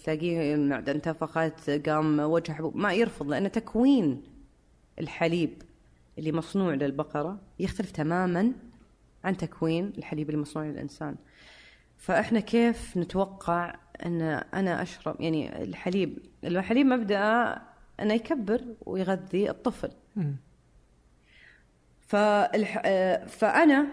تلاقيه 0.04 0.56
معدة 0.56 0.92
انتفخت 0.92 1.70
قام 1.70 2.20
وجه 2.20 2.52
حبوب 2.52 2.76
ما 2.76 2.92
يرفض 2.92 3.28
لأن 3.28 3.52
تكوين 3.52 4.22
الحليب 5.00 5.62
اللي 6.18 6.32
مصنوع 6.32 6.74
للبقرة 6.74 7.40
يختلف 7.60 7.90
تماما 7.90 8.52
عن 9.24 9.36
تكوين 9.36 9.92
الحليب 9.98 10.30
المصنوع 10.30 10.66
للإنسان. 10.66 11.16
فإحنا 11.96 12.40
كيف 12.40 12.96
نتوقع 12.96 13.74
أن 14.06 14.22
أنا 14.54 14.82
أشرب 14.82 15.20
يعني 15.20 15.62
الحليب؟ 15.62 16.18
الحليب 16.44 16.86
مبدأ 16.86 17.58
أنه 18.00 18.14
يكبر 18.14 18.60
ويغذي 18.86 19.50
الطفل. 19.50 19.90
فالح... 22.00 22.82
فأنا 23.26 23.86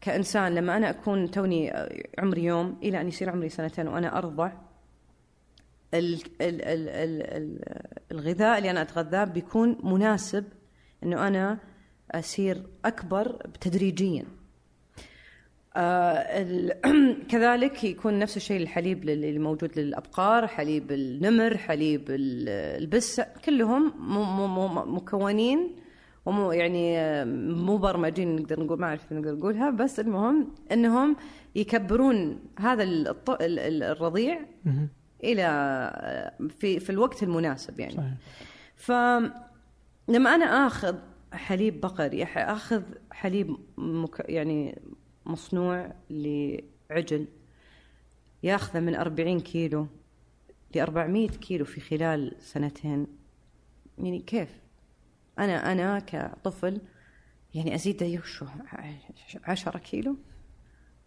كإنسان 0.00 0.54
لما 0.54 0.76
أنا 0.76 0.90
أكون 0.90 1.30
توني 1.30 1.72
عمري 2.18 2.44
يوم 2.44 2.78
إلى 2.82 3.00
أن 3.00 3.08
يصير 3.08 3.30
عمري 3.30 3.48
سنتين 3.48 3.88
وأنا 3.88 4.18
أرضع 4.18 4.52
ال... 5.94 6.14
ال... 6.14 6.62
ال... 6.62 6.88
ال... 6.88 7.22
ال... 7.22 7.60
الغذاء 8.12 8.58
اللي 8.58 8.70
أنا 8.70 8.82
أتغذاه 8.82 9.24
بيكون 9.24 9.78
مناسب 9.82 10.44
أنه 11.02 11.28
أنا 11.28 11.58
أصير 12.10 12.66
أكبر 12.84 13.46
تدريجيا. 13.60 14.24
كذلك 17.30 17.84
يكون 17.84 18.18
نفس 18.18 18.36
الشيء 18.36 18.62
الحليب 18.62 19.04
لل- 19.04 19.24
اللي 19.24 19.38
موجود 19.38 19.78
للأبقار 19.78 20.46
حليب 20.46 20.92
النمر 20.92 21.56
حليب 21.56 22.10
ال- 22.10 22.48
البس 22.82 23.20
كلهم. 23.44 23.92
مكونين 24.94 25.76
ومو 26.26 26.52
يعني 26.52 26.98
آه، 26.98 27.24
مبرمجين 27.64 28.36
نقدر 28.36 28.60
نقول 28.60 28.80
ما 28.80 28.86
أعرف 28.86 29.12
نقدر 29.12 29.34
نقولها 29.34 29.70
بس 29.70 30.00
المهم 30.00 30.48
إنهم 30.72 31.16
يكبرون 31.54 32.38
هذا 32.58 32.82
الرضيع. 32.82 34.40
إلى 35.24 35.42
آه، 35.44 36.32
في 36.58 36.80
في 36.80 36.90
الوقت 36.90 37.22
المناسب 37.22 37.80
يعني 37.80 37.92
صحيح 37.94 38.12
فلما 38.76 40.34
أنا 40.34 40.66
آخذ 40.66 40.94
حليب 41.32 41.80
بقري 41.80 42.24
آخذ 42.24 42.82
حليب 43.10 43.56
مك... 43.78 44.24
يعني 44.28 44.78
مصنوع 45.26 45.92
لعجل 46.10 47.26
ياخذه 48.42 48.80
من 48.80 48.94
40 48.94 49.40
كيلو 49.40 49.86
ل 50.74 50.78
400 50.78 51.28
كيلو 51.28 51.64
في 51.64 51.80
خلال 51.80 52.36
سنتين 52.40 53.06
يعني 53.98 54.18
كيف؟ 54.18 54.48
أنا 55.38 55.72
أنا 55.72 55.98
كطفل 55.98 56.80
يعني 57.54 57.74
ازيد 57.74 58.02
يوشو 58.02 58.46
10 59.44 59.78
كيلو 59.78 60.16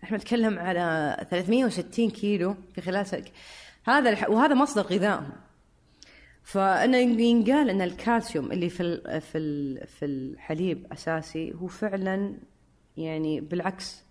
إحنا 0.03 0.17
نتكلم 0.17 0.59
على 0.59 1.17
360 1.29 2.09
كيلو 2.09 2.55
في 2.73 2.81
خلال 2.81 3.07
سنة. 3.07 3.25
هذا. 3.83 4.27
وهذا 4.27 4.55
مصدر 4.55 4.81
غذائهم 4.81 5.31
فإنه 6.43 6.97
ينقال 6.97 7.69
إن 7.69 7.81
الكالسيوم 7.81 8.51
اللي 8.51 8.69
في. 8.69 9.19
في 9.87 10.05
الحليب 10.05 10.87
أساسي 10.93 11.53
هو 11.53 11.67
فعلا 11.67 12.37
يعني 12.97 13.41
بالعكس 13.41 14.04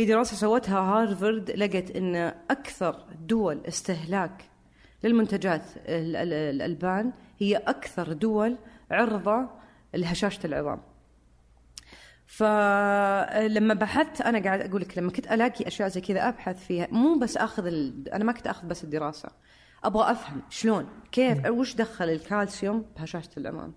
في 0.00 0.06
دراسة 0.06 0.36
سوتها 0.36 0.80
هارفارد 0.80 1.50
لقت 1.50 1.90
إن 1.90 2.16
أكثر 2.50 3.04
دول 3.20 3.60
استهلاك 3.68 4.44
للمنتجات 5.04 5.62
ال- 5.76 6.16
ال- 6.16 6.32
الألبان 6.32 7.12
هي 7.38 7.56
أكثر 7.56 8.12
دول 8.12 8.56
عرضة 8.90 9.48
لهشاشة 9.94 10.46
العظام. 10.46 10.82
فلما 12.26 13.74
بحثت 13.74 14.20
أنا 14.20 14.38
قاعد 14.42 14.60
أقول 14.60 14.80
لك 14.80 14.98
لما 14.98 15.10
كنت 15.10 15.32
ألاقي 15.32 15.66
أشياء 15.66 15.88
زي 15.88 16.00
كذا 16.00 16.28
أبحث 16.28 16.66
فيها 16.66 16.88
مو 16.90 17.18
بس 17.18 17.36
أخذ 17.36 17.66
ال... 17.66 18.08
أنا 18.08 18.24
ما 18.24 18.32
كنت 18.32 18.46
أخذ 18.46 18.68
بس 18.68 18.84
الدراسة. 18.84 19.28
أبغى 19.84 20.10
أفهم 20.10 20.42
شلون 20.50 20.88
كيف 21.12 21.46
وش 21.46 21.74
دخل 21.74 22.10
الكالسيوم 22.10 22.84
بهشاشة 22.96 23.30
العظام. 23.36 23.74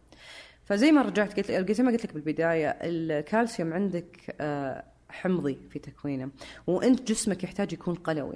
فزي 0.66 0.92
ما 0.92 1.02
رجعت 1.02 1.38
قلت 1.38 1.52
لك 1.52 1.72
زي 1.72 1.84
ما 1.84 1.92
قلت 1.92 2.06
لك 2.06 2.14
بالبداية 2.14 2.70
الكالسيوم 2.82 3.74
عندك 3.74 4.36
آه، 4.42 4.93
حمضي 5.14 5.58
في 5.70 5.80
تكوينه 5.80 6.30
وانت 6.68 7.12
جسمك 7.12 7.44
يحتاج 7.44 7.74
يكون 7.74 7.96
قلوي. 7.96 8.36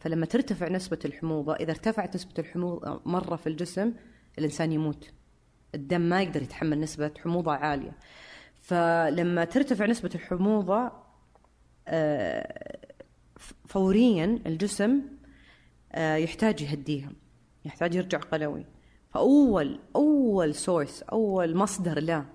فلما 0.00 0.26
ترتفع 0.26 0.68
نسبة 0.68 0.98
الحموضة 1.04 1.54
إذا 1.54 1.70
ارتفعت 1.70 2.14
نسبة 2.14 2.34
الحموضة 2.38 3.00
مرة 3.06 3.36
في 3.36 3.46
الجسم 3.46 3.92
الإنسان 4.38 4.72
يموت. 4.72 5.10
الدم 5.74 6.00
ما 6.00 6.22
يقدر 6.22 6.42
يتحمل 6.42 6.80
نسبة 6.80 7.10
حموضة 7.24 7.52
عالية. 7.52 7.92
فلما 8.60 9.44
ترتفع 9.44 9.86
نسبة 9.86 10.10
الحموضة 10.14 10.92
آه، 11.88 12.78
فوريا 13.66 14.38
الجسم 14.46 15.00
آه، 15.92 16.16
يحتاج 16.16 16.62
يهديها 16.62 17.12
يحتاج 17.64 17.94
يرجع 17.94 18.18
قلوي. 18.18 18.66
فأول 19.10 19.80
أول 19.96 20.54
سورس 20.54 21.02
أول 21.02 21.56
مصدر 21.56 22.00
له 22.00 22.26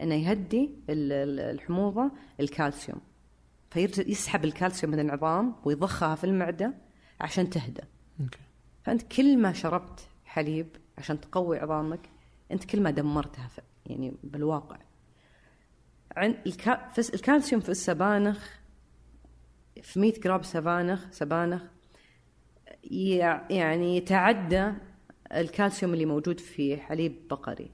أنه 0.00 0.14
يهدي 0.14 0.70
ال- 0.90 1.12
ال- 1.12 1.40
الحموضة 1.40 2.10
الكالسيوم. 2.40 3.00
فيسحب 3.74 4.44
الكالسيوم 4.44 4.92
من 4.92 5.00
العظام 5.00 5.54
ويضخها 5.64 6.14
في 6.14 6.24
المعدة 6.24 6.74
عشان 7.20 7.50
تهدى 7.50 7.82
أوكي. 8.20 8.38
فأنت 8.84 9.02
كل 9.02 9.38
ما 9.38 9.52
شربت 9.52 10.08
حليب 10.24 10.66
عشان 10.98 11.20
تقوي 11.20 11.58
عظامك 11.58 12.00
أنت 12.52 12.64
كل 12.64 12.80
ما 12.82 12.90
دمرتها 12.90 13.48
في 13.48 13.60
يعني 13.86 14.14
بالواقع. 14.24 14.76
عن 16.16 16.34
الكا... 16.46 16.90
الكالسيوم 17.14 17.60
في 17.60 17.68
السبانخ 17.68 18.48
في 19.82 20.00
100 20.00 20.20
جرام 20.20 20.42
سبانخ 20.42 21.10
سبانخ 21.10 21.62
يع- 22.90 23.46
يعني 23.50 23.96
يتعدى 23.96 24.72
الكالسيوم 25.32 25.94
اللي 25.94 26.06
موجود 26.06 26.40
في 26.40 26.76
حليب 26.76 27.28
بقري. 27.30 27.70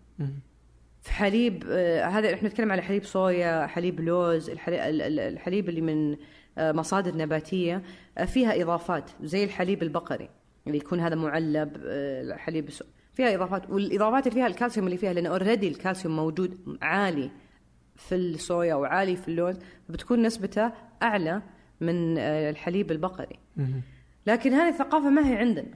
في 1.02 1.12
حليب 1.12 1.64
آه، 1.68 2.04
هذا 2.04 2.34
إحنا 2.34 2.48
نتكلم 2.48 2.72
على 2.72 2.82
حليب 2.82 3.04
صويا 3.04 3.66
حليب 3.66 4.00
لوز 4.00 4.50
الحليب, 4.50 4.80
الحليب 5.18 5.68
اللي 5.68 5.80
من 5.80 6.16
آه، 6.58 6.72
مصادر 6.72 7.16
نباتية 7.16 7.82
آه، 8.18 8.24
فيها 8.24 8.62
إضافات 8.62 9.10
زي 9.22 9.44
الحليب 9.44 9.82
البقري 9.82 10.28
اللي 10.66 10.78
يكون 10.78 11.00
هذا 11.00 11.14
معلب 11.14 11.76
حليب 12.38 12.70
فيها 13.12 13.34
إضافات 13.34 13.70
والإضافات 13.70 14.26
اللي 14.26 14.34
فيها 14.34 14.46
الكالسيوم 14.46 14.86
اللي 14.86 14.98
فيها 14.98 15.12
لأن 15.12 15.26
already 15.26 15.68
الكالسيوم 15.68 16.16
موجود 16.16 16.78
عالي 16.82 17.30
في 17.96 18.14
الصويا 18.14 18.74
وعالي 18.74 19.16
في 19.16 19.28
اللوز 19.28 19.58
فبتكون 19.88 20.22
نسبته 20.22 20.72
أعلى 21.02 21.42
من 21.80 22.18
الحليب 22.18 22.90
البقري. 22.90 23.38
لكن 24.26 24.52
هذه 24.52 24.68
الثقافة 24.68 25.10
ما 25.10 25.28
هي 25.28 25.36
عندنا 25.36 25.68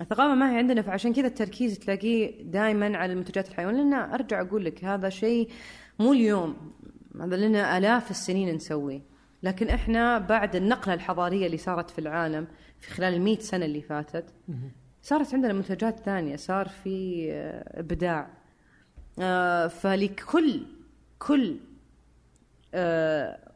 الثقافة 0.00 0.34
ما 0.34 0.52
هي 0.52 0.58
عندنا 0.58 0.82
فعشان 0.82 1.12
كذا 1.12 1.26
التركيز 1.26 1.78
تلاقيه 1.78 2.42
دائما 2.42 2.96
على 2.98 3.12
المنتجات 3.12 3.48
الحيوانية 3.48 3.82
لأن 3.82 3.94
أرجع 3.94 4.40
أقول 4.40 4.64
لك 4.64 4.84
هذا 4.84 5.08
شيء 5.08 5.48
مو 5.98 6.12
اليوم 6.12 6.72
هذا 7.20 7.36
لنا 7.36 7.78
آلاف 7.78 8.10
السنين 8.10 8.54
نسويه. 8.54 9.00
لكن 9.42 9.68
إحنا 9.68 10.18
بعد 10.18 10.56
النقلة 10.56 10.94
الحضارية 10.94 11.46
اللي 11.46 11.56
صارت 11.56 11.90
في 11.90 11.98
العالم 11.98 12.46
في 12.80 12.90
خلال 12.90 13.14
المئة 13.14 13.38
سنة 13.38 13.64
اللي 13.64 13.80
فاتت 13.80 14.24
صارت 15.02 15.34
عندنا 15.34 15.52
منتجات 15.52 16.00
ثانية. 16.00 16.36
صار 16.36 16.68
في 16.68 17.26
آه، 17.32 17.80
إبداع. 17.80 18.30
آه، 19.18 19.66
فلكل 19.66 20.66
كل 21.18 21.56
آه، 22.74 23.52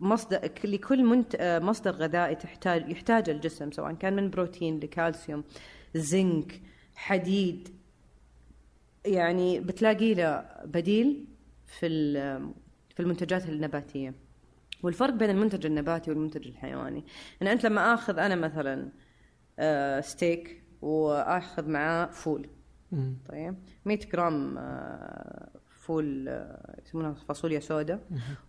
مصدر 0.00 0.50
لكل 0.64 1.04
منت... 1.04 1.60
مصدر 1.62 1.90
غذائي 1.90 2.34
تحتاج 2.34 2.90
يحتاج 2.90 3.30
الجسم 3.30 3.70
سواء 3.70 3.92
كان 3.92 4.16
من 4.16 4.30
بروتين 4.30 4.80
لكالسيوم. 4.80 5.44
زنك 5.94 6.60
حديد 6.94 7.68
يعني 9.06 9.60
بتلاقي 9.60 10.14
له 10.14 10.46
بديل 10.64 11.26
في 11.66 11.88
في 12.94 13.00
المنتجات 13.00 13.48
النباتية. 13.48 14.14
والفرق 14.82 15.14
بين 15.14 15.30
المنتج 15.30 15.66
النباتي 15.66 16.10
والمنتج 16.10 16.46
الحيواني. 16.46 17.04
ان 17.42 17.46
أنت 17.46 17.66
لما 17.66 17.94
آخذ 17.94 18.18
أنا 18.18 18.34
مثلا 18.34 18.88
آه، 19.58 20.00
ستيك 20.00 20.62
وآخذ 20.82 21.68
معاه 21.68 22.06
فول. 22.06 22.48
طيب؟ 23.28 23.54
100 23.84 23.98
جرام 24.12 24.58
آه، 24.58 25.50
فول 25.70 26.28
آه، 26.28 26.80
يسمونها 26.86 27.14
فاصوليا 27.14 27.60
سوداء 27.60 28.00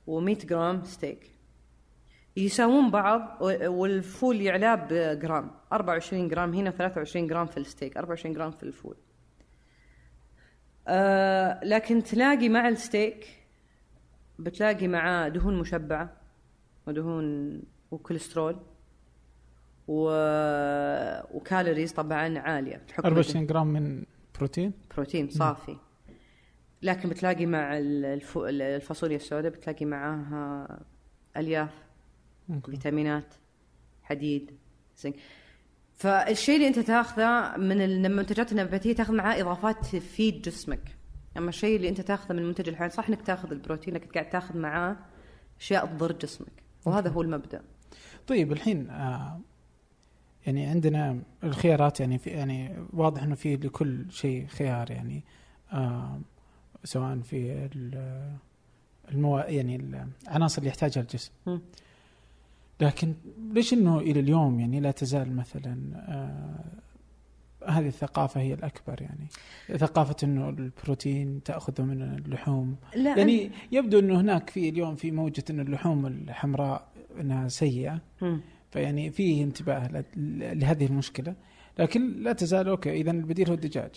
و100 0.08 0.46
جرام 0.46 0.84
ستيك. 0.84 1.35
يساوون 2.38 2.92
بعض 2.92 3.38
والفول 3.68 4.42
يعلاه 4.42 4.76
بجرام. 4.90 5.52
24 5.74 6.28
جرام 6.28 6.54
هنا 6.54 6.72
23 6.72 7.28
جرام 7.28 7.46
في 7.48 7.58
الستيك 7.58 7.98
24 7.98 8.36
جرام 8.36 8.52
في 8.52 8.64
الفول. 8.64 8.96
آه 10.88 11.60
لكن 11.64 12.04
تلاقي 12.04 12.50
مع 12.50 12.68
الستيك 12.68 13.28
بتلاقي 14.40 14.88
معاه 14.88 15.28
دهون 15.30 15.60
مشبعة 15.60 16.10
ودهون 16.88 17.62
وكوليسترول 17.92 18.56
و... 19.88 20.10
و 21.38 21.44
calories 21.44 21.94
طبعا 21.94 22.40
عالية. 22.40 22.82
بحكم 22.88 23.08
24 23.08 23.46
جرام 23.48 23.68
من 23.68 24.04
بروتين؟ 24.38 24.74
بروتين 24.96 25.30
صافي. 25.30 25.78
لكن 26.82 27.10
بتلاقي 27.10 27.46
مع 27.46 27.78
ال- 27.78 28.06
الف- 28.06 28.38
الفاصوليا 28.38 29.16
السوداء 29.16 29.52
بتلاقي 29.52 29.86
معاها 29.86 30.68
ألياف. 31.38 31.85
أوكي 32.50 32.72
فيتامينات 32.72 33.34
حديد 34.04 34.52
زنك. 34.98 35.16
فالشيء 35.96 36.56
اللي 36.56 36.68
أنت 36.68 36.80
تاخذه 36.80 37.58
من 37.58 37.82
المنتجات 37.82 38.52
النباتية 38.52 38.94
تاخذ 38.94 39.14
معاه 39.14 39.42
إضافات 39.42 39.86
تفيد 39.86 40.42
جسمك. 40.42 40.96
أما 41.38 41.50
الشيء 41.50 41.76
اللي 41.76 41.90
أنت 41.90 42.02
تاخذه 42.02 42.34
من 42.34 42.40
المنتج 42.40 42.70
الحيواني 42.70 42.94
صح 42.94 43.10
إنك 43.10 43.22
تاخذ 43.22 43.52
البروتين 43.52 43.94
لكن 43.94 44.08
قاعد 44.12 44.30
تاخذ 44.30 44.58
معاه 44.58 44.98
أشياء 45.60 45.86
تضر 45.86 46.12
جسمك. 46.12 46.64
وهذا 46.86 47.10
هو 47.10 47.22
المبدأ. 47.22 47.62
طيب 48.28 48.52
الحين 48.52 48.90
آه 48.90 49.40
يعني 50.48 50.66
عندنا 50.66 51.20
الخيارات 51.44 52.00
يعني 52.00 52.18
في 52.18 52.30
يعني 52.30 52.86
واضح 52.94 53.24
إنه 53.24 53.36
في 53.36 53.56
لكل 53.56 54.06
شيء 54.12 54.48
خيار 54.48 54.92
يعني 54.92 55.24
آه 55.74 56.22
سواء 56.84 57.20
في 57.20 57.52
ال- 57.76 58.36
الموا 59.12 59.42
يعني 59.44 59.76
العناصر 60.28 60.58
اللي 60.58 60.70
يحتاجها 60.70 61.02
الجسم. 61.02 61.32
مم. 61.46 61.62
لكن 62.82 63.14
ليش 63.52 63.74
إنه 63.74 64.00
إلى 64.00 64.20
اليوم 64.20 64.60
يعني 64.60 64.80
لا 64.80 64.92
تزال 64.92 65.36
مثلا 65.36 65.78
آه 65.96 66.86
هذه 67.68 67.88
الثقافة 67.88 68.42
هي 68.42 68.54
الأكبر 68.54 69.02
يعني؟ 69.02 69.28
ثقافة 69.78 70.16
أنه 70.24 70.50
البروتين 70.50 71.44
تأخذه 71.44 71.84
من 71.84 72.02
اللحوم. 72.02 72.76
لا 72.96 73.18
يعني 73.18 73.52
يبدو 73.72 74.00
أنه 74.00 74.22
هناك 74.22 74.50
في 74.50 74.70
اليوم 74.70 74.96
في 74.96 75.12
موجة 75.12 75.44
أن 75.50 75.60
اللحوم 75.60 76.06
الحمراء 76.06 76.88
أنها 77.20 77.48
سيئة. 77.48 78.02
مم. 78.22 78.42
فيعني 78.72 79.12
فيه 79.12 79.44
انتباه 79.44 80.04
لهذه 80.18 80.86
المشكلة. 80.86 81.36
لكن 81.80 82.24
لا 82.24 82.34
تزال 82.34 82.68
okay 82.68 83.02
اذا 83.02 83.12
البديل 83.12 83.48
هو 83.48 83.54
الدجاج. 83.54 83.92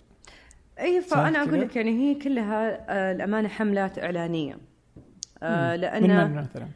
أي 0.80 1.00
فانا 1.00 1.42
أقول؟ 1.42 1.60
لك 1.60 1.76
يعني 1.76 1.90
هي 1.90 2.14
كلها 2.14 2.86
آه، 2.90 3.12
الامانه 3.12 3.48
حملات 3.48 3.98
إعلانية. 3.98 4.58
آه 5.42 5.76
من 5.76 5.80
لأن 5.80 6.30
من 6.30 6.34
مثلا؟ 6.34 6.68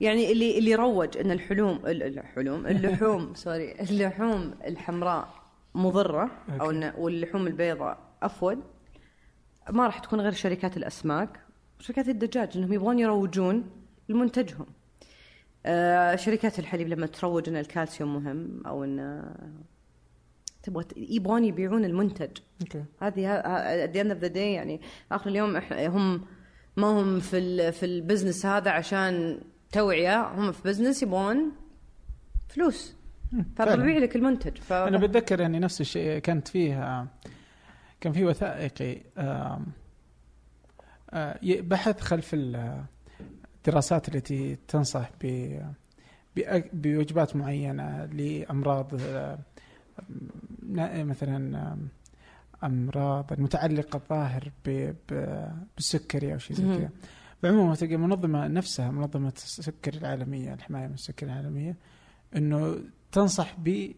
يعني 0.00 0.32
اللي 0.32 0.58
اللي 0.58 0.74
روج 0.74 1.18
إن 1.18 1.30
الحلوم 1.30 1.86
ال- 1.86 2.02
الحلوم 2.18 2.66
اللحوم 2.72 3.34
sorry 3.34 3.72
اللحوم 3.80 4.54
الحمراء 4.64 5.28
مضرة 5.74 6.30
أو. 6.60 6.70
إن 6.70 6.92
واللحوم 6.98 7.46
البيضاء 7.46 7.98
أفيد 8.22 8.58
ما 9.70 9.86
راح 9.86 9.98
تكون 9.98 10.20
غير 10.20 10.32
شركات 10.32 10.76
الأسماك 10.76 11.40
وشركات 11.80 12.08
الدجاج 12.08 12.56
إنهم 12.56 12.72
يبغون 12.72 12.98
يروجون 12.98 13.70
لمنتجهم. 14.08 14.66
آه 15.66 16.16
شركات 16.16 16.58
الحليب 16.58 16.88
لما 16.88 17.06
تروج 17.06 17.48
إن 17.48 17.56
الكالسيوم 17.56 18.14
مهم 18.14 18.62
أو 18.66 18.84
إن 18.84 19.24
تبغى 20.62 20.84
يبغون 20.96 21.44
يبيعون 21.44 21.84
المنتج. 21.84 22.30
okay. 22.60 22.84
at 23.00 23.42
the 23.92 23.96
end 24.04 24.10
of 24.18 24.24
the 24.28 24.32
day 24.34 24.36
يعني 24.36 24.80
آخر 25.12 25.30
اليوم 25.30 25.56
هم 25.72 26.24
ما 26.76 26.86
هم 27.00 27.20
في 27.20 27.38
ال 27.38 27.72
في 27.72 27.86
ال 27.86 27.93
business 27.93 28.46
هذا 28.46 28.70
عشان 28.70 29.40
توعية 29.72 30.26
هم 30.26 30.52
في 30.52 30.62
business 30.68 31.02
يبغون 31.02 31.52
فلوس. 32.48 32.94
فببيع 33.56 33.98
لك 33.98 34.16
المنتج 34.16 34.56
ف... 34.56 34.72
أنا 34.72 34.98
بتذكر 34.98 35.40
يعني 35.40 35.58
نفس 35.58 35.80
الشيء 35.80 36.18
كانت 36.18 36.48
فيه 36.48 37.06
كان 38.00 38.12
في 38.12 38.24
وثائقي 38.24 39.00
آه، 39.18 39.60
بحث 41.44 42.00
خلف 42.00 42.34
ال- 42.34 42.84
الدراسات 43.56 44.08
التي 44.14 44.56
تنصح 44.68 45.10
ب 45.22 45.52
بوجبات 46.72 47.36
معينة 47.36 48.04
لأمراض 48.04 48.94
مثلا 50.62 51.76
أمراض 52.64 53.32
المتعلقة 53.32 53.96
الظاهر 53.96 54.50
بالسكري 55.08 56.32
أو 56.32 56.38
شيء 56.38 56.56
زي. 56.56 56.62
كذا 56.78 56.90
فعموما 57.42 57.74
تلقى 57.74 57.94
المنظمه 57.94 58.48
نفسها 58.48 58.90
منظمة 58.90 59.32
السكري 59.36 59.98
العالمية 59.98 60.54
الحماية 60.54 60.86
من 60.86 60.94
السكري 60.94 61.30
العالمية 61.30 61.76
إنه 62.36 62.78
تنصح 63.12 63.54
ب 63.58 63.92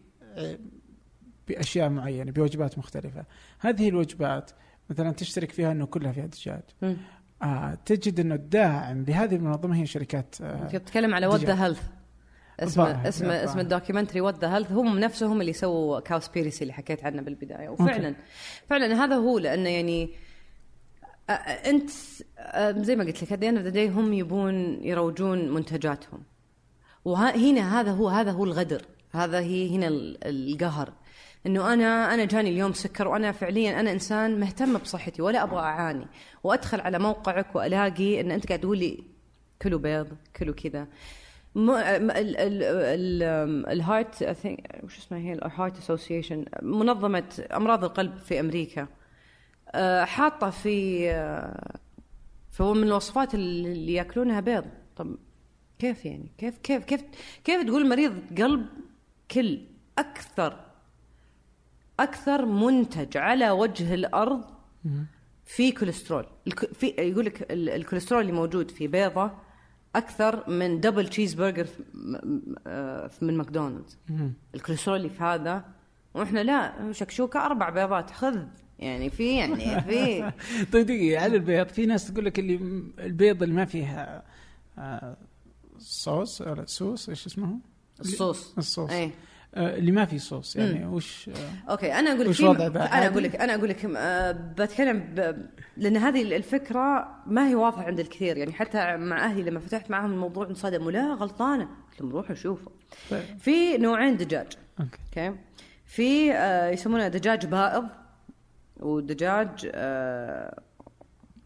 بأشياء 1.47 1.89
معينة 1.89 2.31
بوجبات 2.31 2.77
مختلفة 2.77 3.25
هذه 3.59 3.89
الوجبات 3.89 4.51
مثلا 4.89 5.11
تشترك 5.11 5.51
فيها 5.51 5.71
إنه 5.71 5.85
كلها 5.85 6.11
فيها 6.11 6.25
دجاج. 6.25 6.61
آه 7.41 7.77
تجد 7.85 8.19
إنه 8.19 8.35
الداعم 8.35 9.03
لهذه 9.03 9.35
المنظمة 9.35 9.75
هي 9.75 9.85
شركات 9.85 10.35
آه 10.41 10.63
أنت 10.63 10.75
بتتكلم 10.75 11.13
على 11.13 11.27
What 11.27 11.40
the 11.40 11.49
Health 11.49 11.81
اسمه 12.59 12.89
الظاهر. 12.89 13.07
اسم 13.43 13.59
ال 13.59 13.64
documentary 13.64 14.21
What 14.21 14.35
the 14.35 14.45
Health 14.45 14.71
هم 14.71 14.99
نفسهم 14.99 15.41
اللي 15.41 15.53
سووا 15.53 15.99
Cowspiracy 15.99 16.61
اللي 16.61 16.73
حكيت 16.73 17.03
عنه 17.03 17.21
بالبداية 17.21 17.69
وفعلا 17.69 18.15
فعلا 18.69 19.03
هذا 19.03 19.15
هو 19.15 19.39
لأنه 19.39 19.69
يعني 19.69 20.03
آه، 20.03 20.30
أنت 21.69 21.89
زي 22.85 22.95
ما 22.95 23.03
قلت 23.03 23.23
لك 23.33 23.73
day 23.73 23.89
هم 23.97 24.13
يبون 24.13 24.83
يروجون 24.83 25.49
منتجاتهم. 25.49 26.23
وهنا 27.05 27.79
هذا 27.81 27.91
هو 27.91 28.09
هذا 28.09 28.31
هو 28.31 28.43
الغدر. 28.43 28.81
هذا 29.11 29.39
هي 29.39 29.75
هنا 29.75 29.87
ال- 29.87 30.17
القهر. 30.23 30.93
إنه 31.45 31.73
أنا 31.73 32.13
أنا 32.13 32.25
جاني 32.25 32.49
اليوم 32.49 32.73
سكر 32.73 33.07
وأنا 33.07 33.31
فعليا 33.31 33.79
أنا 33.79 33.91
إنسان 33.91 34.39
مهتم 34.39 34.77
بصحتي 34.77 35.21
ولا 35.21 35.43
أبغى 35.43 35.59
أعاني. 35.59 36.07
وأدخل 36.43 36.81
على 36.81 36.99
موقعك 36.99 37.55
وألاقي 37.55 38.21
إن 38.21 38.31
أنت 38.31 38.47
قاعد 38.47 38.59
تقول 38.59 38.77
لي 38.77 39.03
كلوا 39.61 39.79
بيض 39.79 40.07
كلوا 40.35 40.53
كذا. 40.53 40.87
ال 43.71 43.80
Heart 43.80 44.23
وش 44.83 44.97
اسمها 44.97 45.19
هي؟ 45.19 45.33
ال 45.33 45.40
Heart 45.40 45.77
Association 45.77 46.45
منظمة 46.61 47.45
أمراض 47.55 47.83
القلب 47.83 48.17
في 48.17 48.39
أمريكا. 48.39 48.87
حاطة 50.05 50.49
في 50.49 51.09
آه، 51.11 51.75
فهو 52.51 52.73
من 52.73 52.83
الوصفات 52.83 53.33
اللي 53.35 53.93
يأكلونها 53.93 54.39
بيض. 54.39 54.65
طب 54.95 55.15
كيف 55.79 56.05
يعني؟ 56.05 56.31
كيف 56.37 56.57
كيف 56.57 56.83
كيف 56.83 57.01
كيف 57.43 57.63
تقول 57.67 57.89
مريض 57.89 58.13
قلب 58.41 58.65
كل 59.31 59.61
أكثر 59.97 60.59
أكثر 61.99 62.45
منتج 62.45 63.17
على 63.17 63.51
وجه 63.51 63.93
الأرض 63.93 64.43
في 65.45 65.71
كوليسترول؟ 65.71 66.25
في 66.73 66.87
يقول 66.87 67.25
لك 67.25 67.51
ال- 67.51 67.69
الكوليسترول 67.69 68.21
اللي 68.21 68.31
موجود 68.31 68.71
في 68.71 68.87
بيضة 68.87 69.31
أكثر 69.95 70.49
من 70.49 70.79
double 70.79 71.07
cheeseburger 71.07 71.67
آه، 72.67 73.11
من 73.21 73.37
ماكدونالدز. 73.37 73.97
الكوليسترول 74.55 74.97
اللي 74.97 75.09
في 75.09 75.23
هذا 75.23 75.65
وإحنا 76.13 76.39
لا 76.43 76.91
شكشوكة 76.91 77.45
أربع 77.45 77.69
بيضات 77.69 78.11
خذ 78.11 78.37
يعني 78.81 79.09
في 79.09 79.37
يعني 79.37 79.81
في. 79.81 80.31
طيب 80.73 80.85
دقيقة 80.85 81.23
على 81.23 81.35
البيض 81.35 81.67
في 81.67 81.85
ناس 81.85 82.07
تقول 82.11 82.25
لك 82.25 82.39
اللي 82.39 82.83
البيض 82.99 83.43
اللي 83.43 83.55
ما 83.55 83.65
فيها 83.65 84.23
آه 84.77 85.17
صوص 85.77 86.41
ولا 86.41 86.65
سوس 86.65 87.09
إيش 87.09 87.25
اسمه؟ 87.25 87.57
الصوص. 87.99 88.53
الصوص. 88.57 88.91
اي 88.91 89.11
آه 89.55 89.77
اللي 89.77 89.91
ما 89.91 90.05
فيه 90.05 90.17
صوص 90.17 90.55
يعني 90.55 90.85
وش 90.85 91.29
آه 91.29 91.71
أوكي 91.71 91.93
أنا 91.93 92.09
أقول 92.11 92.21
لك 92.21 92.29
وش 92.29 92.41
وضع؟ 92.41 92.67
أنا؟ 92.67 93.07
أقول 93.07 93.23
لك 93.23 93.35
أنا 93.35 93.55
أقول 93.55 93.69
لك 93.69 93.85
آه، 93.97 94.31
بتكلم 94.31 94.99
ب... 94.99 95.45
لأن 95.77 95.97
هذه 95.97 96.35
الفكرة 96.35 97.15
ما 97.25 97.47
هي 97.47 97.55
واضحة 97.55 97.83
عند 97.83 97.99
الكثير 97.99 98.37
يعني 98.37 98.53
حتى 98.53 98.97
مع 98.97 99.25
أهلي 99.25 99.43
لما 99.43 99.59
فتحت 99.59 99.91
معهم 99.91 100.11
الموضوع 100.11 100.47
انصدموا 100.47 100.91
لا 100.91 101.13
غلطانة. 101.13 101.67
قلت 101.91 102.01
لهم 102.01 102.11
روحوا 102.11 102.35
شوفوا. 102.35 102.71
طيب. 103.11 103.23
في 103.39 103.77
نوعين 103.77 104.17
دجاج. 104.17 104.47
okay. 104.79 105.27
okay. 105.27 105.37
في 105.85 106.33
آه، 106.33 106.69
يسمونه 106.69 107.07
دجاج 107.07 107.45
بائض. 107.45 108.00
ودجاج 108.81 109.69
آه، 109.73 110.61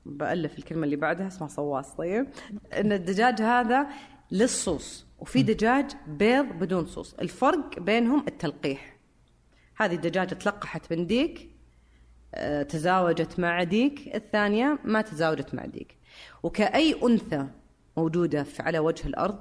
بألف 0.05 0.57
الكلمة 0.57 0.83
اللي 0.83 0.95
بعدها 0.95 1.27
اسمها 1.27 1.49
صواص. 1.49 1.93
طيب 1.95 2.27
إن 2.73 2.91
الدجاج 2.91 3.41
هذا 3.41 3.87
للصوص 4.31 5.05
وفي 5.19 5.43
دجاج 5.43 5.91
بيض 6.07 6.45
بدون 6.45 6.85
صوص. 6.85 7.13
الفرق 7.13 7.79
بينهم 7.79 8.25
التلقيح. 8.27 8.97
هذه 9.77 9.95
الدجاجة 9.95 10.33
تلقحت 10.33 10.93
من 10.93 11.07
ديك 11.07 11.49
آه، 12.35 12.63
تزاوجت 12.63 13.39
مع 13.39 13.63
ديك. 13.63 14.15
الثانية 14.15 14.79
ما 14.83 15.01
تزاوجت 15.01 15.55
مع 15.55 15.65
ديك. 15.65 15.97
وكأي 16.43 16.95
أنثى 17.03 17.47
موجودة 17.97 18.43
في 18.43 18.63
على 18.63 18.79
وجه 18.79 19.07
الأرض 19.07 19.39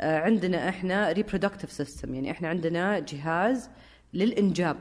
آه، 0.00 0.18
عندنا 0.18 0.68
إحنا 0.68 1.14
reproductive 1.14 1.82
system 1.82 2.08
يعني 2.08 2.30
إحنا 2.30 2.48
عندنا 2.48 2.98
جهاز 2.98 3.70
للإنجاب. 4.14 4.76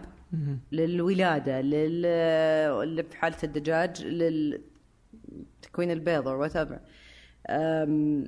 للولادة 0.72 1.62
لل 1.62 3.04
في 3.10 3.18
حالة 3.18 3.38
الدجاج 3.44 4.06
لتكوين 4.06 5.92
البيض 5.92 6.26
or 6.28 6.50
whatever. 6.50 6.78
أم، 7.50 8.28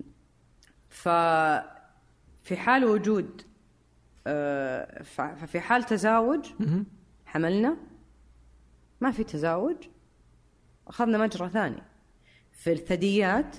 ففي 0.90 2.56
حال 2.58 2.86
وجود 2.86 3.42
ف- 5.04 5.22
ففي 5.22 5.60
حال 5.60 5.84
تزاوج 5.84 6.46
حملنا. 7.26 7.78
ما 9.02 9.12
في 9.12 9.24
تزاوج 9.24 9.76
أخذنا 10.88 11.18
مجرى 11.18 11.50
ثاني. 11.50 11.82
في 12.52 12.72
الثدييات 12.72 13.56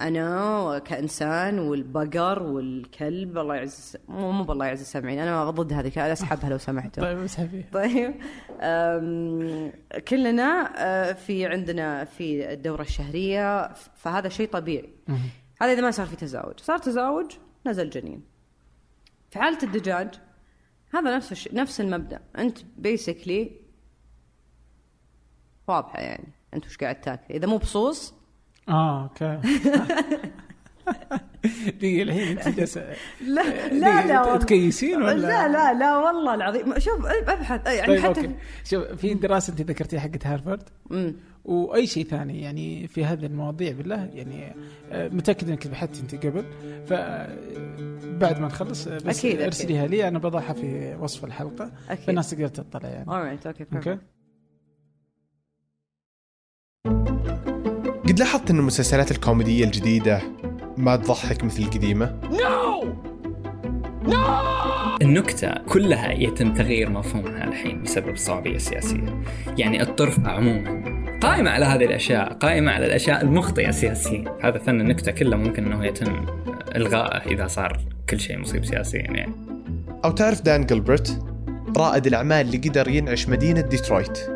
أنا 0.00 0.78
كإنسان 0.78 1.58
والبقر 1.58 2.42
والكلب 2.42 3.38
الله 3.38 3.54
يعز 3.54 3.96
مو 4.08 4.32
مو 4.32 4.44
بالله 4.44 4.66
يعز 4.66 4.80
السامعين 4.80 5.18
أنا 5.18 5.50
ضد 5.50 5.72
هذه 5.72 5.92
أنا 5.96 6.12
أسحبها 6.12 6.50
لو 6.50 6.58
سمحتوا. 6.58 7.02
طيب 7.02 7.18
اسحبي 7.18 7.62
طيب 7.72 8.14
كلنا 10.08 10.72
أه، 10.76 11.12
في 11.12 11.46
عندنا 11.46 12.04
في 12.04 12.52
الدورة 12.52 12.82
الشهرية 12.82 13.72
فهذا 13.74 14.28
شيء 14.28 14.48
طبيعي. 14.48 14.94
هذا 15.60 15.72
إذا 15.72 15.80
ما 15.80 15.90
صار 15.90 16.06
في 16.06 16.16
تزاوج. 16.16 16.60
صار 16.60 16.78
تزاوج 16.78 17.32
نزل 17.66 17.90
جنين. 17.90 18.24
في 19.30 19.38
حالة 19.38 19.58
الدجاج 19.62 20.14
هذا 20.94 21.16
نفس 21.16 21.32
الشيء 21.32 21.54
نفس 21.54 21.80
المبدأ. 21.80 22.20
أنت 22.38 22.58
بيسكلي 22.76 23.60
واضحة 25.68 26.00
يعني. 26.00 26.32
أنت 26.54 26.66
وش 26.66 26.76
قاعد 26.76 27.00
تاكل؟ 27.00 27.34
إذا 27.34 27.46
مو 27.46 27.58
بصوص 27.58 28.15
آه 28.68 29.02
okay. 29.02 29.38
دقيقة 31.78 32.02
الحين 32.02 32.38
أنت 32.38 32.48
جالسة 32.58 32.84
لا 33.26 33.42
دقيقة، 33.68 34.06
لا 34.06 34.20
والله. 34.22 34.36
تكيسين 34.38 35.02
ولا؟ 35.02 35.14
لا 35.14 35.48
لا 35.48 35.74
لا 35.74 35.96
والله 35.98 36.34
العظيم. 36.34 36.78
شوف 36.78 37.06
أبحث. 37.06 37.66
يعني 37.66 37.86
طيب 37.86 38.00
حتى 38.00 38.20
okay. 38.20 38.34
شوف 38.64 38.84
في 38.84 39.14
دراسة 39.14 39.50
أنت 39.50 39.60
ذكرتيها 39.62 40.00
حقت 40.00 40.26
هارفارد؟ 40.26 40.62
مم. 40.90 41.16
وأي 41.44 41.86
شيء 41.86 42.04
ثاني 42.04 42.40
يعني 42.42 42.88
في 42.88 43.04
هذه 43.04 43.26
المواضيع 43.26 43.72
بالله 43.72 44.10
يعني 44.14 44.54
آه، 44.92 45.08
متأكد 45.08 45.48
أنك 45.48 45.66
بحثت 45.66 46.00
أنت 46.00 46.26
قبل. 46.26 46.44
فبعد 46.86 48.40
ما 48.40 48.46
نخلص 48.46 48.86
آه، 48.86 48.96
بس 48.96 49.18
أكيد، 49.18 49.30
أكيد. 49.32 49.42
أرسليها 49.42 49.86
لي. 49.86 50.08
أنا 50.08 50.18
بضعها 50.18 50.52
في 50.52 50.96
وصف 51.00 51.24
الحلقة. 51.24 51.72
أكيد. 51.90 52.04
فالناس 52.06 52.30
تقدر 52.30 52.48
تطلع 52.48 52.88
يعني. 52.88 53.06
Alright 53.06 53.46
okay؟ 53.46 53.66
okay 53.74 53.98
قد 58.08 58.18
لاحظت 58.18 58.50
أن 58.50 58.58
المسلسلات 58.58 59.10
الكوميدية 59.10 59.64
الجديدة 59.64 60.22
ما 60.76 60.96
تضحك 60.96 61.44
مثل 61.44 61.62
القديمة؟ 61.62 62.20
النكتة 65.02 65.54
كلها 65.68 66.12
يتم 66.12 66.54
تغيير 66.54 66.90
مفهومها 66.90 67.44
الحين 67.44 67.82
بسبب 67.82 68.08
الصعوبية 68.08 68.56
السياسية 68.56 69.22
يعني 69.58 69.82
الطرفة 69.82 70.28
عموما 70.28 70.84
قائمة 71.22 71.50
على 71.50 71.64
هذه 71.64 71.84
الأشياء 71.84 72.32
قائمة 72.32 72.72
على 72.72 72.86
الأشياء 72.86 73.22
المخطئة 73.22 73.70
سياسيا. 73.70 74.24
هذا 74.42 74.58
فن 74.58 74.80
النكتة 74.80 75.12
كله 75.12 75.36
ممكن 75.36 75.72
أنه 75.72 75.86
يتم 75.86 76.26
إلغائه 76.76 77.30
إذا 77.30 77.46
صار 77.46 77.80
كل 78.10 78.20
شيء 78.20 78.38
مصيب 78.38 78.64
سياسيا 78.64 79.00
يعني. 79.00 79.32
أو 80.04 80.10
تعرف 80.10 80.42
دان 80.42 80.66
جilbert 80.66 81.10
رائد 81.76 82.06
الأعمال 82.06 82.46
اللي 82.46 82.56
قدر 82.56 82.88
ينعش 82.88 83.28
مدينة 83.28 83.60
ديترويت. 83.60 84.35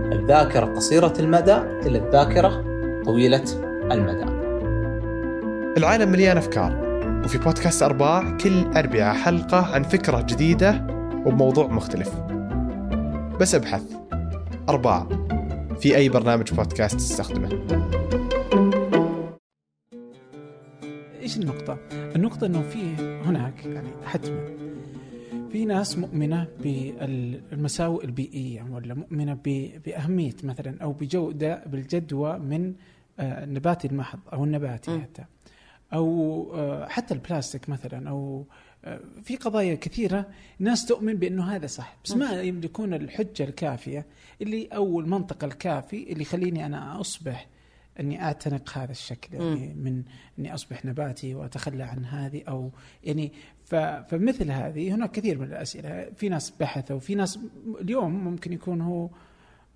الذاكرة 0.11 0.65
قصيرة 0.65 1.13
المدى 1.19 1.55
إلى 1.55 1.97
الذاكرة 1.97 2.63
طويلة 3.05 3.43
المدى. 3.91 4.23
العالم 5.77 6.11
مليان 6.11 6.37
أفكار 6.37 6.91
وفي 7.25 7.37
بودكاست 7.37 7.83
أرباع 7.83 8.37
كل 8.37 8.63
أربعة 8.77 9.13
حلقة 9.13 9.73
عن 9.73 9.83
فكرة 9.83 10.21
جديدة 10.21 10.87
وبموضوع 11.25 11.67
مختلف. 11.67 12.15
بس 13.39 13.55
أبحث. 13.55 13.83
أرباع. 14.69 15.07
في 15.79 15.95
أي 15.95 16.09
برنامج 16.09 16.53
بودكاست 16.53 16.95
تستخدمه؟ 16.95 17.49
إيش 21.21 21.37
النقطة؟ 21.37 21.77
النقطة 22.15 22.45
إنه 22.45 22.61
في 22.61 22.95
هناك 23.25 23.65
يعني 23.65 23.89
حتما 24.05 24.39
في 25.51 25.65
ناس 25.65 25.97
مؤمنة 25.97 26.47
بالمساوئ 26.59 28.05
البيئية 28.05 28.63
ولا 28.71 28.93
مؤمنة 28.93 29.37
بأهمية 29.85 30.35
مثلا 30.43 30.83
أو 30.83 30.91
بجودة 30.91 31.63
بالجدوى 31.65 32.39
من 32.39 32.73
آه، 33.19 33.43
النباتي 33.43 33.87
المحض 33.87 34.19
أو 34.33 34.43
النباتي 34.43 34.91
مم. 34.91 35.01
حتى. 35.01 35.25
أو 35.93 36.51
آه، 36.55 36.87
حتى 36.87 37.13
البلاستيك 37.13 37.69
مثلا 37.69 38.09
أو 38.09 38.45
آه، 38.85 38.99
في 39.23 39.35
قضايا 39.35 39.75
كثيرة 39.75 40.25
ناس 40.59 40.85
تؤمن 40.85 41.13
بأنه 41.13 41.55
هذا 41.55 41.67
صح. 41.67 41.97
بس 42.05 42.11
ما 42.11 42.41
يملكون 42.41 42.93
الحجة 42.93 43.43
الكافية 43.43 44.05
اللي 44.41 44.67
أو 44.67 44.99
المنطق 44.99 45.43
الكافي 45.43 46.11
اللي 46.11 46.21
يخليني 46.21 46.65
أنا 46.65 47.01
أصبح 47.01 47.47
أني 47.99 48.23
أعتنق 48.23 48.77
هذا 48.77 48.91
الشكل 48.91 49.33
يعني 49.33 49.73
من 49.73 50.03
أني 50.39 50.53
أصبح 50.53 50.85
نباتي 50.85 51.35
وأتخلى 51.35 51.83
عن 51.83 52.05
هذه 52.05 52.43
أو 52.47 52.71
يعني 53.03 53.31
فمثل 54.09 54.51
هذه 54.51 54.95
هناك 54.95 55.11
كثير 55.11 55.39
من 55.39 55.43
الأسئلة 55.43 56.09
في 56.15 56.29
ناس 56.29 56.49
بحثوا 56.49 56.99
في 56.99 57.15
ناس 57.15 57.39
اليوم 57.81 58.23
ممكن 58.23 58.53
يكون 58.53 58.81
هو 58.81 59.09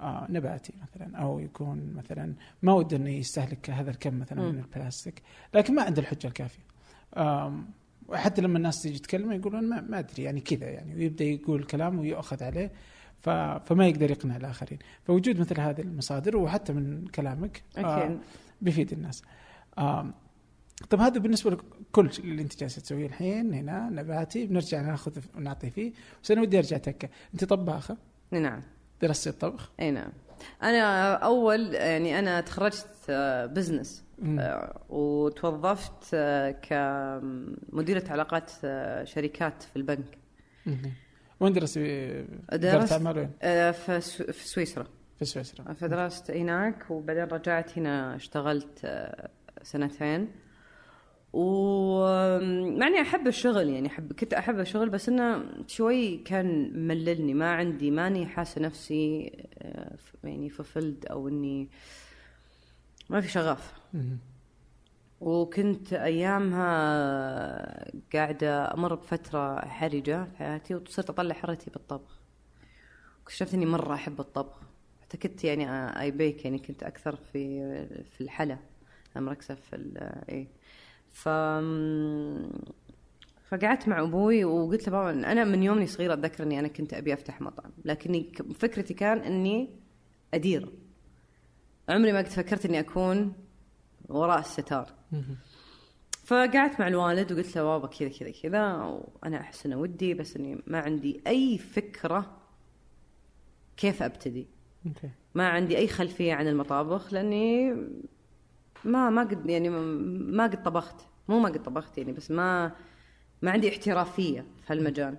آه 0.01 0.27
نباتي 0.29 0.73
مثلا 0.81 1.17
أو 1.17 1.39
يكون 1.39 1.93
مثلا 1.95 2.33
ما 2.61 2.73
وده 2.73 2.97
انه 2.97 3.09
يستهلك 3.09 3.69
هذا 3.69 3.91
الكم 3.91 4.19
مثلا. 4.19 4.41
من 4.41 4.59
البلاستيك 4.59 5.21
لكن 5.53 5.75
ما 5.75 5.81
عنده 5.81 6.01
الحجة 6.01 6.27
الكافية 6.27 6.63
وحتى 8.07 8.41
لما 8.41 8.57
الناس 8.57 8.81
تيجي 8.81 8.99
تتكلم 8.99 9.31
يقولون 9.31 9.63
ما, 9.63 9.81
ما 9.81 9.99
أدري 9.99 10.23
يعني 10.23 10.41
كذا 10.41 10.69
يعني 10.69 10.95
ويبدأ 10.95 11.25
يقول 11.25 11.63
كلام 11.63 11.99
ويؤخذ 11.99 12.43
عليه. 12.43 12.71
فما 13.65 13.87
يقدر 13.87 14.11
يقنع 14.11 14.35
الآخرين 14.35 14.79
فوجود 15.03 15.39
مثل 15.39 15.59
هذه 15.59 15.81
المصادر 15.81 16.37
وحتى 16.37 16.73
من 16.73 17.07
كلامك 17.07 17.63
أكيد 17.77 18.19
بيفيد 18.61 18.91
الناس 18.91 19.23
طب 20.89 20.99
هذا 20.99 21.19
بالنسبة 21.19 21.51
لكل 21.51 22.09
اللي 22.19 22.41
انت 22.41 22.59
جالسة 22.59 22.81
تسويه 22.81 23.05
الحين 23.05 23.53
هنا 23.53 23.89
نباتي 23.89 24.45
بنرجع 24.47 24.81
ناخذ 24.81 25.11
ونعطي 25.37 25.69
فيه 25.69 25.93
بس 26.23 26.31
أنا 26.31 26.41
ودي 26.41 26.57
أرجع 26.57 26.77
تكه 26.77 27.09
انت 27.33 27.43
طباخة؟ 27.43 27.97
نعم. 28.31 28.61
درست 29.01 29.27
الطبخ؟ 29.27 29.71
إي 29.79 29.91
نعم. 29.91 30.11
أنا 30.63 31.13
أول 31.13 31.73
يعني 31.73 32.19
أنا 32.19 32.41
تخرجت 32.41 32.87
آه، 33.09 33.45
business 33.45 34.03
مم. 34.19 34.39
آه، 34.39 34.81
وتوظفت 34.89 36.09
آه، 36.13 36.51
كمديرة 36.51 38.03
علاقات 38.11 38.51
آه، 38.63 39.03
شركات 39.03 39.63
في 39.63 39.75
البنك. 39.75 40.17
وين 41.39 41.53
درست 41.53 41.79
درست 42.53 42.91
أعمال 42.91 43.17
وين؟ 43.17 43.31
آه، 43.41 43.71
في 43.71 44.01
سو- 44.01 44.31
في 44.31 44.47
سويسرا. 44.47 44.87
في 45.19 45.25
سويسرا. 45.25 45.73
فدرست 45.73 46.31
هناك 46.31 46.91
وبعدين 46.91 47.23
رجعت 47.23 47.77
هنا 47.77 48.15
اشتغلت 48.15 48.79
آه، 48.85 49.29
سنتين. 49.63 50.27
ومع 51.37 52.87
اني 52.87 53.01
أحب 53.01 53.27
الشغل 53.27 53.69
يعني 53.69 53.87
احب 53.87 54.13
كنت 54.13 54.33
أحب 54.33 54.59
الشغل 54.59 54.89
بس 54.89 55.09
إنه 55.09 55.43
شوي 55.67 56.17
كان 56.17 56.71
مللني 56.87 57.33
ما 57.33 57.51
عندي 57.51 57.91
ماني 57.91 58.25
حاسة 58.25 58.61
نفسي 58.61 59.31
آه، 59.59 59.95
يعني 60.23 60.49
ففلد 60.49 61.05
أو 61.05 61.27
إني 61.27 61.69
ما 63.09 63.21
في 63.21 63.27
شغف. 63.31 63.73
وكنت 65.21 65.93
أيامها 65.93 66.67
قاعدة 68.13 68.73
أمر 68.73 68.95
بفترة 68.95 69.59
حرجة 69.65 70.23
في 70.23 70.37
حياتي 70.37 70.75
وصرت 70.75 71.09
أطلع 71.09 71.35
حرتي 71.35 71.71
بالطبخ. 71.71 72.19
اكتشفت 73.23 73.53
إني 73.53 73.65
مرة 73.65 73.93
أحب 73.93 74.19
الطبخ. 74.19 74.59
حتى 75.01 75.17
كنت 75.17 75.43
يعني 75.43 75.69
اي 76.01 76.11
بيك 76.11 76.45
يعني 76.45 76.59
كنت 76.59 76.83
أكثر 76.83 77.15
في 77.15 77.61
في 78.11 78.21
الحلا. 78.21 78.57
مركزة 79.15 79.55
في 79.55 79.75
ال- 79.75 80.23
إيه. 80.29 80.47
ف 81.15 81.29
فقعدت 83.49 83.87
مع 83.87 84.01
أبوي 84.01 84.45
وقلت 84.45 84.87
له 84.87 84.91
بابا 84.91 85.31
أنا 85.31 85.43
من 85.43 85.63
يومني 85.63 85.87
صغيرة 85.87 86.13
اتذكر 86.13 86.43
اني 86.43 86.59
أنا 86.59 86.67
كنت 86.67 86.93
أبي 86.93 87.13
أفتح 87.13 87.41
مطعم 87.41 87.71
لكني 87.85 88.31
فكرتي 88.55 88.93
كان 88.93 89.17
إني 89.17 89.69
أدير. 90.33 90.69
عمري 91.89 92.11
ما 92.11 92.17
قد 92.17 92.27
فكرت 92.27 92.65
إني 92.65 92.79
أكون 92.79 93.33
وراء 94.09 94.39
الستار. 94.39 94.93
فقعدت 96.25 96.79
مع 96.79 96.87
الوالد 96.87 97.31
وقلت 97.31 97.55
له 97.55 97.63
بابا 97.63 97.87
كذا 97.87 98.09
كذا 98.09 98.31
كذا 98.43 98.73
وأنا 98.75 99.41
احس 99.41 99.65
انه 99.65 99.77
ودي 99.77 100.13
بس 100.13 100.37
إني 100.37 100.61
ما 100.67 100.79
عندي 100.79 101.21
أي 101.27 101.57
فكرة 101.57 102.37
كيف 103.77 104.03
أبتدي. 104.03 104.47
ما 105.35 105.47
عندي 105.47 105.77
أي 105.77 105.87
خلفية 105.87 106.33
عن 106.33 106.47
المطابخ 106.47 107.13
لأني 107.13 107.75
ما 108.85 109.09
ما 109.09 109.21
قد 109.21 109.49
يعني 109.49 109.69
ما- 109.69 110.43
قد 110.43 110.63
طبخت. 110.63 110.95
مو 111.27 111.39
ما 111.39 111.49
قد 111.49 111.63
طبخت 111.63 111.97
يعني 111.97 112.11
بس 112.11 112.31
ما 112.31 112.71
ما 113.41 113.51
عندي 113.51 113.69
احترافية 113.69 114.41
في 114.41 114.73
هالمجال. 114.73 115.17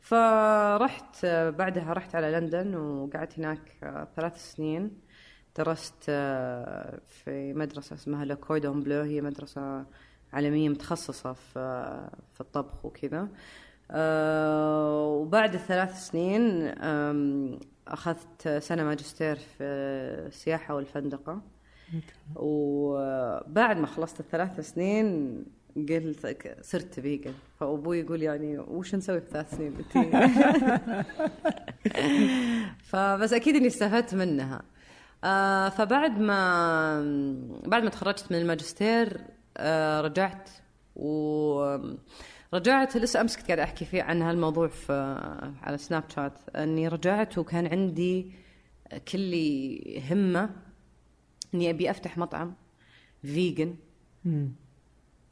فرحت 0.00 1.26
بعدها 1.26 1.92
رحت 1.92 2.14
على 2.14 2.30
لندن 2.32 2.74
وقعدت 2.74 3.38
هناك 3.38 3.60
ثلاث 4.16 4.52
سنين. 4.52 4.90
درست 5.58 6.04
في 7.06 7.52
مدرسة 7.56 7.94
اسمها 7.94 8.24
لا 8.24 8.34
كوردون 8.34 8.80
بلو 8.82 9.00
هي 9.02 9.20
مدرسة 9.20 9.84
عالمية 10.32 10.68
متخصصة 10.68 11.32
في 11.32 11.52
في 12.34 12.40
الطبخ 12.40 12.84
وكذا. 12.84 13.28
وبعد 15.04 15.54
الثلاث 15.54 16.06
سنين 16.06 16.74
أخذت 17.88 18.48
سنة 18.58 18.84
ماجستير 18.84 19.36
في 19.36 19.64
السياحة 20.26 20.74
والفندقة. 20.74 21.42
وبعد 22.36 23.76
ما 23.76 23.86
خلصت 23.86 24.20
الثلاث 24.20 24.60
سنين 24.60 25.44
قلت 25.76 26.56
صرت 26.60 27.00
فيجن 27.00 27.34
فأبوي 27.60 28.00
يقول 28.00 28.22
يعني 28.22 28.58
وش 28.58 28.94
نسوي 28.94 29.20
في 29.20 29.26
ثلاث 29.30 29.54
سنين؟ 29.54 29.74
فبس 32.90 33.32
أكيد 33.32 33.56
إني 33.56 33.66
استفدت 33.66 34.14
منها. 34.14 34.62
آه 35.24 35.68
فبعد 35.68 36.20
ما 36.20 37.00
بعد 37.66 37.82
ما 37.82 37.90
تخرجت 37.90 38.32
من 38.32 38.38
الماجستير 38.38 39.20
آه 39.56 40.00
رجعت 40.00 40.50
و 40.96 41.78
رجعت 42.54 42.96
لسه 42.96 43.20
أمس 43.20 43.36
كنت 43.36 43.46
قاعدة 43.46 43.62
أحكي 43.62 43.84
فيه 43.84 44.02
عن 44.02 44.22
هالموضوع 44.22 44.68
في 44.68 44.92
على 45.62 45.78
سناب 45.78 46.04
شات 46.14 46.38
إني 46.56 46.88
رجعت 46.88 47.38
وكان 47.38 47.66
عندي 47.66 48.32
كل 49.12 49.34
همة 50.10 50.50
إني 51.54 51.70
أبي 51.70 51.90
أفتح 51.90 52.18
مطعم 52.18 52.54
vegan. 53.22 53.76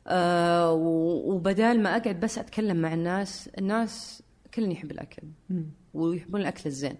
آه 0.06 0.72
وبدال 0.72 1.82
ما 1.82 1.96
أقعد 1.96 2.20
بس 2.20 2.38
أتكلم 2.38 2.76
مع 2.76 2.94
الناس 2.94 3.48
الناس 3.58 4.22
كلن 4.54 4.72
يحب 4.72 4.90
الأكل. 4.90 5.22
مم. 5.50 5.66
ويحبون 5.94 6.40
الأكل 6.40 6.62
الزين. 6.66 6.96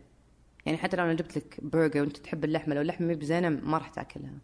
يعني 0.67 0.79
حتى 0.79 0.97
لو 0.97 1.05
أنا 1.05 1.15
جبت 1.15 1.37
لك 1.37 1.61
برجر 1.63 2.01
وأنت 2.01 2.17
تحب 2.17 2.45
اللحمة 2.45 2.75
لو 2.75 2.81
اللحمة 2.81 3.15
بزينة 3.15 3.49
ما 3.49 3.79
راح 3.79 3.89
تأكلها. 3.89 4.39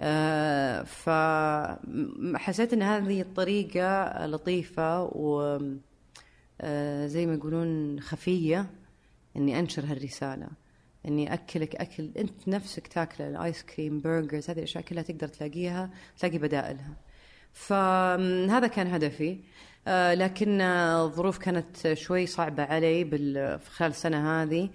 آه 0.00 0.82
فحسيت 0.82 2.72
إن 2.72 2.82
هذه 2.82 3.20
الطريقة 3.20 4.26
لطيفة 4.26 5.02
و 5.02 5.58
آه 6.60 7.06
زي 7.06 7.26
ما 7.26 7.34
يقولون 7.34 8.00
خفية 8.00 8.70
إني 9.36 9.58
أنشر 9.58 9.84
هالرسالة. 9.84 10.48
إني 11.06 11.34
أكلك 11.34 11.76
أكل 11.76 12.10
أنت 12.18 12.48
نفسك 12.48 12.86
تاكله 12.86 13.28
الآيس 13.28 13.62
كريم 13.62 14.00
برجرز 14.00 14.50
هذه 14.50 14.58
الأشياء 14.58 14.84
كلها 14.84 15.02
تقدر 15.02 15.28
تلاقيها 15.28 15.90
تلاقي 16.18 16.38
بدائلها. 16.38 16.96
فهذا 17.52 18.66
كان 18.66 18.86
هدفي. 18.86 19.38
آه، 19.86 20.14
لكن 20.14 20.60
الظروف 20.60 21.38
كانت 21.38 21.92
شوي 21.92 22.26
صعبة 22.26 22.62
علي 22.62 23.04
بال- 23.04 23.60
خلال 23.60 23.90
السنة 23.90 24.42
هذه. 24.42 24.70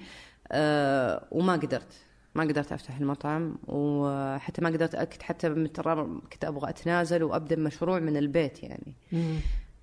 آه، 0.51 1.27
وما 1.31 1.53
قدرت 1.53 1.93
ما 2.35 2.43
قدرت 2.43 2.71
أفتح 2.71 2.97
المطعم 2.97 3.57
وحتى 3.67 4.61
ما 4.61 4.69
قدرت 4.69 4.95
أكد 4.95 5.21
حتى 5.21 5.49
كنت 6.31 6.45
أبغى 6.45 6.69
أتنازل 6.69 7.23
وأبدأ 7.23 7.55
مشروع 7.55 7.99
من 7.99 8.17
البيت 8.17 8.63
يعني. 8.63 8.93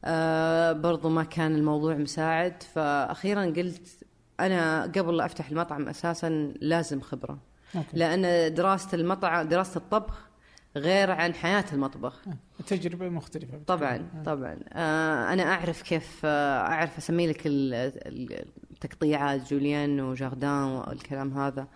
آه 0.05 0.73
برضو 0.73 1.09
ما 1.09 1.25
كان 1.25 1.55
الموضوع 1.55 1.95
مساعد. 1.95 2.63
فأخيرا 2.63 3.45
قلت 3.45 4.05
أنا 4.47 4.83
قبل 4.83 5.17
لا 5.17 5.25
أفتح 5.27 5.49
المطعم 5.51 5.89
أساسا 5.89 6.29
لازم 6.61 7.01
خبرة. 7.01 7.39
أوكي. 7.77 7.87
لأن 7.93 8.55
دراسة 8.55 8.95
المطعم 8.99 9.49
دراسة 9.49 9.79
الطبخ 9.79 10.29
غير 10.77 11.11
عن 11.11 11.35
حياة 11.35 11.65
المطبخ. 11.73 12.23
تجربة 12.67 13.09
مختلفة. 13.09 13.61
طبعا 13.67 14.23
طبعا. 14.27 14.59
آه 14.73 15.33
أنا 15.33 15.43
أعرف 15.43 15.83
كيف 15.83 16.21
آه 16.25 16.61
أعرف 16.61 16.99
أسمي 16.99 17.27
لك 17.27 17.47
ال- 17.47 17.75
ال- 18.07 18.45
التقطيعات 18.71 19.51
julienne 19.53 20.01
و 20.01 20.07
jardinière 20.07 20.65
والكلام 20.65 21.39
هذا. 21.39 21.67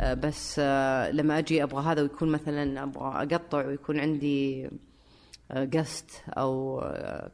آه 0.00 0.14
بس 0.14 0.56
آه 0.58 1.10
لما 1.10 1.38
أجي 1.38 1.62
أبغى 1.62 1.84
هذا 1.92 2.02
ويكون 2.02 2.28
مثلا 2.28 2.82
أبغى 2.82 3.22
أقطع 3.34 3.66
ويكون 3.66 4.00
عندي 4.00 4.70
guest 5.54 6.10
أو 6.28 6.80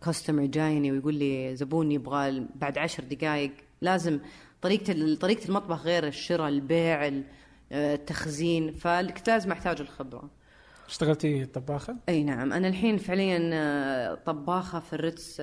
customer 0.05 0.47
جايني 0.47 0.93
ويقول 0.93 1.15
لي 1.15 1.57
زبون 1.57 1.93
يبغى 1.93 2.47
بعد 2.55 2.79
عشر 2.79 3.05
دقائق 3.05 3.53
لازم 3.81 4.19
طريقة 4.63 5.15
طريقة 5.21 5.49
المطبخ 5.49 5.85
غير 5.85 6.07
الشراء 6.07 6.49
البيع 6.49 7.07
ال- 7.07 7.25
آه، 7.73 7.95
التخزين 7.95 8.73
فكنت 8.73 9.29
لازم 9.31 9.53
احتاج 9.53 9.81
الخبرة 9.81 10.31
اشتغلتي 10.89 11.45
طباخة؟ 11.45 11.97
أي 12.09 12.25
نعم 12.25 12.53
أنا 12.53 12.69
الحين 12.69 12.97
فعليا 12.97 13.51
آه، 13.55 14.15
طباخة 14.15 14.81
في 14.81 14.93
الريتس 14.93 15.41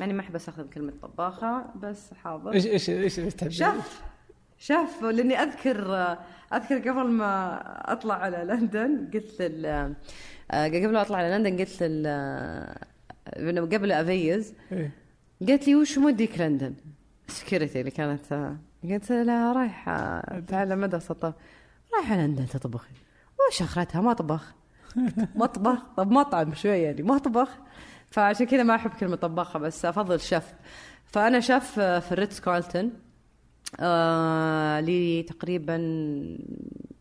يعني 0.00 0.12
ما 0.12 0.20
أحب 0.20 0.34
أستخدم 0.34 0.66
كلمة 0.66 0.92
طباخة 1.02 1.64
بس 1.82 2.14
حاضر 2.14 2.52
إيش 2.52 2.66
إيش 2.66 2.90
إيش؟ 2.90 3.20
شاف 3.48 4.02
شاف 4.58 5.02
لأني 5.02 5.34
أذكر 5.42 5.94
أذكر 6.54 6.78
قبل 6.90 7.06
ما 7.10 7.60
أطلع 7.92 8.14
على 8.14 8.36
لندن 8.44 9.10
قلت 9.14 9.42
لل 9.42 9.94
قبل 10.50 10.92
ما 10.92 11.02
أطلع 11.02 11.18
على 11.18 11.38
لندن 11.38 11.58
قلت 11.58 11.82
لل 11.82 12.06
قبل 13.74 13.92
أفيز 13.92 14.54
إيه. 14.72 14.90
قالت 15.48 15.68
لي 15.68 15.74
وش 15.76 15.98
موديك 15.98 16.40
لندن؟ 16.40 16.74
ال 17.28 17.34
security 17.34 17.80
اللي 17.80 17.90
كانت 17.90 18.32
آه، 18.32 18.56
قلت 18.84 19.12
لها 19.12 19.52
رايحه 19.52 19.92
اتعلم 20.18 20.80
مدرسه 20.80 21.14
طبخ 21.14 21.34
رايحه 21.94 22.16
لندن 22.16 22.46
تطبخي 22.46 22.94
وش 23.50 23.62
أخرتها؟ 23.62 24.00
مطبخ. 24.00 24.54
مطبخ؟ 25.34 25.78
طب 25.96 26.10
مطعم 26.10 26.54
شوي 26.54 26.78
يعني 26.78 27.02
مطبخ. 27.02 27.48
فعشان 28.10 28.46
كذا 28.46 28.62
ما 28.62 28.74
أحب 28.74 28.90
كلمة 28.90 29.16
طباخة 29.16 29.58
بس 29.58 29.84
أفضل 29.84 30.20
شيف. 30.20 30.54
فأنا 31.04 31.40
شيف 31.40 31.78
آه، 31.78 31.98
في 31.98 32.12
الريتس 32.12 32.40
كارلتون 32.40 32.92
آه 33.80 34.80
لي 34.80 35.22
تقريبا 35.22 35.76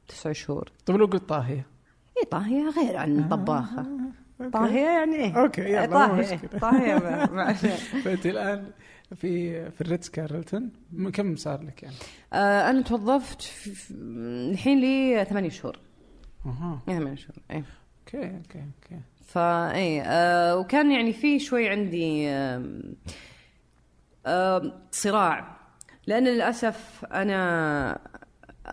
تسع 0.07 0.32
شهور. 0.32 0.69
طيب 0.86 0.97
لو 0.97 1.05
قلت 1.05 1.30
طاهية. 1.30 1.65
إي 2.17 2.26
طاهية 2.26 2.69
غير 2.69 2.97
عن 2.97 3.28
طباخه 3.30 3.86
طاهية 4.53 4.86
يعني. 4.86 5.15
إيه 5.15 5.41
okay 5.41 5.61
يلا 5.61 5.86
طاهية 5.86 6.38
طاهية 6.61 6.97
فانت 8.03 8.26
الآن. 8.26 8.71
في 9.16 9.72
في 9.72 9.82
الريتس 9.82 10.10
كارلتون 10.10 10.72
كم 11.14 11.36
صار 11.36 11.64
لك 11.64 11.84
يعني؟ 11.84 11.95
آه 12.34 12.70
أنا 12.70 12.82
توظفت 12.82 13.51
الحين 13.91 14.80
لي 14.82 15.26
ثمانية 15.26 15.49
شهور. 15.49 15.80
أها. 16.45 16.82
ثمانية 16.86 17.16
شهور 17.16 17.38
اي 17.51 17.56
okay 17.55 18.28
okay 18.38 18.59
okay. 18.59 19.01
فاي 19.26 20.01
آه 20.01 20.58
وكان 20.58 20.91
يعني 20.91 21.14
في 21.14 21.39
شوي 21.39 21.70
عندي 21.70 22.30
صراع. 24.91 25.58
لأن 26.08 26.24
للأسف 26.28 27.06
أنا 27.06 27.99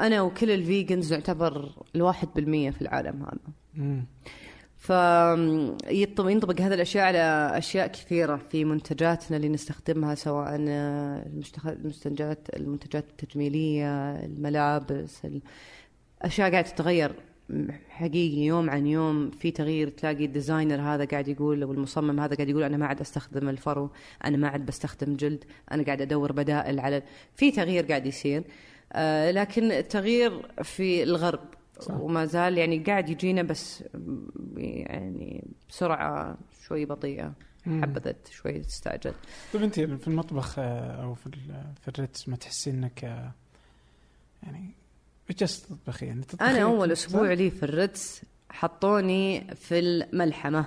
أنا 0.01 0.23
وكل 0.23 0.51
ال 0.51 0.60
vegans 0.60 1.13
نعتبر 1.13 1.71
الواحد 1.95 2.29
بالمية 2.37 2.71
في 2.71 2.83
العالم 2.83 3.23
هذا. 3.23 3.39
مم. 3.75 4.05
فينطبق 4.83 6.61
هذه 6.61 6.75
الأشياء 6.75 7.05
على 7.05 7.53
أشياء 7.59 7.87
كثيرة 7.87 8.37
في 8.51 8.65
منتجاتنا 8.65 9.37
اللي 9.37 9.49
نستخدمها 9.49 10.15
سواء 10.15 10.49
المشتخ- 10.57 11.67
المنتجات 12.57 13.05
التجميلية 13.11 14.13
الملابس 14.15 15.23
الاشياء 16.21 16.51
قاعدة 16.51 16.69
تتغير 16.69 17.13
حقيقي 17.89 18.41
يوم 18.43 18.71
عن 18.71 18.87
يوم. 18.87 19.31
في 19.31 19.51
تغيير 19.51 19.89
تلاقي 19.89 20.25
ال 20.25 20.31
designer 20.31 20.81
هذا 20.81 21.05
قاعد 21.05 21.29
يقول 21.29 21.63
أو 21.63 21.73
المصمم 21.73 22.21
هذا 22.21 22.35
قاعد 22.35 22.49
يقول 22.49 22.63
أنا 22.63 22.77
ما 22.77 22.87
عاد 22.87 23.01
أستخدم 23.01 23.49
الفرو 23.49 23.91
أنا 24.25 24.37
ما 24.37 24.49
عاد 24.49 24.67
بستخدم 24.67 25.17
جلد 25.17 25.45
أنا 25.73 25.83
قاعد 25.83 26.01
أدور 26.03 26.33
بدائل 26.33 26.81
على 26.81 27.03
في 27.37 27.51
تغيير 27.51 27.85
قاعد 27.87 28.07
يصير. 28.07 28.43
آه 28.93 29.31
لكن 29.31 29.73
التغيير 29.73 30.43
في 30.63 31.03
الغرب 31.03 31.41
صح. 31.81 31.95
وما 31.95 32.25
زال 32.27 32.59
يعني 32.59 32.79
قاعد 32.79 33.09
يجينا 33.09 33.43
بس 33.43 33.85
يعني 34.57 35.45
بسرعة 35.69 36.39
شوي 36.67 36.85
بطيئة 36.85 37.33
مم. 37.67 37.83
حبذا 37.83 38.15
شوي 38.31 38.59
تستعجل 38.59 39.15
طيب 39.53 39.63
أنت 39.63 39.81
في 39.81 40.09
المطبخ 40.09 40.59
آه، 40.59 41.03
أو 41.03 41.15
في 41.15 41.31
في 41.83 41.89
الريتس 41.89 42.29
ما 42.29 42.37
تحسي 42.37 42.71
إنك 42.71 43.05
آه، 43.05 43.33
يعني 44.43 44.71
جالسه 45.31 45.67
تطبخي 45.69 46.07
يعني 46.07 46.23
تطبخي 46.23 46.51
أنا 46.51 46.63
أول؟ 46.63 46.93
أسبوع 46.93 47.33
لي 47.33 47.51
في 47.51 47.63
الريتس 47.63 48.23
حطوني 48.51 49.55
في 49.55 49.79
الملحمة 49.79 50.67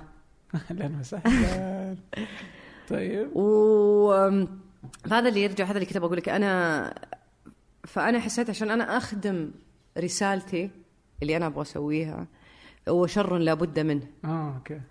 أهلا 0.71 0.99
وسهلا 0.99 1.95
طيب 2.89 3.35
و 3.35 4.11
هذا 5.11 5.29
اللي 5.29 5.43
يرجع 5.43 5.65
هذا 5.65 5.73
اللي 5.73 5.85
كنت 5.85 5.97
بقول 5.97 6.17
لك 6.17 6.29
أنا 6.29 6.93
فأنا 7.83 8.19
حسيت 8.19 8.49
عشان 8.49 8.71
أنا 8.71 8.97
أخدم 8.97 9.51
رسالتي 9.97 10.69
اللي 11.21 11.37
أنا 11.37 11.47
أبغى 11.47 11.61
أسويها 11.61 12.27
هو 12.89 13.07
شر 13.07 13.37
لابد 13.37 13.79
منه. 13.79 14.07
آه 14.25 14.55
okay. 14.55 14.81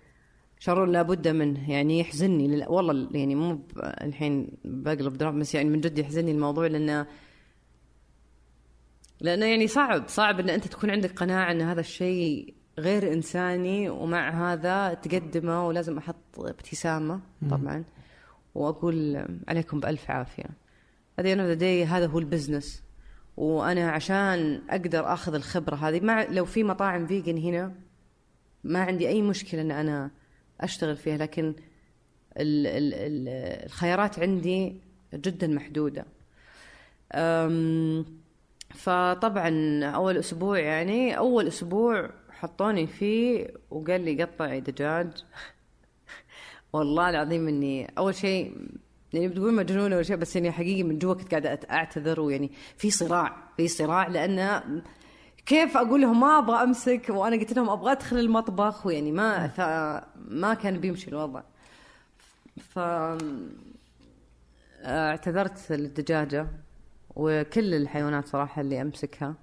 شر 0.59 0.85
لابد 0.85 1.27
منه 1.27 1.71
يعني 1.71 1.99
يحزنني 1.99 2.47
لل... 2.47 2.65
والله 2.69 3.09
يعني 3.11 3.35
مو 3.35 3.53
ب... 3.53 3.61
الحين 3.77 4.47
بقلب 4.65 5.13
دراما 5.13 5.39
بس 5.39 5.55
يعني 5.55 5.69
من 5.69 5.81
جد 5.81 5.97
يحزنني 5.97 6.31
الموضوع 6.31 6.67
لأنه 6.67 7.07
لأنه 9.21 9.45
يعني 9.45 9.67
صعب 9.67 10.07
صعب 10.07 10.39
إن 10.39 10.49
أنت 10.49 10.67
تكون 10.67 10.89
عندك 10.89 11.11
قناعة 11.11 11.51
إن 11.51 11.61
هذا 11.61 11.79
الشيء 11.79 12.53
غير 12.79 13.13
إنساني 13.13 13.89
ومع 13.89 14.53
هذا 14.53 14.93
تقدمه 14.93 15.67
ولازم 15.67 15.97
أحط 15.97 16.39
ابتسامة 16.39 17.21
طبعا 17.49 17.83
وأقول 18.55 19.25
عليكم 19.47 19.79
بألف 19.79 20.11
عافية. 20.11 20.49
هذه 21.19 21.33
أنا 21.33 21.53
هذا 21.83 22.07
هو 22.07 22.19
ال 22.19 22.26
business 22.26 22.84
وأنا 23.37 23.91
عشان 23.91 24.61
أقدر 24.69 25.13
أخذ 25.13 25.33
الخبرة 25.33 25.75
هذه 25.75 25.99
مع 25.99 26.23
لو 26.23 26.45
في 26.45 26.63
مطاعم 26.63 27.07
vegan 27.07 27.37
هنا 27.37 27.75
ما 28.63 28.79
عندي 28.79 29.07
أي 29.07 29.21
مشكلة 29.21 29.61
إن 29.61 29.71
أنا 29.71 30.11
أشتغل 30.61 30.95
فيها 30.95 31.17
لكن 31.17 31.53
ال 32.37 32.67
ال 32.67 32.93
ال 32.93 33.27
الخيارات 33.65 34.19
عندي 34.19 34.81
جدا 35.13 35.47
محدودة. 35.47 36.05
فطبعا 38.75 39.83
أول 39.85 40.17
أسبوع 40.17 40.59
يعني 40.59 41.17
أول 41.17 41.47
أسبوع 41.47 42.09
حطوني 42.29 42.87
فيه 42.87 43.47
وقال 43.71 44.01
لي 44.01 44.23
قطعي 44.23 44.59
دجاج. 44.59 45.07
والله 46.73 47.09
العظيم 47.09 47.47
إني 47.47 47.93
أول 47.97 48.15
شيء 48.15 48.57
يعني 49.15 49.27
بتقول 49.27 49.53
مجنونة 49.53 49.95
ولا 49.95 50.03
شيء 50.03 50.15
بس 50.15 50.35
يعني 50.35 50.51
حقيقي 50.51 50.83
من 50.83 50.99
جوا 50.99 51.13
كنت 51.13 51.31
قاعدة 51.31 51.59
أعتذر 51.71 52.21
ويعني 52.21 52.51
في 52.77 52.91
صراع 52.91 53.35
في 53.57 53.67
صراع 53.67 54.07
لأن 54.07 54.61
كيف 55.45 55.77
أقول 55.77 56.01
لهم 56.01 56.19
ما 56.19 56.37
أبغى 56.39 56.63
أمسك؟ 56.63 57.05
وأنا 57.09 57.35
قلت 57.35 57.53
لهم 57.53 57.69
أبغى 57.69 57.91
أدخل 57.91 58.17
المطبخ 58.17 58.85
ويعني 58.85 59.11
ما 59.11 59.51
ما 60.27 60.53
كان 60.53 60.79
بيمشي 60.79 61.09
الوضع. 61.09 61.41
ف 62.59 62.79
اعتذرت 64.83 65.71
للدجاجة 65.71 66.47
وكل 67.15 67.73
الحيوانات 67.73 68.27
صراحة 68.27 68.61
اللي 68.61 68.81
أمسكها. 68.81 69.35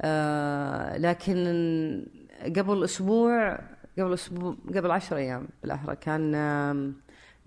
آه، 0.00 0.96
لكن 0.96 1.36
قبل 2.56 2.84
أسبوع 2.84 3.58
قبل 3.98 4.14
أسبوع 4.14 4.56
قبل 4.74 4.90
عشر 4.90 5.16
أيام 5.16 5.48
بالأحرى 5.62 5.96
كان 5.96 6.34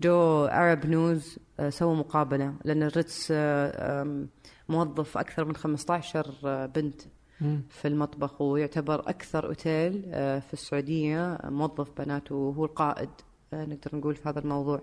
جو 0.00 0.44
Arab 0.44 0.86
News 0.86 1.38
سووا 1.68 1.96
مقابلة 1.96 2.54
لأن 2.64 2.82
الريتس 2.82 3.28
آه، 3.32 4.26
موظف 4.68 5.18
أكثر 5.18 5.44
من 5.44 5.56
15 5.56 6.66
بنت 6.66 7.02
مم. 7.40 7.62
في 7.68 7.88
المطبخ 7.88 8.40
ويعتبر 8.42 9.00
أكثر 9.00 9.46
أوتيل 9.46 10.02
آه، 10.12 10.38
في 10.38 10.52
السعودية 10.52 11.38
موظف 11.44 11.90
بنات 12.00 12.32
وهو 12.32 12.64
القائد 12.64 13.10
آه، 13.52 13.64
نقدر 13.64 13.96
نقول 13.96 14.14
في 14.14 14.28
هذا 14.28 14.38
الموضوع. 14.38 14.82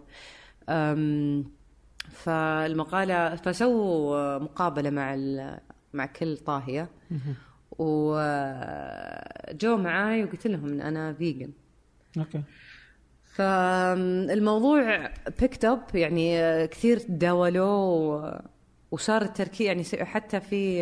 أم، 0.70 1.46
فالمقالة 2.10 3.36
فسووا 3.36 4.38
مقابلة 4.38 4.90
مع 4.90 5.16
مع 5.94 6.06
كل 6.06 6.38
طاهية. 6.38 6.90
وجو 7.80 9.78
معاي 9.78 10.24
وقلت 10.24 10.48
لهم 10.48 10.66
إن 10.70 10.82
أنا 10.82 11.14
vegan 11.14 11.52
okay. 12.18 12.44
فالموضوع 13.36 15.10
picked 15.40 15.66
up 15.66 15.84
يعني 15.94 16.68
كثير 16.68 16.98
تداولوه 17.00 18.42
وصار 18.92 19.22
التركيز 19.22 19.68
يعني 19.68 19.84
حتى 20.06 20.40
في 20.40 20.80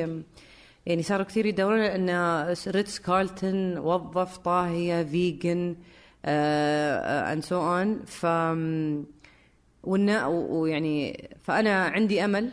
يعني 0.85 1.03
صاروا 1.03 1.25
كثير 1.25 1.45
يدورون 1.45 1.79
ان 1.79 2.09
ريتس 2.67 2.99
كارلتون 2.99 3.77
وظف 3.77 4.37
طاهية 4.37 5.03
vegan 5.03 5.75
and 6.25 7.43
so 7.43 7.61
on 7.61 7.99
ف 8.05 8.25
ويعني 9.83 11.29
فأنا 11.43 11.83
عندي 11.83 12.25
أمل 12.25 12.51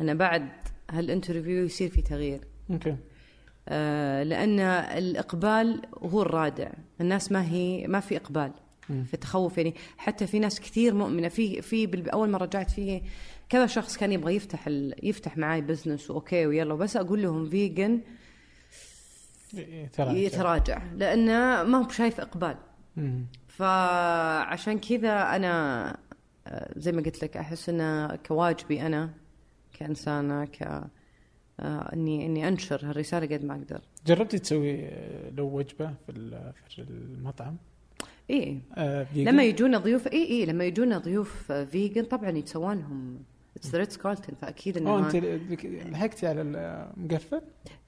أن 0.00 0.18
بعد 0.18 0.48
هال 0.90 1.03
interview 1.03 1.64
يصير 1.64 1.90
في 1.90 2.02
تغيير. 2.02 2.40
okay. 2.70 2.96
آه، 3.68 4.22
لأن 4.22 4.60
الإقبال 4.60 5.82
هو 6.02 6.22
الرادع. 6.22 6.70
الناس 7.00 7.32
ما 7.32 7.44
هي 7.44 7.86
ما 7.86 8.00
في 8.00 8.16
إقبال. 8.16 8.52
في 8.88 9.16
تخوف 9.16 9.58
يعني 9.58 9.74
حتى 9.98 10.26
في 10.26 10.38
ناس 10.38 10.60
كثير 10.60 10.94
مؤمنة. 10.94 11.28
في 11.28 11.62
في 11.62 12.10
أول 12.12 12.30
مرة 12.30 12.44
رجعت 12.44 12.70
فيه 12.70 13.02
كذا 13.48 13.66
شخص 13.66 13.96
كان 13.96 14.12
يبغى 14.12 14.34
يفتح 14.34 14.66
ال... 14.66 14.94
يفتح 15.02 15.36
معاي 15.36 15.60
business 15.60 16.10
و 16.10 16.17
okay 16.17 16.46
ويلا. 16.46 16.74
بس 16.74 16.96
أقول 16.96 17.22
لهم 17.22 17.48
vegan 17.50 18.00
ترى 19.92 20.24
يتراجع. 20.24 20.82
لأنه 20.94 21.62
ما 21.62 21.78
هو 21.78 21.82
بشايف 21.82 22.20
إقبال. 22.20 22.56
مم. 22.96 23.26
فعشان 23.48 24.78
كذا 24.78 25.36
أنا 25.36 25.96
آه، 26.46 26.72
زي 26.76 26.92
ما 26.92 27.02
قلت 27.02 27.22
لك 27.24 27.36
أحس 27.36 27.68
إنه 27.68 28.16
كواجبي 28.16 28.86
أنا 28.86 29.10
كإنسانة 29.72 30.44
ك 30.44 30.62
آه، 31.60 31.92
إني 31.92 32.26
إني 32.26 32.48
أنشر 32.48 32.80
هالرسالة 32.90 33.36
قد 33.36 33.44
ما 33.44 33.54
أقدر. 33.54 33.80
جربتي 34.06 34.38
تسوي 34.38 34.86
آه، 34.86 35.30
لو 35.30 35.46
وجبة 35.56 35.94
في 36.06 36.52
في 36.68 36.78
المطعم؟ 36.78 37.56
إيه. 38.30 38.58
آه،؟ 38.74 39.06
لما 39.14 39.42
يجونا 39.44 39.78
ضيوف 39.78 40.06
اي 40.06 40.30
اي 40.30 40.46
لما 40.46 40.64
يجونا 40.64 40.98
ضيوف 40.98 41.52
آه، 41.52 41.64
vegan 41.64 42.04
طبعا 42.04 42.30
يتسوى 42.30 42.74
لهم 42.74 43.18
it's 43.56 43.74
Ritz-Carlton 43.74 44.34
فأكيد 44.42 44.76
إنه 44.76 44.98
أنت 44.98 45.16
لحقتي 45.64 46.26
على 46.26 46.42
المقفل؟ 46.42 47.40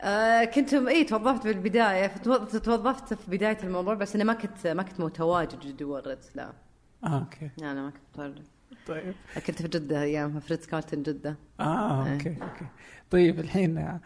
آه 0.02 0.44
كنت 0.44 0.74
اي 0.74 1.04
توظفت 1.04 1.44
بالبداية. 1.46 2.08
فتو- 2.08 2.58
توظفت 2.58 3.14
في 3.14 3.30
بداية 3.30 3.58
الموضوع 3.64 3.94
بس 3.94 4.14
أنا 4.14 4.24
ما 4.24 4.32
كنت 4.32 4.66
ما 4.66 4.82
كنت 4.82 5.00
متواجد 5.00 5.76
جوا 5.76 5.98
الريتس 5.98 6.36
لا. 6.36 6.52
آه 7.04 7.18
okay. 7.18 7.50
لا 7.58 7.72
أنا 7.72 7.82
ما 7.82 7.90
كنت 7.90 8.02
متواجد. 8.12 8.44
طيب. 8.86 9.14
كنت 9.46 9.62
في 9.62 9.68
جدة 9.68 10.02
ايامها 10.02 10.40
في 10.40 10.54
ريتس 10.54 10.66
كارلتون 10.66 11.02
جدة. 11.02 11.36
آه 11.60 12.06
إيه. 12.06 12.12
okay 12.12 12.28
okay. 12.42 12.64
طيب 13.10 13.40
الحين 13.40 13.98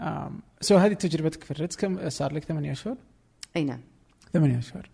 آه، 0.00 0.32
so 0.60 0.76
هذه 0.76 0.92
تجربتك 0.92 1.44
في 1.44 1.50
الريتس 1.50 1.76
كم 1.76 2.08
صار 2.08 2.32
لك 2.34 2.44
ثمانية 2.44 2.72
أشهر؟ 2.72 2.96
أي 3.56 3.64
نعم. 3.64 3.80
ثمانية 4.32 4.58
أشهر. 4.58 4.88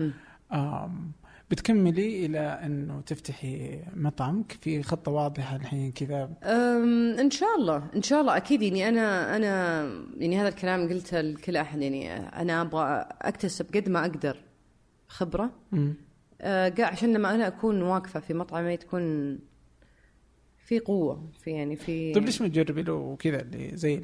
بتكملي 1.51 2.27
إلى 2.27 2.39
أنه 2.39 3.01
تفتحي 3.01 3.83
مطعمك 3.97 4.53
في 4.53 4.83
خطة 4.83 5.13
واضحة 5.13 5.57
الحين 5.57 5.93
كذا. 5.93 6.31
إن 7.21 7.31
شاء 7.31 7.49
الله 7.59 7.91
إن 7.97 8.03
شاء 8.03 8.21
الله 8.21 8.37
أكيد. 8.37 8.63
يعني 8.63 8.89
أنا 8.89 9.37
أنا 9.37 9.83
يعني 10.17 10.39
هذا 10.41 10.49
الكلام 10.49 10.89
قلته 10.89 11.21
لكل 11.21 11.57
أحد. 11.57 11.83
يعني 11.83 12.17
أنا 12.17 12.63
أبغى 12.63 13.07
أكتسب 13.23 13.77
قد 13.77 13.89
ما 13.89 14.01
أقدر 14.01 14.37
خبرة. 15.09 15.51
قا- 16.43 16.81
عشان 16.81 17.13
لما 17.13 17.35
أنا 17.35 17.47
أكون 17.47 17.83
واقفة 17.83 18.21
في 18.21 18.35
مطعمي 18.35 18.77
تكون 18.77 19.39
في 20.59 20.79
قوة 20.79 21.29
في 21.41 21.51
يعني 21.51 21.77
في 21.77 22.13
طيب 22.13 22.25
ليش 22.25 22.43
ما 22.43 22.49
تجربي 22.49 22.83
له 22.83 23.17
كذا 23.19 23.41
اللي 23.43 23.71
زي 23.77 24.01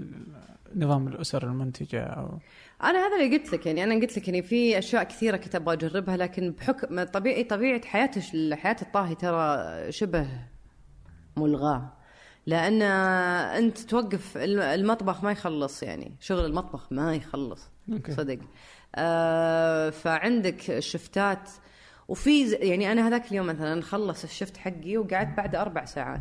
نظام 0.76 1.08
الأسر 1.08 1.42
المنتجة 1.42 2.02
أو 2.02 2.38
أنا 2.82 2.98
هذا 3.06 3.16
اللي 3.24 3.36
قلت 3.38 3.52
لك 3.52 3.66
يعني 3.66 3.84
أنا 3.84 3.94
قلت 3.94 4.16
لك 4.18 4.28
يعني 4.28 4.42
في 4.42 4.78
أشياء 4.78 5.04
كثيرة 5.04 5.36
كنت 5.36 5.54
أبغى 5.54 5.74
أجربها 5.74 6.16
لكن 6.16 6.50
بحكم 6.50 7.02
طبيعي 7.02 7.44
طبيعة 7.44 7.86
حياة 7.86 8.10
حياة 8.54 8.76
الطاهي 8.82 9.14
ترى 9.14 9.66
شبه 9.92 10.26
ملغاة. 11.36 11.92
لأن 12.46 12.82
أنت 12.82 13.78
توقف 13.78 14.36
الم- 14.36 14.60
المطبخ 14.60 15.24
ما 15.24 15.32
يخلص 15.32 15.82
يعني 15.82 16.16
شغل 16.20 16.44
المطبخ 16.44 16.92
ما 16.92 17.14
يخلص. 17.14 17.70
أوكي. 17.92 18.12
صدق. 18.12 18.38
آه 18.94 19.90
فعندك 19.90 20.70
الشفتات 20.70 21.50
وفي 22.08 22.50
يعني 22.52 22.92
أنا 22.92 23.08
هذاك 23.08 23.30
اليوم 23.30 23.46
مثلا 23.46 23.82
خلص 23.82 24.24
الشفت 24.24 24.56
حقي 24.56 24.96
وقعدت 24.96 25.36
بعد 25.36 25.54
أربع 25.54 25.84
ساعات. 25.84 26.20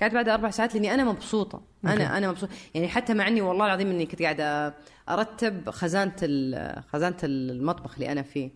قعدت 0.00 0.14
بعد 0.14 0.28
أربع 0.28 0.50
ساعات 0.50 0.74
لأني 0.74 0.94
أنا 0.94 1.04
مبسوطة. 1.04 1.69
أنا 1.84 2.18
أنا 2.18 2.30
مبسوطه 2.30 2.52
يعني 2.74 2.88
حتى 2.88 3.14
مع 3.14 3.28
إني 3.28 3.40
والله 3.40 3.66
العظيم 3.66 3.90
إني 3.90 4.06
كنت 4.06 4.22
قاعدة 4.22 4.74
أرتب 5.08 5.70
خزانة 5.70 6.12
ال- 6.22 6.82
خزانة 6.92 7.16
المطبخ 7.24 7.94
اللي 7.94 8.12
أنا 8.12 8.22
فيه. 8.22 8.50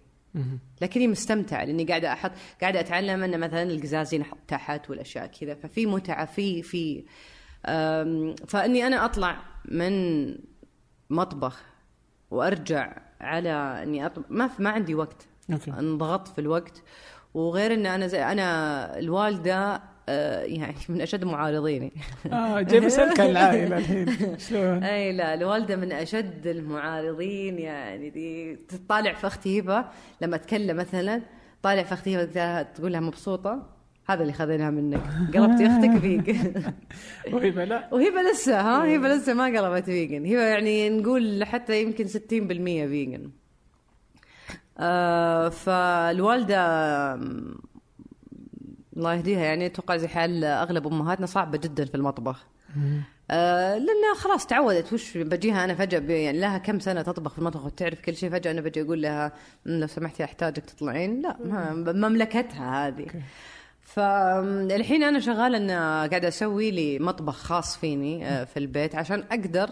لكني 0.83 1.09
مستمتعه 1.09 1.65
لإني 1.65 1.85
قاعدة 1.85 2.13
أحط 2.13 2.31
قاعدة 2.61 2.81
أتعلم 2.81 3.23
إن 3.23 3.41
مثلا 3.41 3.63
القزازين 3.63 4.21
أحط 4.21 4.37
تحت 4.49 4.91
والأشياء 4.91 5.27
كذا 5.27 5.55
ففي 5.55 5.87
متعة 5.87 6.25
في 6.27 6.63
في 6.63 7.05
فإني 8.49 8.87
أنا 8.87 9.05
أطلع 9.05 9.37
من 9.65 10.27
مطبخ 11.11 11.63
وأرجع 12.31 12.97
على 13.21 13.83
إني 13.83 14.07
أطلع 14.07 14.25
ما 14.29 14.51
ما 14.59 14.71
عندي 14.71 14.95
وقت. 14.95 15.27
أوكي. 15.53 15.71
انضغطت 15.71 16.29
في 16.29 16.41
الوقت. 16.41 16.83
وغير 17.35 17.75
إن 17.75 17.87
أنا 17.87 18.07
زي 18.07 18.25
أنا 18.25 18.99
الوالدة 18.99 19.83
يعني 20.09 20.75
من 20.89 21.01
أشد 21.01 21.25
معارضيني 21.25 21.93
آه 22.33 22.61
جاي 22.61 22.81
بسألك 22.81 23.21
عن 23.21 23.27
العائلة 23.31 23.77
الحين. 23.79 24.39
شلون؟ 24.39 24.85
أي 24.85 25.13
لا 25.13 25.35
الوالده 25.35 25.77
من 25.77 25.93
أشد 25.93 26.47
المعارضين 26.47 27.59
يعني 27.59 28.11
دي 28.11 28.57
تطالع 28.57 29.13
في 29.13 29.27
أختي 29.27 29.61
هبة 29.61 29.85
لما 30.21 30.37
اتكلم 30.37 30.77
مثلا 30.77 31.21
طالع 31.63 31.83
في 31.83 31.93
أختي 31.95 32.17
هبة 32.25 32.63
تقول 32.63 32.93
لها- 32.93 33.01
مبسوطة. 33.01 33.75
هذا 34.09 34.23
اللي 34.23 34.33
خذيناه 34.33 34.71
منك. 34.71 35.01
قلبتي 35.35 35.67
أختك 35.67 35.99
فيك. 36.01 36.37
وهبة 37.35 37.65
لا. 37.65 37.89
وهبة 37.95 38.23
لسه 38.33 38.61
ها؟ 38.61 38.97
هبة 38.97 39.09
لسه 39.09 39.35
ما 39.35 39.45
قلبت 39.45 39.85
vegan. 39.85 40.27
هبة 40.27 40.43
يعني 40.43 40.91
نقول 40.91 41.45
حتى 41.45 41.83
يمكن 41.83 42.07
60% 42.09 42.19
vegan. 42.89 43.31
آه 44.79 45.49
فالوالدة 45.49 46.61
الله 48.97 49.15
يهديها. 49.15 49.41
يعني 49.41 49.67
أتوقع 49.67 49.97
زي 49.97 50.09
حال 50.09 50.45
أغلب 50.45 50.87
أمهاتنا 50.87 51.27
صعبة 51.27 51.59
جدا 51.59 51.85
في 51.85 51.95
المطبخ. 51.95 52.47
آه 53.31 53.75
لانها 53.79 54.15
خلاص 54.17 54.47
تعودت. 54.47 54.93
وش 54.93 55.17
بجيها 55.19 55.65
أنا 55.65 55.75
فجأة 55.75 56.13
يعني 56.15 56.39
لها 56.41 56.59
كم 56.59 56.81
سنة 56.81 57.03
تطبخ 57.03 57.33
في 57.33 57.39
المطبخ 57.39 57.65
وتعرف 57.65 58.01
كل 58.01 58.17
شيء. 58.17 58.31
فجأة 58.31 58.51
أنا 58.51 58.61
بجي 58.61 58.83
أقول 58.83 59.03
لها 59.03 59.33
"مم، 59.67 59.81
لو 59.81 59.87
سمحتي 59.87 60.25
أحتاجك 60.25 60.65
تطلعين. 60.65 61.23
لا 61.23 61.37
مملكتها 61.93 62.87
هذه. 62.89 63.07
فالحين 63.81 65.03
أنا 65.03 65.21
شغالة 65.21 65.57
إن 65.59 65.71
قاعدة 66.11 66.29
أسوي 66.29 66.71
لي 66.71 66.99
مطبخ 66.99 67.35
خاص 67.37 67.77
فيني 67.77 68.27
آه، 68.29 68.45
في 68.45 68.57
البيت 68.59 68.95
عشان 68.95 69.25
أقدر 69.31 69.71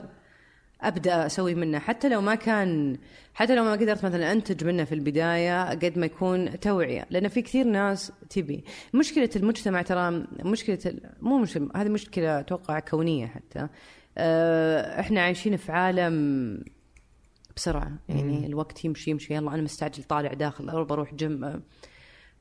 أبدأ 0.83 1.27
أسوي 1.27 1.55
منه. 1.55 1.79
حتى 1.79 2.09
لو 2.09 2.21
ما 2.21 2.35
كان 2.35 2.99
حتى 3.35 3.55
لو 3.57 3.65
ما 3.65 3.73
قدرت 3.73 4.05
مثلا 4.05 4.33
أنتج 4.33 4.65
منه 4.65 4.85
في 4.85 4.95
البداية 4.95 5.71
قد 5.71 5.99
ما 5.99 6.07
يكون 6.07 6.61
توعية. 6.61 7.07
لأن 7.11 7.29
في 7.29 7.43
كثير 7.43 7.67
ناس 7.67 8.13
تبي. 8.31 8.65
مشكلة 8.95 9.31
المجتمع 9.37 9.83
ترى 9.83 10.25
مشكلة 10.45 10.79
مو 11.21 11.39
مشكلة 11.39 11.69
هذه 11.77 11.89
مشكلة 11.89 12.41
أتوقع 12.41 12.79
كونية 12.79 13.27
حتى. 13.27 13.69
آه، 14.19 15.01
إحنا 15.01 15.23
عايشين 15.23 15.57
في 15.57 15.73
عالم 15.73 16.65
بسرعة. 17.57 17.93
يعني 18.09 18.47
الوقت 18.47 18.85
يمشي 18.85 19.11
يمشي. 19.11 19.35
يلا 19.35 19.55
أنا 19.55 19.63
مستعجل 19.63 20.03
طالع 20.03 20.33
داخل 20.33 20.69
أو 20.71 20.85
بروح 20.85 21.15
جيم. 21.15 21.45
آه، 21.45 21.61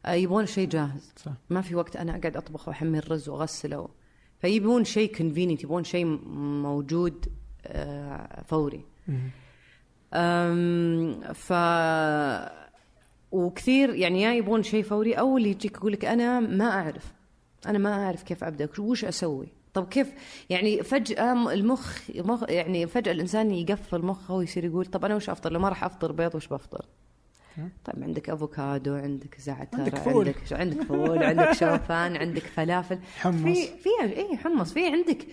آه، 0.06 0.14
يبون 0.14 0.46
شيء 0.46 0.68
جاهز. 0.70 1.14
صح. 1.18 1.32
ما 1.50 1.62
في 1.62 1.76
وقت 1.76 1.96
أنا 1.96 2.12
أقعد 2.12 2.38
أطبخ 2.38 2.68
واحمي 2.68 2.98
الرز 2.98 3.30
واغسله 3.30 3.90
فيبون 4.40 4.84
شيء 4.84 5.16
convenient 5.16 5.64
يبون 5.64 5.84
شيء 5.84 6.06
موجود. 6.06 7.41
فوري. 8.48 8.86
أم، 10.14 11.22
ف 11.34 11.54
وكثير 13.32 13.96
يعني 13.96 14.22
يا 14.22 14.34
يبون 14.34 14.64
شيء 14.64 14.84
فوري 14.84 15.14
أو 15.14 15.38
اللي 15.38 15.50
يجيك 15.50 15.76
يقول 15.78 15.92
لك 15.92 16.06
أنا 16.06 16.40
ما 16.40 16.70
أعرف. 16.72 17.14
أنا 17.68 17.78
ما 17.78 18.06
أعرف 18.06 18.24
كيف 18.24 18.44
أبدأ. 18.44 18.70
وش 18.80 19.06
أسوي؟ 19.06 19.48
طب 19.74 19.88
كيف؟ 19.88 20.14
يعني 20.50 20.84
فجأة 20.84 21.34
م- 21.34 21.48
المخ 21.50 22.00
مخ 22.16 22.44
يعني 22.50 22.88
فجأة 22.88 23.12
الإنسان 23.12 23.52
يقفل 23.52 24.06
مخه 24.06 24.34
ويصير 24.34 24.66
يقول 24.66 24.86
طب 24.86 25.06
أنا 25.06 25.16
وش 25.16 25.30
أفطر؟ 25.30 25.52
لو 25.52 25.60
ما 25.60 25.70
راح 25.70 25.84
أفطر 25.84 26.12
بيض 26.12 26.36
وش 26.36 26.48
بفطر؟ 26.48 26.86
طيب 27.86 28.04
عندك 28.04 28.30
أفوكادو 28.30 28.96
عندك 28.96 29.40
زعتر 29.40 29.78
عندك 29.80 29.96
فول. 29.96 30.28
عندك 30.28 30.54
عندك 30.54 30.82
فول 30.84 31.24
عندك 31.24 31.52
شوفان 31.52 32.18
عندك 32.18 32.42
فلافل. 32.44 33.00
حمص. 33.20 33.42
في 33.44 33.56
في 33.56 33.90
اي 34.18 34.38
حمص. 34.38 34.74
في 34.74 34.86
عندك 34.88 35.28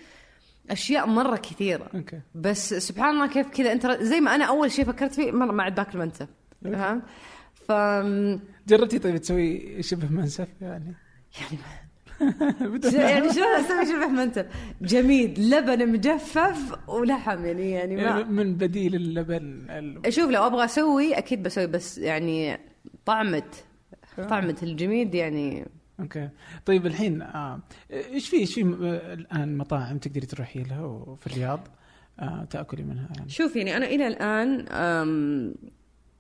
أشياء 0.70 1.06
مرة 1.06 1.36
كثيرة. 1.36 1.90
أوكي. 1.94 2.20
بس 2.34 2.74
سبحان 2.74 3.14
الله 3.14 3.26
كيف 3.26 3.48
كذا. 3.48 3.72
أنت 3.72 3.86
زي 3.86 4.20
ما 4.20 4.34
أنا 4.34 4.44
أول 4.44 4.70
شيء 4.70 4.84
فكرت 4.84 5.14
فيه 5.14 5.32
مره 5.32 5.52
ما 5.52 5.62
عاد 5.62 5.74
باكل 5.74 5.98
منسف 5.98 6.28
فهمت؟ 6.64 7.02
ف 7.54 7.72
جربتي 8.68 8.98
طيب 8.98 9.16
تسوي 9.16 9.82
شبه 9.82 10.08
منسف 10.10 10.48
يعني؟ 10.60 10.94
بدون 12.60 12.94
يعني 12.94 13.32
شلون 13.32 13.46
أسوي 13.46 13.86
شبه 13.86 14.06
منسف؟ 14.06 14.46
جميد 14.82 15.38
لبن 15.38 15.88
مجفف 15.92 16.78
ولحم 16.88 17.44
يعني 17.46 17.70
يعني 17.70 17.94
يعني 17.94 18.24
ما 18.24 18.30
من 18.30 18.54
بديل 18.54 18.94
اللبن 18.94 19.66
ال- 19.70 20.12
شوف 20.14 20.30
لو 20.30 20.46
أبغى 20.46 20.64
أسوي 20.64 21.18
أكيد 21.18 21.42
بسوي 21.42 21.66
بس 21.66 21.98
يعني 21.98 22.58
طعمه 23.06 23.42
طعمة 24.28 24.56
الجميد 24.62 25.14
يعني 25.14 25.66
أوكي. 26.00 26.28
طيب 26.66 26.86
الحين 26.86 27.22
آه، 27.22 27.60
إيش 27.90 28.28
في 28.28 28.36
إيش 28.36 28.54
في 28.54 28.60
آه، 28.62 29.14
الآن 29.14 29.58
مطاعم 29.58 29.98
تقدري 29.98 30.26
تروحي 30.26 30.62
لها 30.62 30.84
وفي 30.84 31.26
الرياض؟ 31.26 31.60
آه، 32.20 32.44
تأكلي 32.50 32.82
منها 32.82 33.08
يعني. 33.16 33.28
شوف 33.28 33.56
يعني 33.56 33.76
أنا 33.76 33.86
إلى 33.86 34.06
الآن 34.06 34.64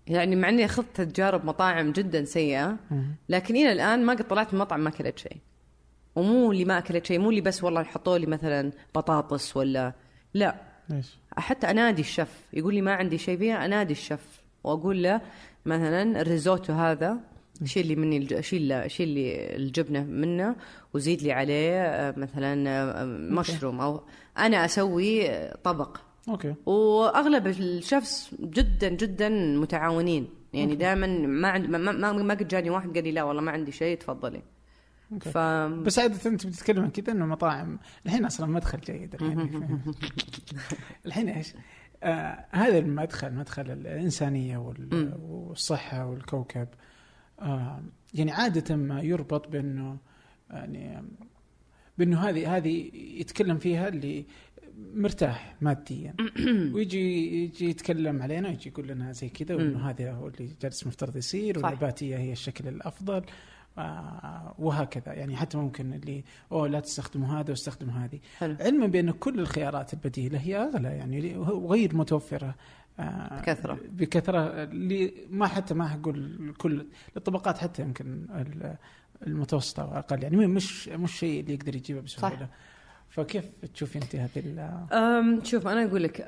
يعني 0.06 0.36
مع 0.36 0.48
إني 0.48 0.64
أخذت 0.64 1.00
تجارب 1.00 1.44
مطاعم 1.44 1.92
جدا 1.92 2.24
سيئة 2.24 2.76
لكن 3.28 3.56
إلى 3.56 3.72
الآن 3.72 4.04
ما 4.04 4.12
قد 4.12 4.28
طلعت 4.28 4.54
من 4.54 4.60
مطعم 4.60 4.80
ما 4.80 4.88
أكلت 4.88 5.18
شيء. 5.18 5.36
ومو 6.16 6.52
اللي 6.52 6.64
ما 6.64 6.78
أكلت 6.78 7.06
شيء 7.06 7.18
مو 7.18 7.30
اللي 7.30 7.40
بس 7.40 7.64
والله 7.64 7.82
حطوا 7.82 8.18
لي 8.18 8.26
مثلا 8.26 8.72
بطاطس 8.94 9.56
ولا 9.56 9.92
لا. 10.34 10.54
ليش؟ 10.88 11.18
حتى 11.36 11.70
أنادي 11.70 12.00
الشيف 12.00 12.28
يقول 12.52 12.74
لي 12.74 12.80
ما 12.80 12.94
عندي 12.94 13.18
شيء 13.18 13.38
فيها 13.38 13.64
أنادي 13.64 13.92
الشيف 13.92 14.42
وأقول 14.64 15.02
له 15.02 15.20
مثلا 15.66 16.20
الريزوتو 16.20 16.72
هذا 16.72 17.20
شيل 17.64 17.86
لي 17.86 17.96
مني. 17.96 18.42
شيل 18.42 18.90
شيل 18.90 19.08
لي 19.08 19.56
الجبنة 19.56 20.04
منه 20.04 20.56
وزيد 20.94 21.22
لي 21.22 21.32
عليه 21.32 21.82
آه، 21.82 22.14
مثلا 22.18 22.68
آه، 22.70 23.04
مشروم 23.04 23.80
أو 23.80 24.02
أنا 24.38 24.64
أسوي 24.64 25.30
آه، 25.30 25.56
طبق. 25.64 25.96
أوكي. 26.28 26.54
وأغلب 26.66 27.46
الشيفس 27.52 28.34
جدا 28.40 28.88
جدا 28.88 29.28
متعاونين. 29.56 30.28
يعني 30.52 30.74
دائما 30.74 31.06
ما 31.06 31.48
عند 31.48 31.66
ما, 31.66 31.78
ما, 31.92 32.12
ما 32.12 32.34
قد 32.34 32.48
جاني 32.48 32.70
واحد 32.70 32.94
قال 32.94 33.04
لي 33.04 33.12
لا 33.12 33.22
والله 33.22 33.42
ما 33.42 33.52
عندي 33.52 33.72
شيء 33.72 33.98
تفضلي. 33.98 34.42
أوكي. 35.12 35.30
ف 35.30 35.38
بس 35.84 35.98
عادة 35.98 36.30
أنت 36.30 36.46
بتتكلم 36.46 36.82
عن 36.82 36.90
كذا 36.90 37.12
إنه 37.12 37.26
مطاعم 37.26 37.78
الحين 38.06 38.24
أصلا 38.24 38.46
مدخل 38.46 38.80
جيد 38.80 39.14
الحين. 39.14 39.38
الحين 41.06 41.28
إيش؟ 41.28 41.54
آه 42.02 42.44
هذا 42.50 42.78
المدخل 42.78 43.32
مدخل 43.34 43.70
الإنسانية 43.70 44.56
وال- 44.58 45.14
والصحة 45.22 46.06
والكوكب. 46.06 46.68
يعني 48.14 48.30
عادة 48.30 48.76
ما 48.76 49.02
يربط 49.02 49.48
بأنه 49.48 49.96
يعني 50.50 51.02
بأنه 51.98 52.20
هذه 52.20 52.56
هذه 52.56 52.90
يتكلم 52.94 53.58
فيها 53.58 53.88
اللي 53.88 54.26
مرتاح 54.94 55.56
ماديا. 55.60 56.14
ويجي 56.74 57.44
يجي 57.44 57.70
يتكلم 57.70 58.22
علينا 58.22 58.48
ويجي 58.48 58.68
يقول 58.68 58.88
لنا 58.88 59.12
زي 59.12 59.28
كذا 59.28 59.54
وأنه 59.54 59.90
هذا 59.90 60.12
هو 60.12 60.28
اللي 60.28 60.50
جالس 60.62 60.86
مفترض 60.86 61.16
يصير. 61.16 61.58
والنباتية 61.58 62.16
هي 62.16 62.32
الشكل 62.32 62.68
الأفضل. 62.68 63.22
آه، 63.78 64.54
وهكذا. 64.58 65.12
يعني 65.12 65.36
حتى 65.36 65.58
ممكن 65.58 65.92
اللي 65.92 66.24
أوه 66.52 66.68
لا 66.68 66.80
تستخدموا 66.80 67.28
هذا 67.28 67.50
واستخدموا 67.50 67.94
هذه. 67.94 68.20
علما 68.40 68.86
بأن 68.86 69.10
كل 69.10 69.40
الخيارات 69.40 69.94
البديلة 69.94 70.38
هي 70.38 70.56
أغلى 70.56 70.88
يعني 70.88 71.36
وغير 71.36 71.96
متوفرة. 71.96 72.54
بكثرة. 72.98 73.78
بكثرة 73.88 74.38
اللي 74.64 75.14
ما 75.30 75.46
حتى 75.46 75.74
ما 75.74 75.94
أقول 75.94 76.54
كل 76.58 76.86
الطبقات 77.16 77.58
حتى 77.58 77.82
يمكن 77.82 78.26
ال- 78.30 78.76
المتوسطة 79.26 79.86
واقل 79.86 80.22
يعني 80.22 80.36
مش 80.46 80.88
مش 80.88 81.18
شيء 81.18 81.40
اللي 81.40 81.54
يقدر 81.54 81.76
يجيبه 81.76 82.00
بسهولة 82.00 82.36
صح. 82.36 82.46
فكيف 83.08 83.44
تشوفي 83.74 83.98
أنت 83.98 84.16
هذه 84.16 85.40
شوف 85.44 85.66
أنا 85.66 85.84
أقول 85.84 86.02
لك 86.02 86.20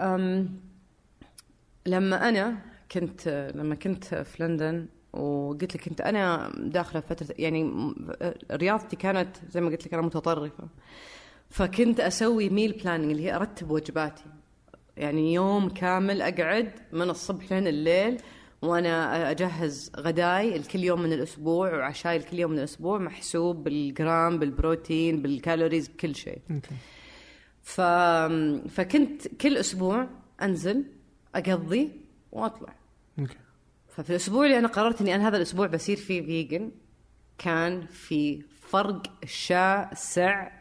لما 1.87 2.29
أنا 2.29 2.59
كنت 2.93 3.53
لما 3.55 3.75
كنت 3.75 4.05
في 4.14 4.43
لندن 4.45 4.87
وقلت 5.12 5.75
لك 5.77 5.89
كنت 5.89 6.01
أنا 6.01 6.53
داخلة 6.59 7.01
فترة 7.01 7.35
يعني 7.39 7.73
رياضتي 8.53 8.97
كانت 8.97 9.37
زي 9.51 9.61
ما 9.61 9.68
قلت 9.71 9.87
لك 9.87 9.95
أنا 9.95 10.03
متطرفة 10.03 10.68
فكنت 11.51 12.01
أسوي 12.01 12.49
meal 12.49 12.72
planning 12.72 13.11
اللي 13.11 13.23
هي 13.25 13.37
أرتب 13.37 13.71
وجباتي 13.71 14.25
يعني 15.01 15.32
يوم 15.34 15.68
كامل 15.68 16.22
أقعد 16.22 16.72
من 16.92 17.11
الصبح 17.11 17.53
لين 17.53 17.66
الليل 17.66 18.16
وأنا 18.62 19.30
أجهز 19.30 19.92
غداي 19.96 20.57
الكل 20.57 20.84
يوم 20.84 21.03
من 21.03 21.12
الأسبوع 21.12 21.74
وعشاي 21.74 22.16
الكل 22.16 22.38
يوم 22.38 22.51
من 22.51 22.59
الأسبوع 22.59 22.98
محسوب 22.98 23.64
بالجرام 23.64 24.38
بالبروتين 24.38 25.22
بال 25.22 25.36
calories 25.36 25.88
بكل 25.88 26.14
شيء. 26.14 26.38
ف... 27.62 27.80
فكنت 28.70 29.28
كل 29.28 29.57
أسبوع 29.57 30.09
أنزل 30.42 30.84
أقضي 31.34 31.90
وأطلع. 32.32 32.74
ففي 33.88 34.11
الأسبوع 34.11 34.44
اللي 34.44 34.59
أنا 34.59 34.68
قررت 34.68 35.01
إني 35.01 35.14
أنا 35.14 35.28
هذا 35.28 35.36
الأسبوع 35.36 35.66
بصير 35.66 35.96
فيه 35.96 36.22
vegan 36.22 36.70
كان 37.38 37.86
في 37.86 38.42
فرق 38.61 39.03
شاسع 39.24 40.59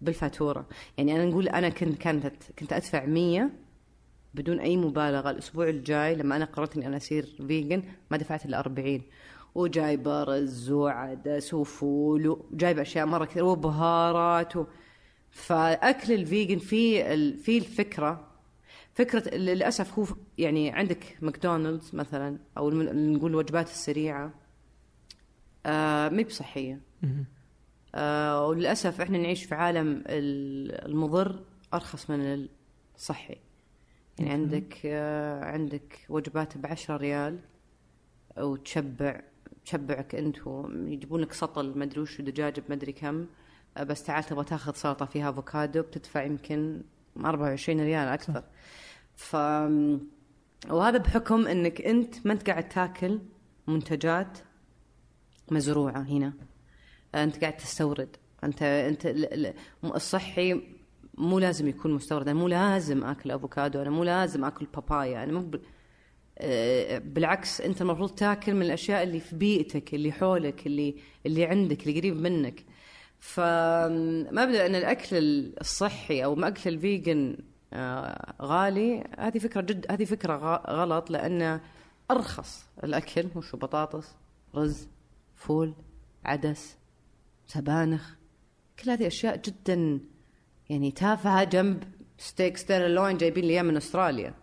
بالفاتورة. 0.00 0.66
يعني 0.98 1.16
أنا 1.16 1.24
نقول 1.24 1.48
أنا 1.48 1.68
كنت 1.68 1.98
كانت 1.98 2.34
كنت 2.58 2.72
أدفع 2.72 3.06
100 3.06 3.50
بدون 4.34 4.60
أي 4.60 4.76
مبالغة. 4.76 5.30
الأسبوع 5.30 5.68
الجاي 5.68 6.14
لما 6.14 6.36
أنا 6.36 6.44
قررت 6.44 6.76
إني 6.76 6.86
أنا 6.86 6.96
أصير 6.96 7.26
vegan 7.48 7.82
ما 8.10 8.16
دفعت 8.16 8.44
إلا 8.46 8.58
40 8.58 9.02
وجايبه 9.54 10.22
رز 10.24 10.70
وعدس 10.70 11.54
وفول 11.54 12.28
وجايبه 12.28 12.82
أشياء 12.82 13.06
مرة 13.06 13.24
كثير 13.24 13.44
وبهارات 13.44 14.56
و... 14.56 14.64
فأكل 15.30 16.12
ال 16.12 16.20
vegan 16.20 16.58
في 16.58 17.14
ال... 17.14 17.38
في 17.38 17.58
الفكرة. 17.58 18.26
فكرة 18.94 19.34
للأسف 19.34 19.98
هو 19.98 20.06
يعني 20.38 20.70
عندك 20.70 21.18
ماكدونالدز 21.22 21.94
مثلا 21.94 22.38
أو 22.58 22.70
نقول 22.70 23.30
الوجبات 23.30 23.66
السريعة 23.66 24.34
آه 25.66 26.08
مي 26.08 26.24
بصحية. 26.24 26.80
آه 27.96 28.46
وللأسف 28.46 29.00
إحنا 29.00 29.18
نعيش 29.18 29.44
في 29.44 29.54
عالم 29.54 30.04
ال- 30.06 30.86
المضر 30.88 31.44
أرخص 31.74 32.10
من 32.10 32.46
الصحي. 32.96 33.36
يعني 34.18 34.30
عندك 34.30 34.78
آه 34.84 35.44
عندك 35.44 36.06
وجبات 36.08 36.58
بعشرة 36.58 36.96
ريال 36.96 37.38
وتشبع 38.38 39.20
تشبعك 39.64 40.14
أنت 40.14 40.36
يجيبون 40.86 41.20
لك 41.20 41.32
سطل 41.32 41.78
ما 41.78 41.84
أدري 41.84 42.00
وش 42.00 42.20
دجاج 42.20 42.60
بمدري 42.60 42.92
كم. 42.92 43.26
آه 43.76 43.82
بس 43.82 44.02
تعال 44.02 44.24
تبغى 44.24 44.44
تاخذ 44.44 44.74
سلطة 44.74 45.06
فيها 45.06 45.30
أفوكادو 45.30 45.82
بتدفع 45.82 46.22
يمكن 46.24 46.82
24 47.24 47.80
ريال 47.80 48.08
أكثر. 48.08 48.42
ف 49.16 49.34
وهذا 50.70 50.98
بحكم 50.98 51.46
إنك 51.46 51.80
أنت 51.82 52.26
ما 52.26 52.32
أنت 52.32 52.50
قاعد 52.50 52.68
تاكل 52.68 53.20
منتجات 53.66 54.38
مزروعة 55.50 56.00
هنا. 56.02 56.32
أنت 57.24 57.40
قاعد 57.40 57.56
تستورد. 57.56 58.16
انت 58.44 58.62
أنت 58.62 59.06
ال- 59.06 59.46
ال- 59.46 59.54
الصحي 59.84 60.60
مو 61.18 61.38
لازم 61.38 61.68
يكون 61.68 61.92
مستورد. 61.92 62.28
أنا 62.28 62.38
مو 62.40 62.48
لازم 62.48 63.04
آكل 63.04 63.30
أفوكادو. 63.30 63.82
أنا 63.82 63.90
مو 63.90 64.04
لازم 64.04 64.44
آكل 64.44 64.66
بابايا. 64.74 65.24
أنا 65.24 65.32
مو. 65.32 65.50
آه، 66.38 66.98
بالعكس 66.98 67.60
أنت 67.60 67.82
المفروض 67.82 68.10
تاكل 68.10 68.54
من 68.54 68.62
الأشياء 68.62 69.02
اللي 69.02 69.20
في 69.20 69.36
بيئتك 69.36 69.94
اللي 69.94 70.12
حولك 70.12 70.66
اللي 70.66 70.96
اللي 71.26 71.44
عندك 71.46 71.86
اللي 71.86 72.00
قريب 72.00 72.16
منك. 72.20 72.64
فمبدا 73.20 74.66
أن 74.66 74.74
الأكل 74.74 75.16
الصحي 75.60 76.24
أو 76.24 76.40
أكل 76.44 76.70
ال 76.70 76.81
vegan 76.81 77.36
آه، 77.72 78.34
غالي. 78.42 79.04
هذه 79.18 79.38
فكرة 79.38 79.60
جد 79.60 79.86
هذه 79.90 80.04
فكرة 80.04 80.36
غلط 80.70 81.10
لأن 81.10 81.60
أرخص 82.10 82.64
الأكل 82.84 83.26
وشو 83.34 83.56
بطاطس 83.56 84.14
رز 84.54 84.88
فول 85.36 85.74
عدس 86.24 86.76
سبانخ 87.46 88.14
كل 88.78 88.90
هذه 88.90 89.06
أشياء 89.06 89.36
جدا 89.36 90.00
يعني 90.70 90.90
تافهة 90.90 91.44
جنب 91.44 91.82
steak 92.18 92.56
sirloin 92.56 93.16
جايبين 93.16 93.44
لي 93.44 93.52
إياه 93.52 93.62
من 93.62 93.76
أستراليا 93.76 94.34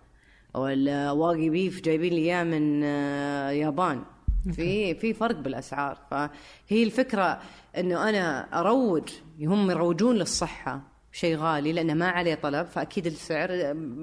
ولا 0.53 1.11
wagyu 1.11 1.49
beef 1.49 1.81
جايبين 1.81 2.13
لي 2.13 2.19
إياه 2.19 2.43
من 2.43 2.83
آه، 2.83 3.49
يابان. 3.49 4.03
في 4.51 4.95
في 4.95 5.13
فرق 5.13 5.35
بالأسعار. 5.35 5.97
فهي 6.11 6.83
الفكرة 6.83 7.41
إنه 7.77 8.09
أنا 8.09 8.59
أروج 8.59 9.09
هم 9.41 9.71
يروجون 9.71 10.15
للصحة 10.15 10.81
شيء 11.11 11.37
غالي 11.37 11.73
لأنه 11.73 11.93
ما 11.93 12.07
عليه 12.07 12.35
طلب 12.35 12.65
فأكيد 12.65 13.05
السعر 13.05 13.51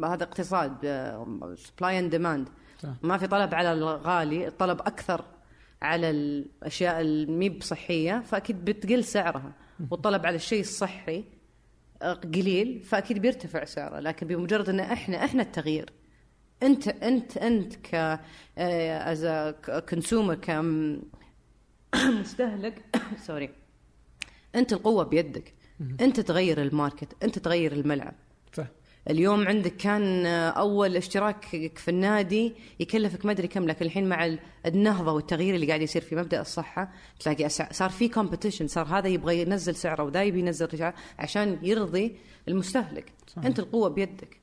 هذا 0.04 0.24
اقتصاد 0.24 0.72
supply 1.56 1.98
and 1.98 2.10
demand. 2.10 2.48
ما 3.02 3.18
في 3.18 3.26
طلب 3.26 3.54
على 3.54 3.72
الغالي 3.72 4.48
الطلب 4.48 4.80
أكثر. 4.80 5.24
على 5.82 6.10
الأشياء 6.10 7.00
المي 7.00 7.48
بصحية 7.48 8.20
فأكيد 8.20 8.64
بتقل 8.64 9.04
سعرها. 9.04 9.52
والطلب 9.90 10.26
على 10.26 10.36
الشيء 10.36 10.60
الصحي 10.60 11.24
آه، 12.02 12.12
قليل 12.12 12.82
فأكيد 12.82 13.18
بيرتفع 13.18 13.64
سعره. 13.64 14.00
لكن 14.00 14.26
بمجرد 14.26 14.68
إن 14.68 14.80
إحنا 14.80 15.24
إحنا 15.24 15.42
التغيير. 15.42 15.92
أنت 16.62 16.88
أنت 16.88 17.36
أنت 17.36 17.74
ك 17.74 18.20
as 18.58 19.26
consumer 19.88 20.34
كمستهلك 21.94 22.84
sorry 23.26 23.50
أنت 24.54 24.72
القوة 24.72 25.04
بيدك. 25.04 25.54
أنت 26.00 26.20
تغير 26.20 26.62
ال 26.62 26.71
market 26.71 27.22
أنت 27.22 27.38
تغير 27.38 27.72
الملعب. 27.72 28.14
اليوم 29.10 29.48
عندك 29.48 29.76
كان 29.76 30.26
أول 30.26 30.96
اشتراك 30.96 31.44
في 31.76 31.88
النادي 31.88 32.54
يكلفك 32.80 33.26
ما 33.26 33.32
أدري 33.32 33.48
كم 33.48 33.66
لكن 33.66 33.84
الحين 33.86 34.08
مع 34.08 34.36
النهضة 34.66 35.12
والتغيير 35.12 35.54
اللي 35.54 35.66
قاعد 35.66 35.82
يصير 35.82 36.02
في 36.02 36.16
مبدأ 36.16 36.40
الصحة 36.40 36.92
تلاقي 37.20 37.48
صار 37.48 37.90
في 37.90 38.08
competition 38.08 38.66
صار 38.66 38.86
هذا 38.86 39.08
يبغى 39.08 39.40
ينزل 39.40 39.74
سعره 39.74 40.02
وذا 40.02 40.22
يبي 40.22 40.40
ينزل 40.40 40.78
سعره 40.78 40.94
عشان 41.18 41.58
يرضي 41.62 42.16
المستهلك 42.48 43.12
صحيح. 43.26 43.46
أنت 43.46 43.58
القوة 43.58 43.88
بيدك 43.88 44.40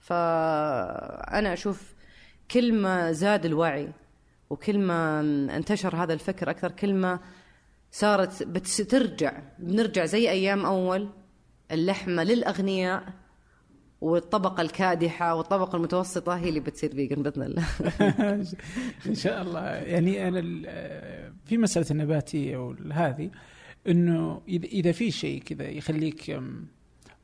فأنا 0.00 1.52
أشوف 1.52 1.94
كل 2.50 2.74
ما 2.74 3.12
زاد 3.12 3.46
الوعي 3.46 3.88
وكل 4.50 4.78
ما 4.78 5.20
انتشر 5.56 5.96
هذا 5.96 6.12
الفكر 6.12 6.50
أكثر 6.50 6.72
كل 6.72 6.94
ما 6.94 7.20
صارت 7.92 8.42
بترجع 8.42 9.32
بنرجع 9.58 10.04
زي 10.04 10.30
أيام 10.30 10.66
أول 10.66 11.08
اللحمة 11.72 12.24
للأغنياء 12.24 13.25
والطبقة 14.00 14.60
الكادحة 14.60 15.34
والطبقة 15.34 15.76
المتوسطة 15.76 16.36
هي 16.36 16.48
اللي 16.48 16.60
بتصير 16.60 16.90
vegan 16.94 17.22
بإذن 17.22 17.42
الله. 17.42 17.66
إن 19.06 19.14
شاء 19.14 19.42
الله. 19.42 19.60
يعني 19.70 20.28
أنا 20.28 20.40
في 21.44 21.58
مسألة 21.58 21.86
النباتية 21.90 22.56
وهذه 22.56 23.30
إنه 23.88 24.42
اذا 24.48 24.92
في 24.92 25.10
شيء 25.10 25.42
كذا 25.42 25.68
يخليك 25.68 26.40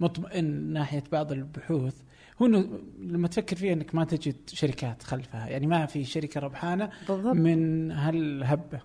مطمئن 0.01 0.73
ناحية 0.73 1.05
بعض 1.12 1.32
البحوث 1.32 1.94
هو 2.43 2.47
إنه 2.47 2.81
لما 2.99 3.28
تفكر 3.28 3.57
فيها 3.57 3.73
إنك 3.73 3.94
ما 3.94 4.05
تجد 4.05 4.36
شركات 4.47 5.03
خلفها. 5.03 5.49
يعني 5.49 5.66
ما 5.66 5.86
في 5.86 6.05
شركة 6.05 6.40
ربحانة 6.40 6.90
بالضبط. 7.09 7.36
من 7.36 7.90
هالهبة. 7.90 8.81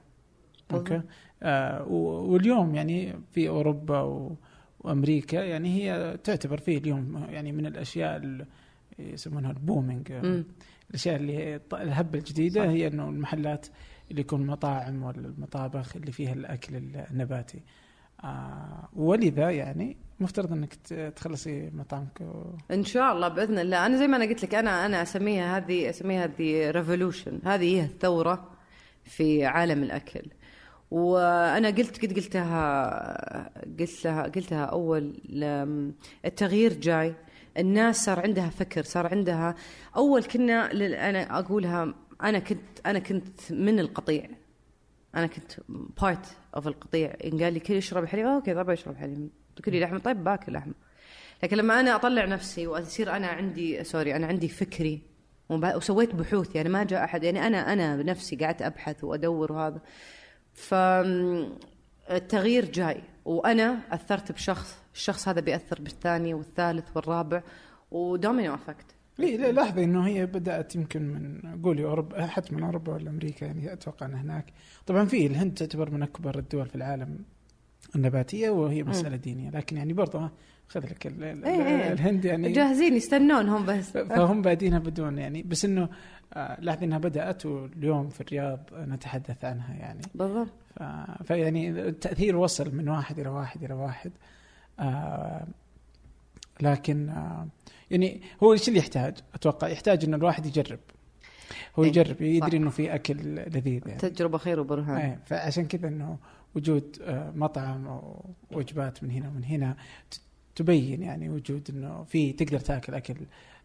أوكي؟ 0.74 1.02
آه 1.44 1.84
واليوم 1.88 2.76
يعني 2.76 3.16
في 3.32 3.50
أوروبا 3.50 4.02
و 4.02 4.36
وأمريكا 4.80 5.38
يعني 5.38 5.70
هي 5.70 6.18
تعتبر 6.24 6.58
فيه 6.58 6.78
اليوم 6.78 7.26
يعني 7.30 7.52
من 7.52 7.66
الأشياء 7.66 8.18
اللي 8.18 8.46
يسمونها 9.00 9.52
ال 9.52 9.58
booming. 9.58 10.12
مم. 10.12 10.46
الأشياء 10.90 11.16
اللي 11.16 11.60
الهبة 11.74 12.20
الجديدة 12.20 12.64
صح. 12.64 12.70
هي 12.70 12.88
إنه 12.88 13.10
المحلات 13.10 13.68
اللي 14.12 14.22
يكون 14.22 14.48
مطاعم 14.48 15.04
ولا 15.04 15.18
المطابخ 15.18 15.96
اللي 15.96 16.12
فيها 16.12 16.34
الأكل 16.34 16.76
النباتي. 17.12 17.62
آه 18.24 18.90
ولذا 18.96 19.50
يعني 19.50 19.98
مفترض 20.20 20.52
إنك 20.54 20.74
تخلصي 21.16 21.70
مطعمك 21.74 22.22
و... 22.22 22.56
إن 22.72 22.84
شاء 22.84 23.14
الله 23.14 23.28
بإذن 23.28 23.60
الله. 23.60 23.86
أنا 23.86 23.98
زي 23.98 24.08
ما 24.08 24.18
أنا 24.18 24.26
قلت 24.26 24.44
لك 24.44 24.56
أنا 24.56 24.86
أنا 24.86 25.02
أسميها 25.02 25.58
هذه 25.58 25.90
أسميها 25.90 26.26
هذه 26.26 26.72
revolution 26.72 27.40
هذه 27.44 27.76
هي 27.76 27.84
الثورة 27.84 28.52
في 29.04 29.46
عالم 29.46 29.84
الأكل. 29.84 30.22
وأنا 30.92 31.68
قلت 31.68 32.06
قد 32.06 32.14
قلتها 32.14 33.52
قلت 33.80 34.06
لها 34.06 34.24
قلتها 34.24 34.66
أول 34.66 35.22
التغيير 36.26 36.74
جاي. 36.74 37.16
الناس 37.58 38.06
صار 38.06 38.20
عندها 38.20 38.50
فكر 38.50 38.84
صار 38.84 39.08
عندها 39.08 39.56
أول 39.96 40.24
كنا 40.24 40.72
أنا 41.10 41.40
أقولها 41.40 41.94
أنا 42.24 42.40
كنت 42.40 42.60
أنا 42.86 43.00
كنت 43.00 43.52
من 43.52 43.80
القطيع. 43.80 44.30
أنا 45.16 45.28
كنت 45.28 45.52
part 46.02 46.26
of 46.56 46.68
القطيع. 46.68 47.14
إن 47.26 47.44
قال 47.44 47.54
لي 47.54 47.60
كل 47.60 47.74
يشرب 47.74 48.06
حليب 48.06 48.26
أوكي 48.26 48.54
طيب 48.54 48.70
أشرب 48.70 48.96
حليب. 48.96 49.30
تاكلي 49.56 49.80
لحمة 49.80 50.00
طيب 50.00 50.24
باكل 50.24 50.54
لحمة. 50.54 50.74
لكن 51.44 51.58
لما 51.58 51.80
أنا 51.80 51.96
أطلع 51.96 52.26
نفسي 52.26 52.68
وأصير 52.68 53.16
أنا 53.16 53.28
عندي 53.28 53.84
sorry 53.84 54.16
أنا 54.16 54.28
عندي 54.28 54.48
فكري 54.48 55.02
وسويت 55.50 56.16
بحوث 56.16 56.56
يعني 56.56 56.70
ما 56.70 56.84
جاء 56.84 57.04
أحد 57.04 57.24
يعني 57.24 57.48
أنا 57.48 57.74
أنا 57.74 57.96
بنفسي 57.96 58.36
قعدت 58.36 58.62
أبحث 58.62 59.04
وأدور 59.04 59.52
وهذا. 59.52 59.82
فالتغيير 60.58 61.52
جاي 62.72 63.02
وأنا 63.26 63.80
أثرت 63.92 64.32
بشخص 64.32 64.78
الشخص 64.94 65.28
هذا 65.28 65.42
بيأثر 65.42 65.82
بالثاني 65.82 66.34
والثالث 66.34 66.86
والرابع 66.96 67.44
ودومينو 67.92 68.54
أفكت. 68.54 68.86
لا 69.18 69.52
لاحظي 69.52 69.84
إنه 69.84 70.08
هي 70.08 70.26
بدأت 70.26 70.76
يمكن 70.76 71.02
من 71.02 71.42
قولي 71.64 71.84
اوروبا 71.84 72.26
حتى 72.26 72.56
من 72.56 72.64
أوروبا 72.64 72.94
ولا 72.94 73.10
أمريكا 73.10 73.46
يعني 73.46 73.74
أتوقع 73.74 74.06
ان 74.06 74.14
هناك. 74.14 74.54
طبعا 74.86 75.06
في 75.06 75.26
الهند 75.26 75.54
تعتبر 75.54 75.92
من 75.92 76.04
أكبر 76.04 76.40
الدول 76.40 76.66
في 76.66 76.76
العالم 76.76 77.20
النباتية 77.96 78.50
وهي 78.50 78.84
مسألة 78.84 79.16
دينية. 79.16 79.50
لكن 79.50 79.78
يعني 79.78 79.94
برضه 79.94 80.32
خذ 80.70 80.86
لك 80.86 81.08
ال- 81.08 81.24
ال- 81.24 81.46
إيه 81.46 81.66
إيه. 81.66 81.92
الهند 81.94 82.26
يعني 82.26 82.52
جاهزين 82.52 82.96
يستنونهم 82.96 83.66
بس 83.66 83.90
فهم 83.98 84.42
بادينها 84.42 84.80
بدون 84.80 85.18
يعني 85.18 85.44
بس 85.44 85.66
إنه 85.66 85.90
آه، 86.34 86.58
لاحظي 86.62 86.86
إنها 86.86 86.98
بدأت 86.98 87.46
واليوم 87.46 88.10
في 88.10 88.22
الرياض 88.22 88.70
نتحدث 88.74 89.46
عنها 89.46 89.74
يعني 89.76 90.02
بالضبط. 90.16 90.54
فيعني 91.24 91.70
التاثير 91.70 92.36
وصل 92.36 92.76
من 92.76 92.90
واحد 92.90 93.20
إلى 93.20 93.30
واحد 93.30 93.64
إلى 93.64 93.74
واحد 93.74 94.12
آه 94.80 95.48
لكن 96.62 97.10
آه 97.10 97.48
يعني 97.92 98.22
هو 98.44 98.54
إيش 98.54 98.68
اللي 98.68 98.80
يحتاج؟ 98.80 99.18
أتوقع 99.36 99.68
يحتاج 99.68 100.04
إنه 100.06 100.18
الواحد 100.18 100.46
يجرب 100.46 100.80
هو 101.80 101.84
إيه، 101.84 101.90
يجرب. 101.90 102.22
يدري 102.22 102.58
إنه 102.58 102.70
في 102.70 102.96
أكل 102.96 103.16
لذيذ 103.36 103.88
يعني 103.88 104.00
تجربة 104.00 104.38
خير 104.38 104.60
وبرهان 104.60 104.98
إيه 104.98 105.20
فعشان 105.26 105.66
كذا 105.68 105.88
إنه 105.88 106.18
وجود 106.56 106.98
آه، 107.02 107.32
مطعم 107.36 107.88
أو 107.88 108.26
وجبات 108.52 109.04
من 109.04 109.12
هنا 109.12 109.28
ومن 109.28 109.44
هنا 109.44 109.76
تبين 110.58 111.04
يعني 111.04 111.30
وجود 111.30 111.70
إنه 111.70 112.04
في 112.04 112.34
تقدر 112.34 112.60
تاكل 112.60 112.94
أكل 112.94 113.16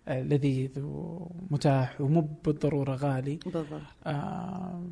آه، 0.09 0.23
لذيذ 0.23 0.71
ومتاح 0.83 2.01
ومو 2.01 2.21
بالضرورة 2.45 2.95
غالي. 2.95 3.39
بالضبط. 3.47 3.81
آه 4.07 4.83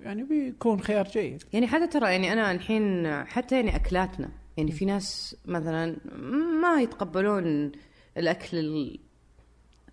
يعني 0.00 0.22
بيكون 0.24 0.80
خيار 0.80 1.08
جيد. 1.08 1.42
يعني 1.52 1.66
حتى 1.66 1.86
ترى 1.86 2.10
يعني 2.12 2.32
أنا 2.32 2.50
الحين 2.50 3.06
حتى 3.26 3.56
يعني 3.56 3.76
أكلاتنا 3.76 4.28
يعني 4.56 4.72
في 4.72 4.84
ناس 4.84 5.36
مثلا 5.44 5.96
ما 6.62 6.80
يتقبلون 6.82 7.72
الأكل 8.16 8.58
ال- 8.58 9.00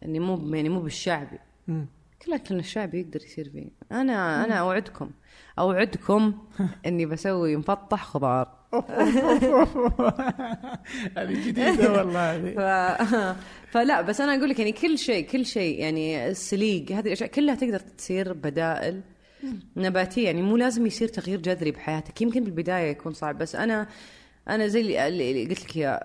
اللي 0.04 0.20
مو 0.20 0.56
يعني 0.56 0.70
مو 0.70 0.80
بالشعبي. 0.82 1.40
كل 2.26 2.34
أكلنا 2.34 2.60
الشعبي 2.60 3.00
يقدر 3.00 3.22
يصير 3.24 3.50
فيه. 3.50 3.70
أنا 3.92 4.46
أنا 4.46 4.54
أوعدكم 4.56 5.10
أوعدكم 5.60 6.34
إني 6.86 7.06
بسوي 7.06 7.56
مفطح 7.56 8.04
خضار. 8.06 8.61
هذه 11.18 11.48
جديدة 11.48 11.92
والله 11.92 12.36
هذه. 12.36 13.36
فلا 13.72 14.02
بس 14.02 14.22
أنا 14.22 14.36
أقول 14.36 14.50
لك 14.50 14.60
يعني 14.60 14.72
كل 14.72 14.98
شيء 14.98 15.26
كل 15.26 15.46
شيء 15.46 15.80
يعني 15.80 16.28
السليق 16.28 16.92
هذه 16.92 17.08
الأشياء 17.08 17.30
كلها 17.30 17.56
تقدر 17.56 17.80
تصير 17.80 18.34
بدائل 18.34 19.02
نباتية 19.76 20.26
يعني 20.26 20.42
مو 20.42 20.58
لازم 20.58 20.86
يصير 20.86 21.08
تغيير 21.08 21.42
جذري 21.42 21.72
بحياتك 21.72 22.22
يمكن 22.22 22.44
بالبداية 22.44 22.92
يكون 22.92 23.14
صعب 23.14 23.38
بس 23.38 23.56
أنا 23.56 23.88
أنا 24.48 24.68
زي 24.68 25.08
اللي, 25.08 25.46
قلت 25.46 25.64
لك 25.64 25.76
يا 25.76 26.00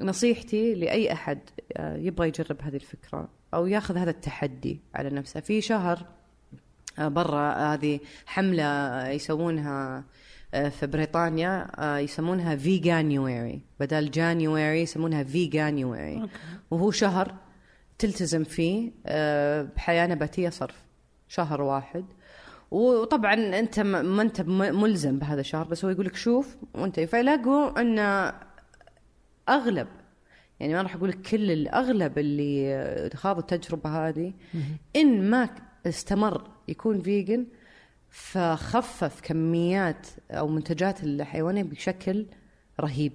نصيحتي 0.00 0.74
لأي 0.74 1.12
أحد 1.12 1.38
آه، 1.76 1.96
يبغى 1.96 2.28
يجرب 2.28 2.62
هذه 2.62 2.76
الفكرة 2.76 3.28
أو 3.54 3.66
ياخذ 3.66 3.96
هذا 3.96 4.10
التحدي 4.10 4.80
على 4.94 5.10
نفسه 5.10 5.40
في 5.40 5.60
شهر 5.60 6.06
آه، 6.98 7.08
برا 7.08 7.52
هذه 7.52 8.00
حملة 8.26 9.08
يسوونها 9.08 10.04
في 10.64 10.86
بريطانيا 10.86 11.66
آه، 11.78 11.98
يسمونها 11.98 12.56
فيجانيواري 12.56 13.60
بدل 13.80 14.10
جانيواري 14.10 14.80
يسمونها 14.80 15.22
فيجانيواري 15.24 16.28
وهو 16.70 16.90
شهر 16.90 17.34
تلتزم 17.98 18.44
فيه 18.44 18.90
آه، 19.06 19.62
بحياة 19.62 20.06
نباتية 20.06 20.48
صرف. 20.48 20.84
شهر 21.28 21.62
واحد. 21.62 22.04
وطبعا 22.70 23.34
أنت 23.34 23.80
ما 23.80 24.22
أنت 24.22 24.40
ملزم 24.50 25.18
بهذا 25.18 25.40
الشهر 25.40 25.64
بس 25.64 25.84
هو 25.84 25.90
يقول 25.90 26.06
لك 26.06 26.16
شوف 26.16 26.56
وأنت 26.74 27.00
فيلاقوا 27.00 27.80
أن 27.80 27.98
أغلب 29.48 29.86
يعني 30.60 30.74
ما 30.74 30.82
راح 30.82 30.94
أقول 30.94 31.08
لك 31.08 31.20
كل 31.22 31.50
الأغلب 31.50 32.18
اللي 32.18 32.74
آه، 32.74 33.16
خاضوا 33.16 33.40
التجربة 33.40 34.08
هذه 34.08 34.32
إن 34.96 35.30
ما 35.30 35.48
استمر 35.86 36.50
يكون 36.68 37.02
فيجن 37.02 37.46
فخفف 38.10 39.20
كميات 39.22 40.06
أو 40.30 40.48
منتجات 40.48 41.04
الحيوانيه 41.04 41.62
بشكل 41.62 42.26
رهيب. 42.80 43.12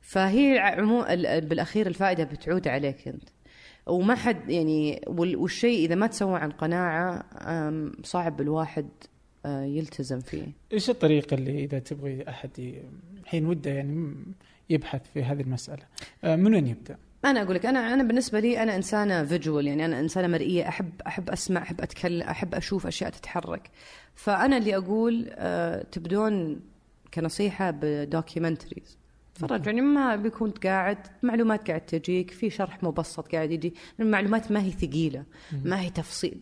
فهي 0.00 0.58
عمو 0.58 1.02
ال- 1.02 1.46
بالأخير 1.48 1.86
الفائدة 1.86 2.24
بتعود 2.24 2.68
عليك 2.68 3.08
أنت. 3.08 3.28
وما 3.86 4.14
حد 4.14 4.50
يعني 4.50 5.00
وال- 5.06 5.36
والشيء 5.36 5.84
إذا 5.86 5.94
ما 5.94 6.06
تسوى 6.06 6.38
عن 6.38 6.50
قناعة 6.50 7.24
صعب 8.04 8.40
الواحد 8.40 8.88
يلتزم 9.46 10.20
فيه. 10.20 10.46
إيش 10.72 10.90
الطريقة 10.90 11.34
اللي 11.34 11.64
إذا 11.64 11.78
تبغي 11.78 12.28
أحد 12.28 12.50
الحين 13.22 13.46
وده 13.46 13.70
يعني 13.70 14.14
يبحث 14.70 15.00
في 15.14 15.22
هذه 15.22 15.40
المسألة؟ 15.40 15.82
من 16.24 16.54
وين 16.54 16.66
يبدأ؟ 16.66 16.98
أنا 17.24 17.42
أقول 17.42 17.54
لك 17.54 17.66
أنا 17.66 17.94
أنا 17.94 18.02
بالنسبة 18.02 18.40
لي 18.40 18.62
أنا 18.62 18.76
إنسانة 18.76 19.24
فيجوال 19.24 19.66
يعني 19.66 19.84
أنا 19.84 20.00
إنسانة 20.00 20.28
مرئية 20.28 20.68
أحب 20.68 20.90
أحب 21.06 21.30
أسمع 21.30 21.62
أحب 21.62 21.80
أتكلم 21.80 22.22
أحب 22.22 22.54
أشوف 22.54 22.86
أشياء 22.86 23.10
تتحرك. 23.10 23.70
فأنا 24.14 24.56
اللي 24.56 24.76
أقول 24.76 25.26
آه، 25.30 25.82
تبدون 25.82 26.60
كنصيحة 27.14 27.70
ب 27.70 27.78
documentaries. 27.78 28.98
تفرج 29.34 29.66
يعني 29.66 29.80
ما 29.80 30.16
بيكون 30.16 30.50
قاعد 30.50 30.98
معلومات 31.22 31.68
قاعد 31.68 31.80
تجيك 31.80 32.30
في 32.30 32.50
شرح 32.50 32.82
مبسط 32.82 33.32
قاعد 33.32 33.50
يجي 33.50 33.74
المعلومات 34.00 34.52
ما 34.52 34.62
هي 34.62 34.70
ثقيلة 34.70 35.24
ما 35.64 35.80
هي 35.80 35.90
تفصيل 35.90 36.40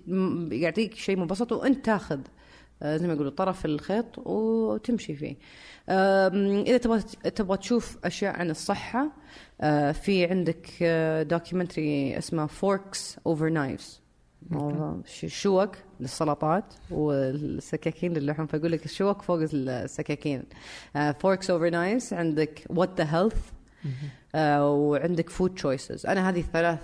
يعطيك 0.52 0.94
شيء 0.94 1.16
مبسط 1.16 1.52
وأنت 1.52 1.84
تاخذ. 1.84 2.20
زي 2.85 3.06
ما 3.06 3.12
يقولوا 3.12 3.31
طرف 3.31 3.65
الخيط 3.65 4.19
وتمشي 4.19 5.15
فيه. 5.15 5.36
إذا 5.89 6.77
تبغى 6.77 7.01
تبغى 7.35 7.56
تشوف 7.56 7.98
أشياء 8.05 8.36
عن 8.36 8.51
الصحة 8.51 9.11
آه، 9.61 9.93
في 9.93 10.27
عندك 10.27 10.82
documentary 11.30 12.18
اسمه 12.19 12.47
Forks 12.46 13.16
Over 13.26 13.48
Knives 13.48 14.01
شوك 15.27 15.77
للسلطات 16.01 16.74
والسكاكين 16.90 18.12
للحوم 18.12 18.47
فاقول 18.47 18.73
لك 18.73 18.85
الشوك 18.85 19.23
فوق 19.23 19.40
السكاكين. 19.52 20.43
Forks 21.18 21.51
Over 21.51 21.70
Knives 21.70 22.14
عندك 22.15 22.65
What 22.70 23.01
the 23.01 23.16
Health 23.16 23.36
وعندك 24.35 25.31
Food 25.30 25.55
Choices 25.55 26.06
أنا 26.06 26.28
هذه 26.28 26.40
الثلاث 26.40 26.78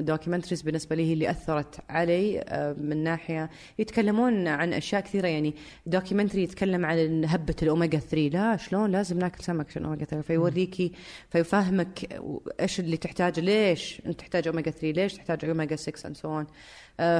documentaries 0.00 0.62
بالنسبة 0.62 0.96
لي 0.96 1.06
هي 1.08 1.12
اللي 1.12 1.30
أثرت 1.30 1.80
علي 1.88 2.40
آه، 2.40 2.72
من 2.72 3.04
ناحية 3.04 3.50
يتكلمون 3.78 4.48
عن 4.48 4.72
أشياء 4.72 5.00
كثيرة. 5.00 5.26
يعني 5.26 5.54
documentary 5.86 6.42
يتكلم 6.42 6.86
عن 6.86 7.24
هبة 7.24 7.54
الاوميجا 7.62 7.98
3 7.98 8.28
لا 8.28 8.56
شلون؟ 8.56 8.90
لازم 8.90 9.18
ناكل 9.18 9.44
سمك 9.44 9.66
عشان 9.68 9.84
اوميجا 9.84 10.04
3 10.04 10.26
فيوريكي 10.26 10.92
فيفهمك 11.30 12.20
إيش 12.60 12.80
اللي 12.80 12.96
تحتاجه 12.96 13.40
ليش 13.40 14.02
أنت 14.06 14.18
تحتاج 14.18 14.48
اوميجا 14.48 14.70
3 14.70 14.90
ليش 14.90 15.14
تحتاج 15.14 15.44
اوميجا 15.44 15.76
6 15.76 16.06
and 16.06 16.16
so 16.16 16.38
on 16.38 16.46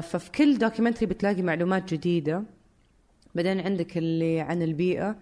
ففي 0.00 0.30
كل 0.30 0.58
documentary 0.58 1.06
بتلاقي 1.06 1.42
معلومات 1.42 1.94
جديدة. 1.94 2.42
بعدين 3.34 3.60
عندك 3.60 3.98
اللي 3.98 4.40
عن 4.40 4.62
البيئة. 4.62 5.08
آه، 5.08 5.16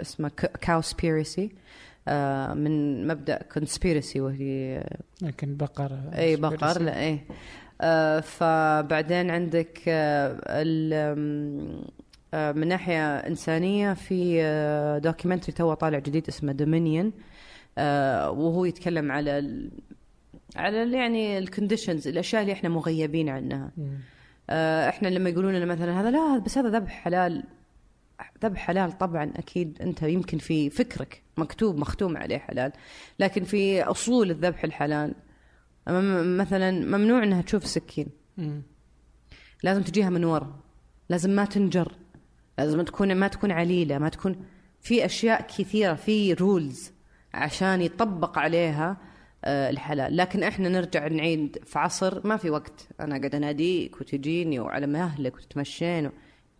اسمه 0.00 0.28
Cowspiracy 0.60 1.50
من 2.54 3.06
مبدأ 3.06 3.42
conspiracy 3.52 4.20
وهي 4.20 4.84
لكن 5.22 5.56
بقر. 5.56 5.98
إي 6.18 6.36
بقر 6.36 6.82
لا 6.82 7.00
إي. 7.06 7.20
فبعدين 8.22 9.30
عندك 9.30 9.78
من 12.34 12.68
ناحية 12.68 13.16
إنسانية 13.16 13.92
في 13.94 15.00
documentary 15.04 15.52
too 15.52 15.74
طالع 15.74 15.98
جديد 15.98 16.28
اسمه 16.28 16.52
Dominion 16.52 17.12
وهو 18.28 18.64
يتكلم 18.64 19.12
على 19.12 19.68
على 20.56 20.92
يعني 20.92 21.38
ال 21.38 21.44
conditions 21.44 22.08
الأشياء 22.08 22.42
اللي 22.42 22.52
إحنا 22.52 22.68
مغيبين 22.68 23.28
عنها. 23.28 23.70
إحنا 24.88 25.08
لما 25.08 25.30
يقولون 25.30 25.54
لنا 25.54 25.64
مثلا 25.64 26.00
هذا 26.00 26.10
لا 26.10 26.38
بس 26.38 26.58
هذا 26.58 26.68
ذبح 26.78 26.90
حلال. 26.90 27.44
ذبح 28.44 28.58
حلال 28.58 28.98
طبعا 28.98 29.32
أكيد 29.36 29.82
أنت 29.82 30.02
يمكن 30.02 30.38
في 30.38 30.70
فكرك 30.70 31.22
مكتوب 31.36 31.76
مختوم 31.76 32.16
عليه 32.16 32.38
حلال 32.38 32.72
لكن 33.18 33.44
في 33.44 33.82
أصول 33.82 34.30
الذبح 34.30 34.64
الحلال. 34.64 35.14
مثلا 36.38 36.70
ممنوع 36.70 37.22
إنها 37.22 37.42
تشوف 37.42 37.64
السكين 37.64 38.06
مم. 38.36 38.62
لازم 39.62 39.82
تجيها 39.82 40.10
من 40.10 40.24
ورا. 40.24 40.60
لازم 41.08 41.30
ما 41.30 41.44
تنجر. 41.44 41.92
لازم 42.58 42.82
تكون 42.82 43.14
ما 43.14 43.28
تكون 43.28 43.52
عليلة 43.52 43.98
ما 43.98 44.08
تكون 44.08 44.44
في 44.80 45.04
أشياء 45.04 45.42
كثيرة 45.42 45.94
في 45.94 46.32
rules 46.32 46.92
عشان 47.34 47.82
يطبق 47.82 48.38
عليها. 48.38 48.90
آه، 48.90 49.09
الحلال. 49.44 50.16
لكن 50.16 50.42
إحنا 50.42 50.68
نرجع 50.68 51.08
نعيد 51.08 51.58
في 51.66 51.78
عصر 51.78 52.26
ما 52.26 52.36
في 52.36 52.50
وقت. 52.50 52.88
أنا 53.00 53.18
قاعد 53.18 53.34
اناديك 53.34 54.00
وتجيني 54.00 54.60
وعلى 54.60 54.86
مهلك 54.86 55.36
وتتمشين 55.36 56.06
و- 56.06 56.10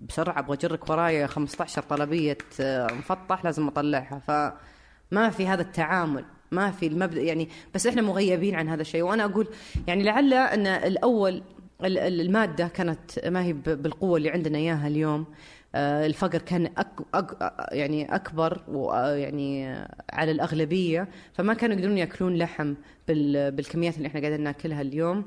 بسرعة 0.00 0.38
أبغى 0.38 0.56
أجرك 0.56 0.90
ورايا 0.90 1.26
15 1.26 1.82
طلبية 1.82 2.38
آه، 2.60 2.86
مفطح 2.92 3.44
لازم 3.44 3.66
أطلعها. 3.68 4.18
فما 4.18 5.30
في 5.30 5.46
هذا 5.46 5.62
التعامل 5.62 6.24
ما 6.50 6.70
في 6.70 6.86
المبدأ. 6.86 7.20
يعني 7.20 7.48
بس 7.74 7.86
إحنا 7.86 8.02
مغيبين 8.02 8.54
عن 8.54 8.68
هذا 8.68 8.82
الشيء. 8.82 9.02
وأنا 9.02 9.24
أقول 9.24 9.48
يعني 9.86 10.02
لعل 10.02 10.34
أن 10.34 10.66
الأول 10.66 11.42
ال- 11.84 11.98
ال- 11.98 12.20
المادة 12.20 12.68
كانت 12.68 13.26
ما 13.26 13.42
هي 13.44 13.52
بالقوة 13.52 14.16
اللي 14.16 14.30
عندنا 14.30 14.58
إياها 14.58 14.86
اليوم. 14.86 15.20
آه، 15.20 15.34
الفقر 15.74 16.38
كان 16.38 16.66
أك 16.66 16.88
أك 17.14 17.52
يعني 17.72 18.14
أكبر 18.14 18.62
ويعني 18.68 19.66
على 20.12 20.30
الأغلبية 20.30 21.08
فما 21.32 21.54
كانوا 21.54 21.76
يقدرون 21.76 21.98
يأكلون 21.98 22.36
لحم 22.36 22.74
بال- 23.08 23.50
بالكميات 23.50 23.96
اللي 23.96 24.08
إحنا 24.08 24.20
قاعدين 24.20 24.40
نأكلها 24.40 24.80
اليوم. 24.80 25.24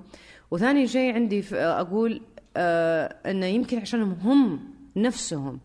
وثاني 0.51 0.87
شيء 0.87 1.13
عندي 1.13 1.43
أقول 1.53 2.21
آه، 2.57 3.15
إنه 3.31 3.45
يمكن 3.45 3.79
عشانهم 3.79 4.11
هم 4.23 4.59
نفسهم 4.95 5.59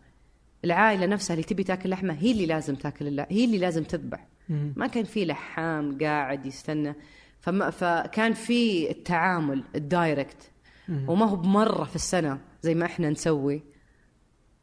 العائلة 0.64 1.06
نفسها 1.06 1.34
اللي 1.34 1.44
تبي 1.44 1.64
تأكل 1.64 1.90
لحمة 1.90 2.14
هي 2.14 2.30
اللي 2.32 2.46
لازم 2.46 2.74
تأكل 2.74 3.06
اللحم 3.06 3.34
هي 3.34 3.44
اللي 3.44 3.58
لازم 3.58 3.82
تذبح. 3.84 4.26
ما 4.76 4.86
كان 4.86 5.04
في 5.04 5.24
لحام 5.24 5.98
قاعد 5.98 6.46
يستنى. 6.46 6.94
فما 7.40 7.70
فكان 7.70 8.32
في 8.32 8.90
التعامل 8.90 9.64
الدايركت. 9.74 10.50
وما 11.08 11.26
هو 11.26 11.36
بمرة 11.36 11.84
في 11.84 11.96
السنة 11.96 12.38
زي 12.62 12.74
ما 12.74 12.84
إحنا 12.86 13.10
نسوي. 13.10 13.62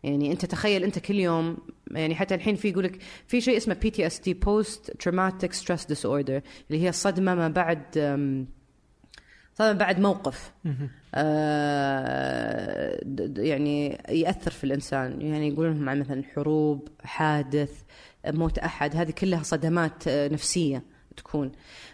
يعني 0.06 0.32
أنت 0.32 0.46
تخيل 0.46 0.84
أنت 0.84 1.00
كل 1.00 1.16
يوم 1.16 1.58
يعني 1.92 2.16
حتى 2.16 2.36
الحين 2.36 2.56
في 2.56 2.70
يقولك 2.70 3.02
في 3.28 3.42
شيء 3.42 3.58
اسمه 3.58 3.74
بي 3.74 3.90
تي 3.90 4.08
اس 4.08 4.20
دي 4.20 4.34
بوست 4.34 4.92
تروماتيك 4.92 5.54
ستريس 5.54 5.86
ديس 5.86 6.06
اوردر 6.06 6.42
اللي 6.70 6.84
هي 6.84 6.90
الصدمه 6.90 7.36
ما 7.36 7.48
بعد 7.48 7.98
صدمة 9.56 9.72
بعد 9.72 10.00
موقف. 10.00 10.54
آه، 11.16 13.00
يعني 13.38 14.02
يأثر 14.10 14.52
في 14.52 14.64
الإنسان. 14.64 15.22
يعني 15.22 15.48
يقولون 15.48 15.74
لهم 15.74 15.90
عن 15.90 16.00
مثلا 16.00 16.24
حروب 16.36 16.88
حادث 17.04 17.72
موت 18.28 18.58
أحد 18.58 18.96
هذه 18.96 19.12
كلها 19.12 19.44
صدمات 19.44 20.08
آه، 20.08 20.28
نفسية 20.28 20.84
تكون. 21.18 21.52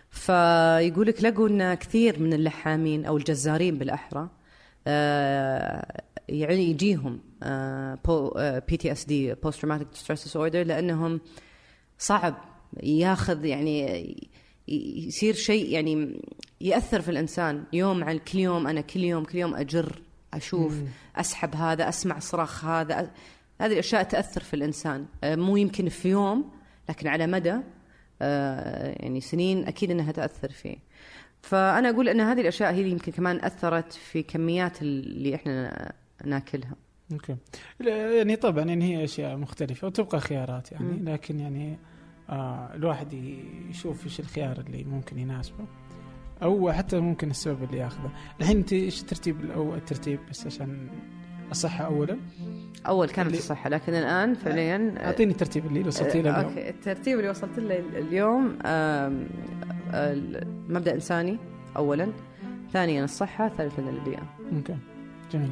فيقول 0.10 1.08
لك 1.08 1.24
لقوا 1.24 1.48
إن 1.48 1.74
كثير 1.74 2.20
من 2.20 2.34
اللحامين 2.34 3.06
أو 3.06 3.18
الجزارين 3.18 3.78
بالأحرى 3.78 4.30
آه، 4.88 6.04
يعني 6.32 6.70
يجيهم 6.70 7.20
PTSD 8.68 9.34
post 9.34 9.62
traumatic 9.62 9.88
stress 9.94 10.38
disorder 10.38 10.64
لأنهم 10.64 11.22
صعب 11.98 12.36
ياخذ 12.84 13.46
يعني 13.46 14.16
يصير 14.68 15.34
شيء 15.34 15.70
يعني 15.70 16.22
يأثر 16.62 17.02
في 17.02 17.12
الإنسان 17.12 17.64
يوم 17.74 18.04
عن 18.04 18.18
كل 18.18 18.40
يوم 18.40 18.68
أنا 18.68 18.82
كل 18.82 19.00
يوم 19.00 19.24
كل 19.24 19.38
يوم 19.38 19.56
أجر 19.56 20.02
أشوف 20.34 20.74
مم. 20.74 20.88
أسحب 21.16 21.56
هذا 21.56 21.90
أسمع 21.90 22.20
صراخ 22.20 22.66
هذا 22.66 23.12
هذه 23.62 23.74
الأشياء 23.74 24.04
تأثر 24.04 24.42
في 24.42 24.54
الإنسان 24.54 25.06
آه، 25.24 25.36
مو 25.36 25.58
يمكن 25.58 25.90
في 25.90 26.10
يوم 26.10 26.52
لكن 26.90 27.08
على 27.08 27.28
مدى 27.28 27.56
آه، 28.22 28.96
يعني 29.00 29.22
سنين 29.22 29.66
أكيد 29.66 29.92
إنها 29.92 30.12
تأثر 30.12 30.52
فيه 30.52 30.76
فأنا 31.42 31.90
أقول 31.90 32.10
إن 32.10 32.22
هذه 32.22 32.42
الأشياء 32.42 32.74
هي 32.74 32.80
اللي 32.80 32.92
يمكن 32.92 33.12
كمان 33.12 33.46
أثرت 33.46 33.94
في 33.94 34.24
كميات 34.24 34.82
اللي 34.82 35.36
إحنا 35.36 35.92
ناكلها. 36.26 36.76
أوكي. 37.12 37.36
يعني 38.18 38.36
طبعا 38.36 38.64
يعني 38.64 38.86
هي 38.98 39.04
أشياء 39.04 39.38
مختلفة 39.38 39.88
وتبقى 39.88 40.20
خيارات 40.20 40.72
يعني. 40.72 40.86
مم. 40.86 41.10
لكن 41.10 41.40
يعني 41.40 41.80
آه 42.30 42.76
الواحد 42.76 43.14
يشوف 43.70 44.06
إيش 44.06 44.20
الخيار 44.20 44.60
اللي 44.68 44.84
ممكن 44.84 45.20
يناسبه 45.20 45.66
أو 46.44 46.72
حتى 46.72 47.00
ممكن 47.00 47.30
السبب 47.30 47.64
اللي 47.64 47.78
ياخذه. 47.78 48.12
الحين 48.42 48.58
أنت 48.58 48.74
إيش 48.74 49.02
الترتيب 49.02 49.52
أو 49.52 49.76
الترتيب 49.76 50.20
بس 50.30 50.46
عشان 50.48 50.88
الصحه 51.52 51.86
اولا؟ 51.86 52.18
أول 52.88 53.10
كانت 53.10 53.28
اللي- 53.28 53.38
الصحة 53.38 53.70
لكن 53.70 53.94
الآن 53.94 54.34
فعليا 54.34 54.96
آه، 54.98 55.06
أعطيني 55.06 55.32
الترتيب 55.32 55.66
اللي 55.66 55.82
وصلتي 55.88 56.22
له 56.22 56.30
آه، 56.32 56.40
اليوم 56.40 56.50
Okay. 56.58 56.70
الترتيب 56.70 57.18
اللي 57.20 57.30
وصلت 57.30 57.60
له 57.60 57.80
اليوم 57.80 58.58
آه، 58.66 59.10
مبدا 60.70 60.94
انساني 60.94 61.38
اولا 61.78 62.08
ثانيا 62.74 63.04
الصحة 63.04 63.50
ثالثا 63.50 63.90
البيئه 63.90 64.24
Okay. 64.56 64.78
جميل. 65.34 65.52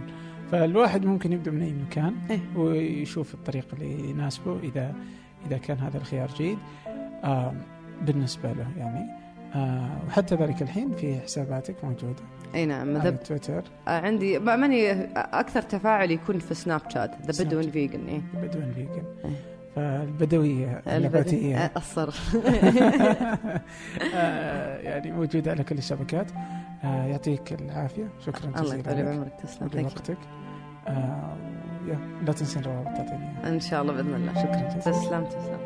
فالواحد 0.52 1.06
ممكن 1.06 1.34
يبدأ 1.34 1.52
من 1.52 1.62
أي 1.62 1.74
مكان 1.74 2.16
إيه؟ 2.30 2.40
ويشوف 2.56 3.34
الطريق 3.34 3.66
اللي 3.74 4.10
يناسبه 4.10 4.60
إذا 4.64 4.96
إذا 5.48 5.58
كان 5.58 5.78
هذا 5.78 5.98
الخيار 5.98 6.30
جيد. 6.38 6.58
آه 7.24 7.54
بالنسبة 8.02 8.52
له 8.52 8.68
يعني. 8.78 9.10
آه 9.56 9.98
وحتى 10.08 10.36
ذلك 10.36 10.62
الحين 10.62 10.92
في 10.96 11.20
حساباتك 11.20 11.76
موجودة. 11.84 12.24
إي 12.56 12.66
نعم 12.66 12.98
على 12.98 13.12
تويتر. 13.12 13.64
آه 13.88 14.02
عندي 14.02 14.40
ماني 14.40 14.92
أكثر 15.16 15.62
تفاعل 15.62 16.12
يكون 16.12 16.40
في 16.40 16.54
Snapchat 16.54 17.12
The 17.32 17.44
Bedouin 17.44 17.72
Vegan 17.72 18.08
إي. 18.08 18.22
Bedouin 18.34 18.72
Vegan 18.76 19.04
فالبدوية 19.76 20.82
النباتية. 20.88 21.58
آه، 21.58 21.72
الصرف 21.78 22.36
آه، 24.16 24.78
يعني 24.78 25.12
موجودة 25.12 25.52
على 25.52 25.64
كل 25.64 25.78
الشبكات 25.78 26.28
آه، 26.84 27.06
يعطيك 27.06 27.54
العافية. 27.54 28.08
شكرا 28.26 28.52
جزيلا 28.52 28.62
الله 28.62 28.76
يطول 28.76 29.14
عمرك. 29.14 29.34
تسلم. 29.44 29.86
وقتك 29.86 30.18
آه، 30.90 31.36
لا 32.26 32.34
تنسين 32.34 32.64
روابط 32.64 33.10
إن 33.46 33.60
شاء 33.60 33.82
الله 33.82 33.94
بإذن 33.94 34.14
الله. 34.14 34.34
شكرا. 34.34 34.92
تسلم 34.92 35.26
تسلم. 35.26 35.60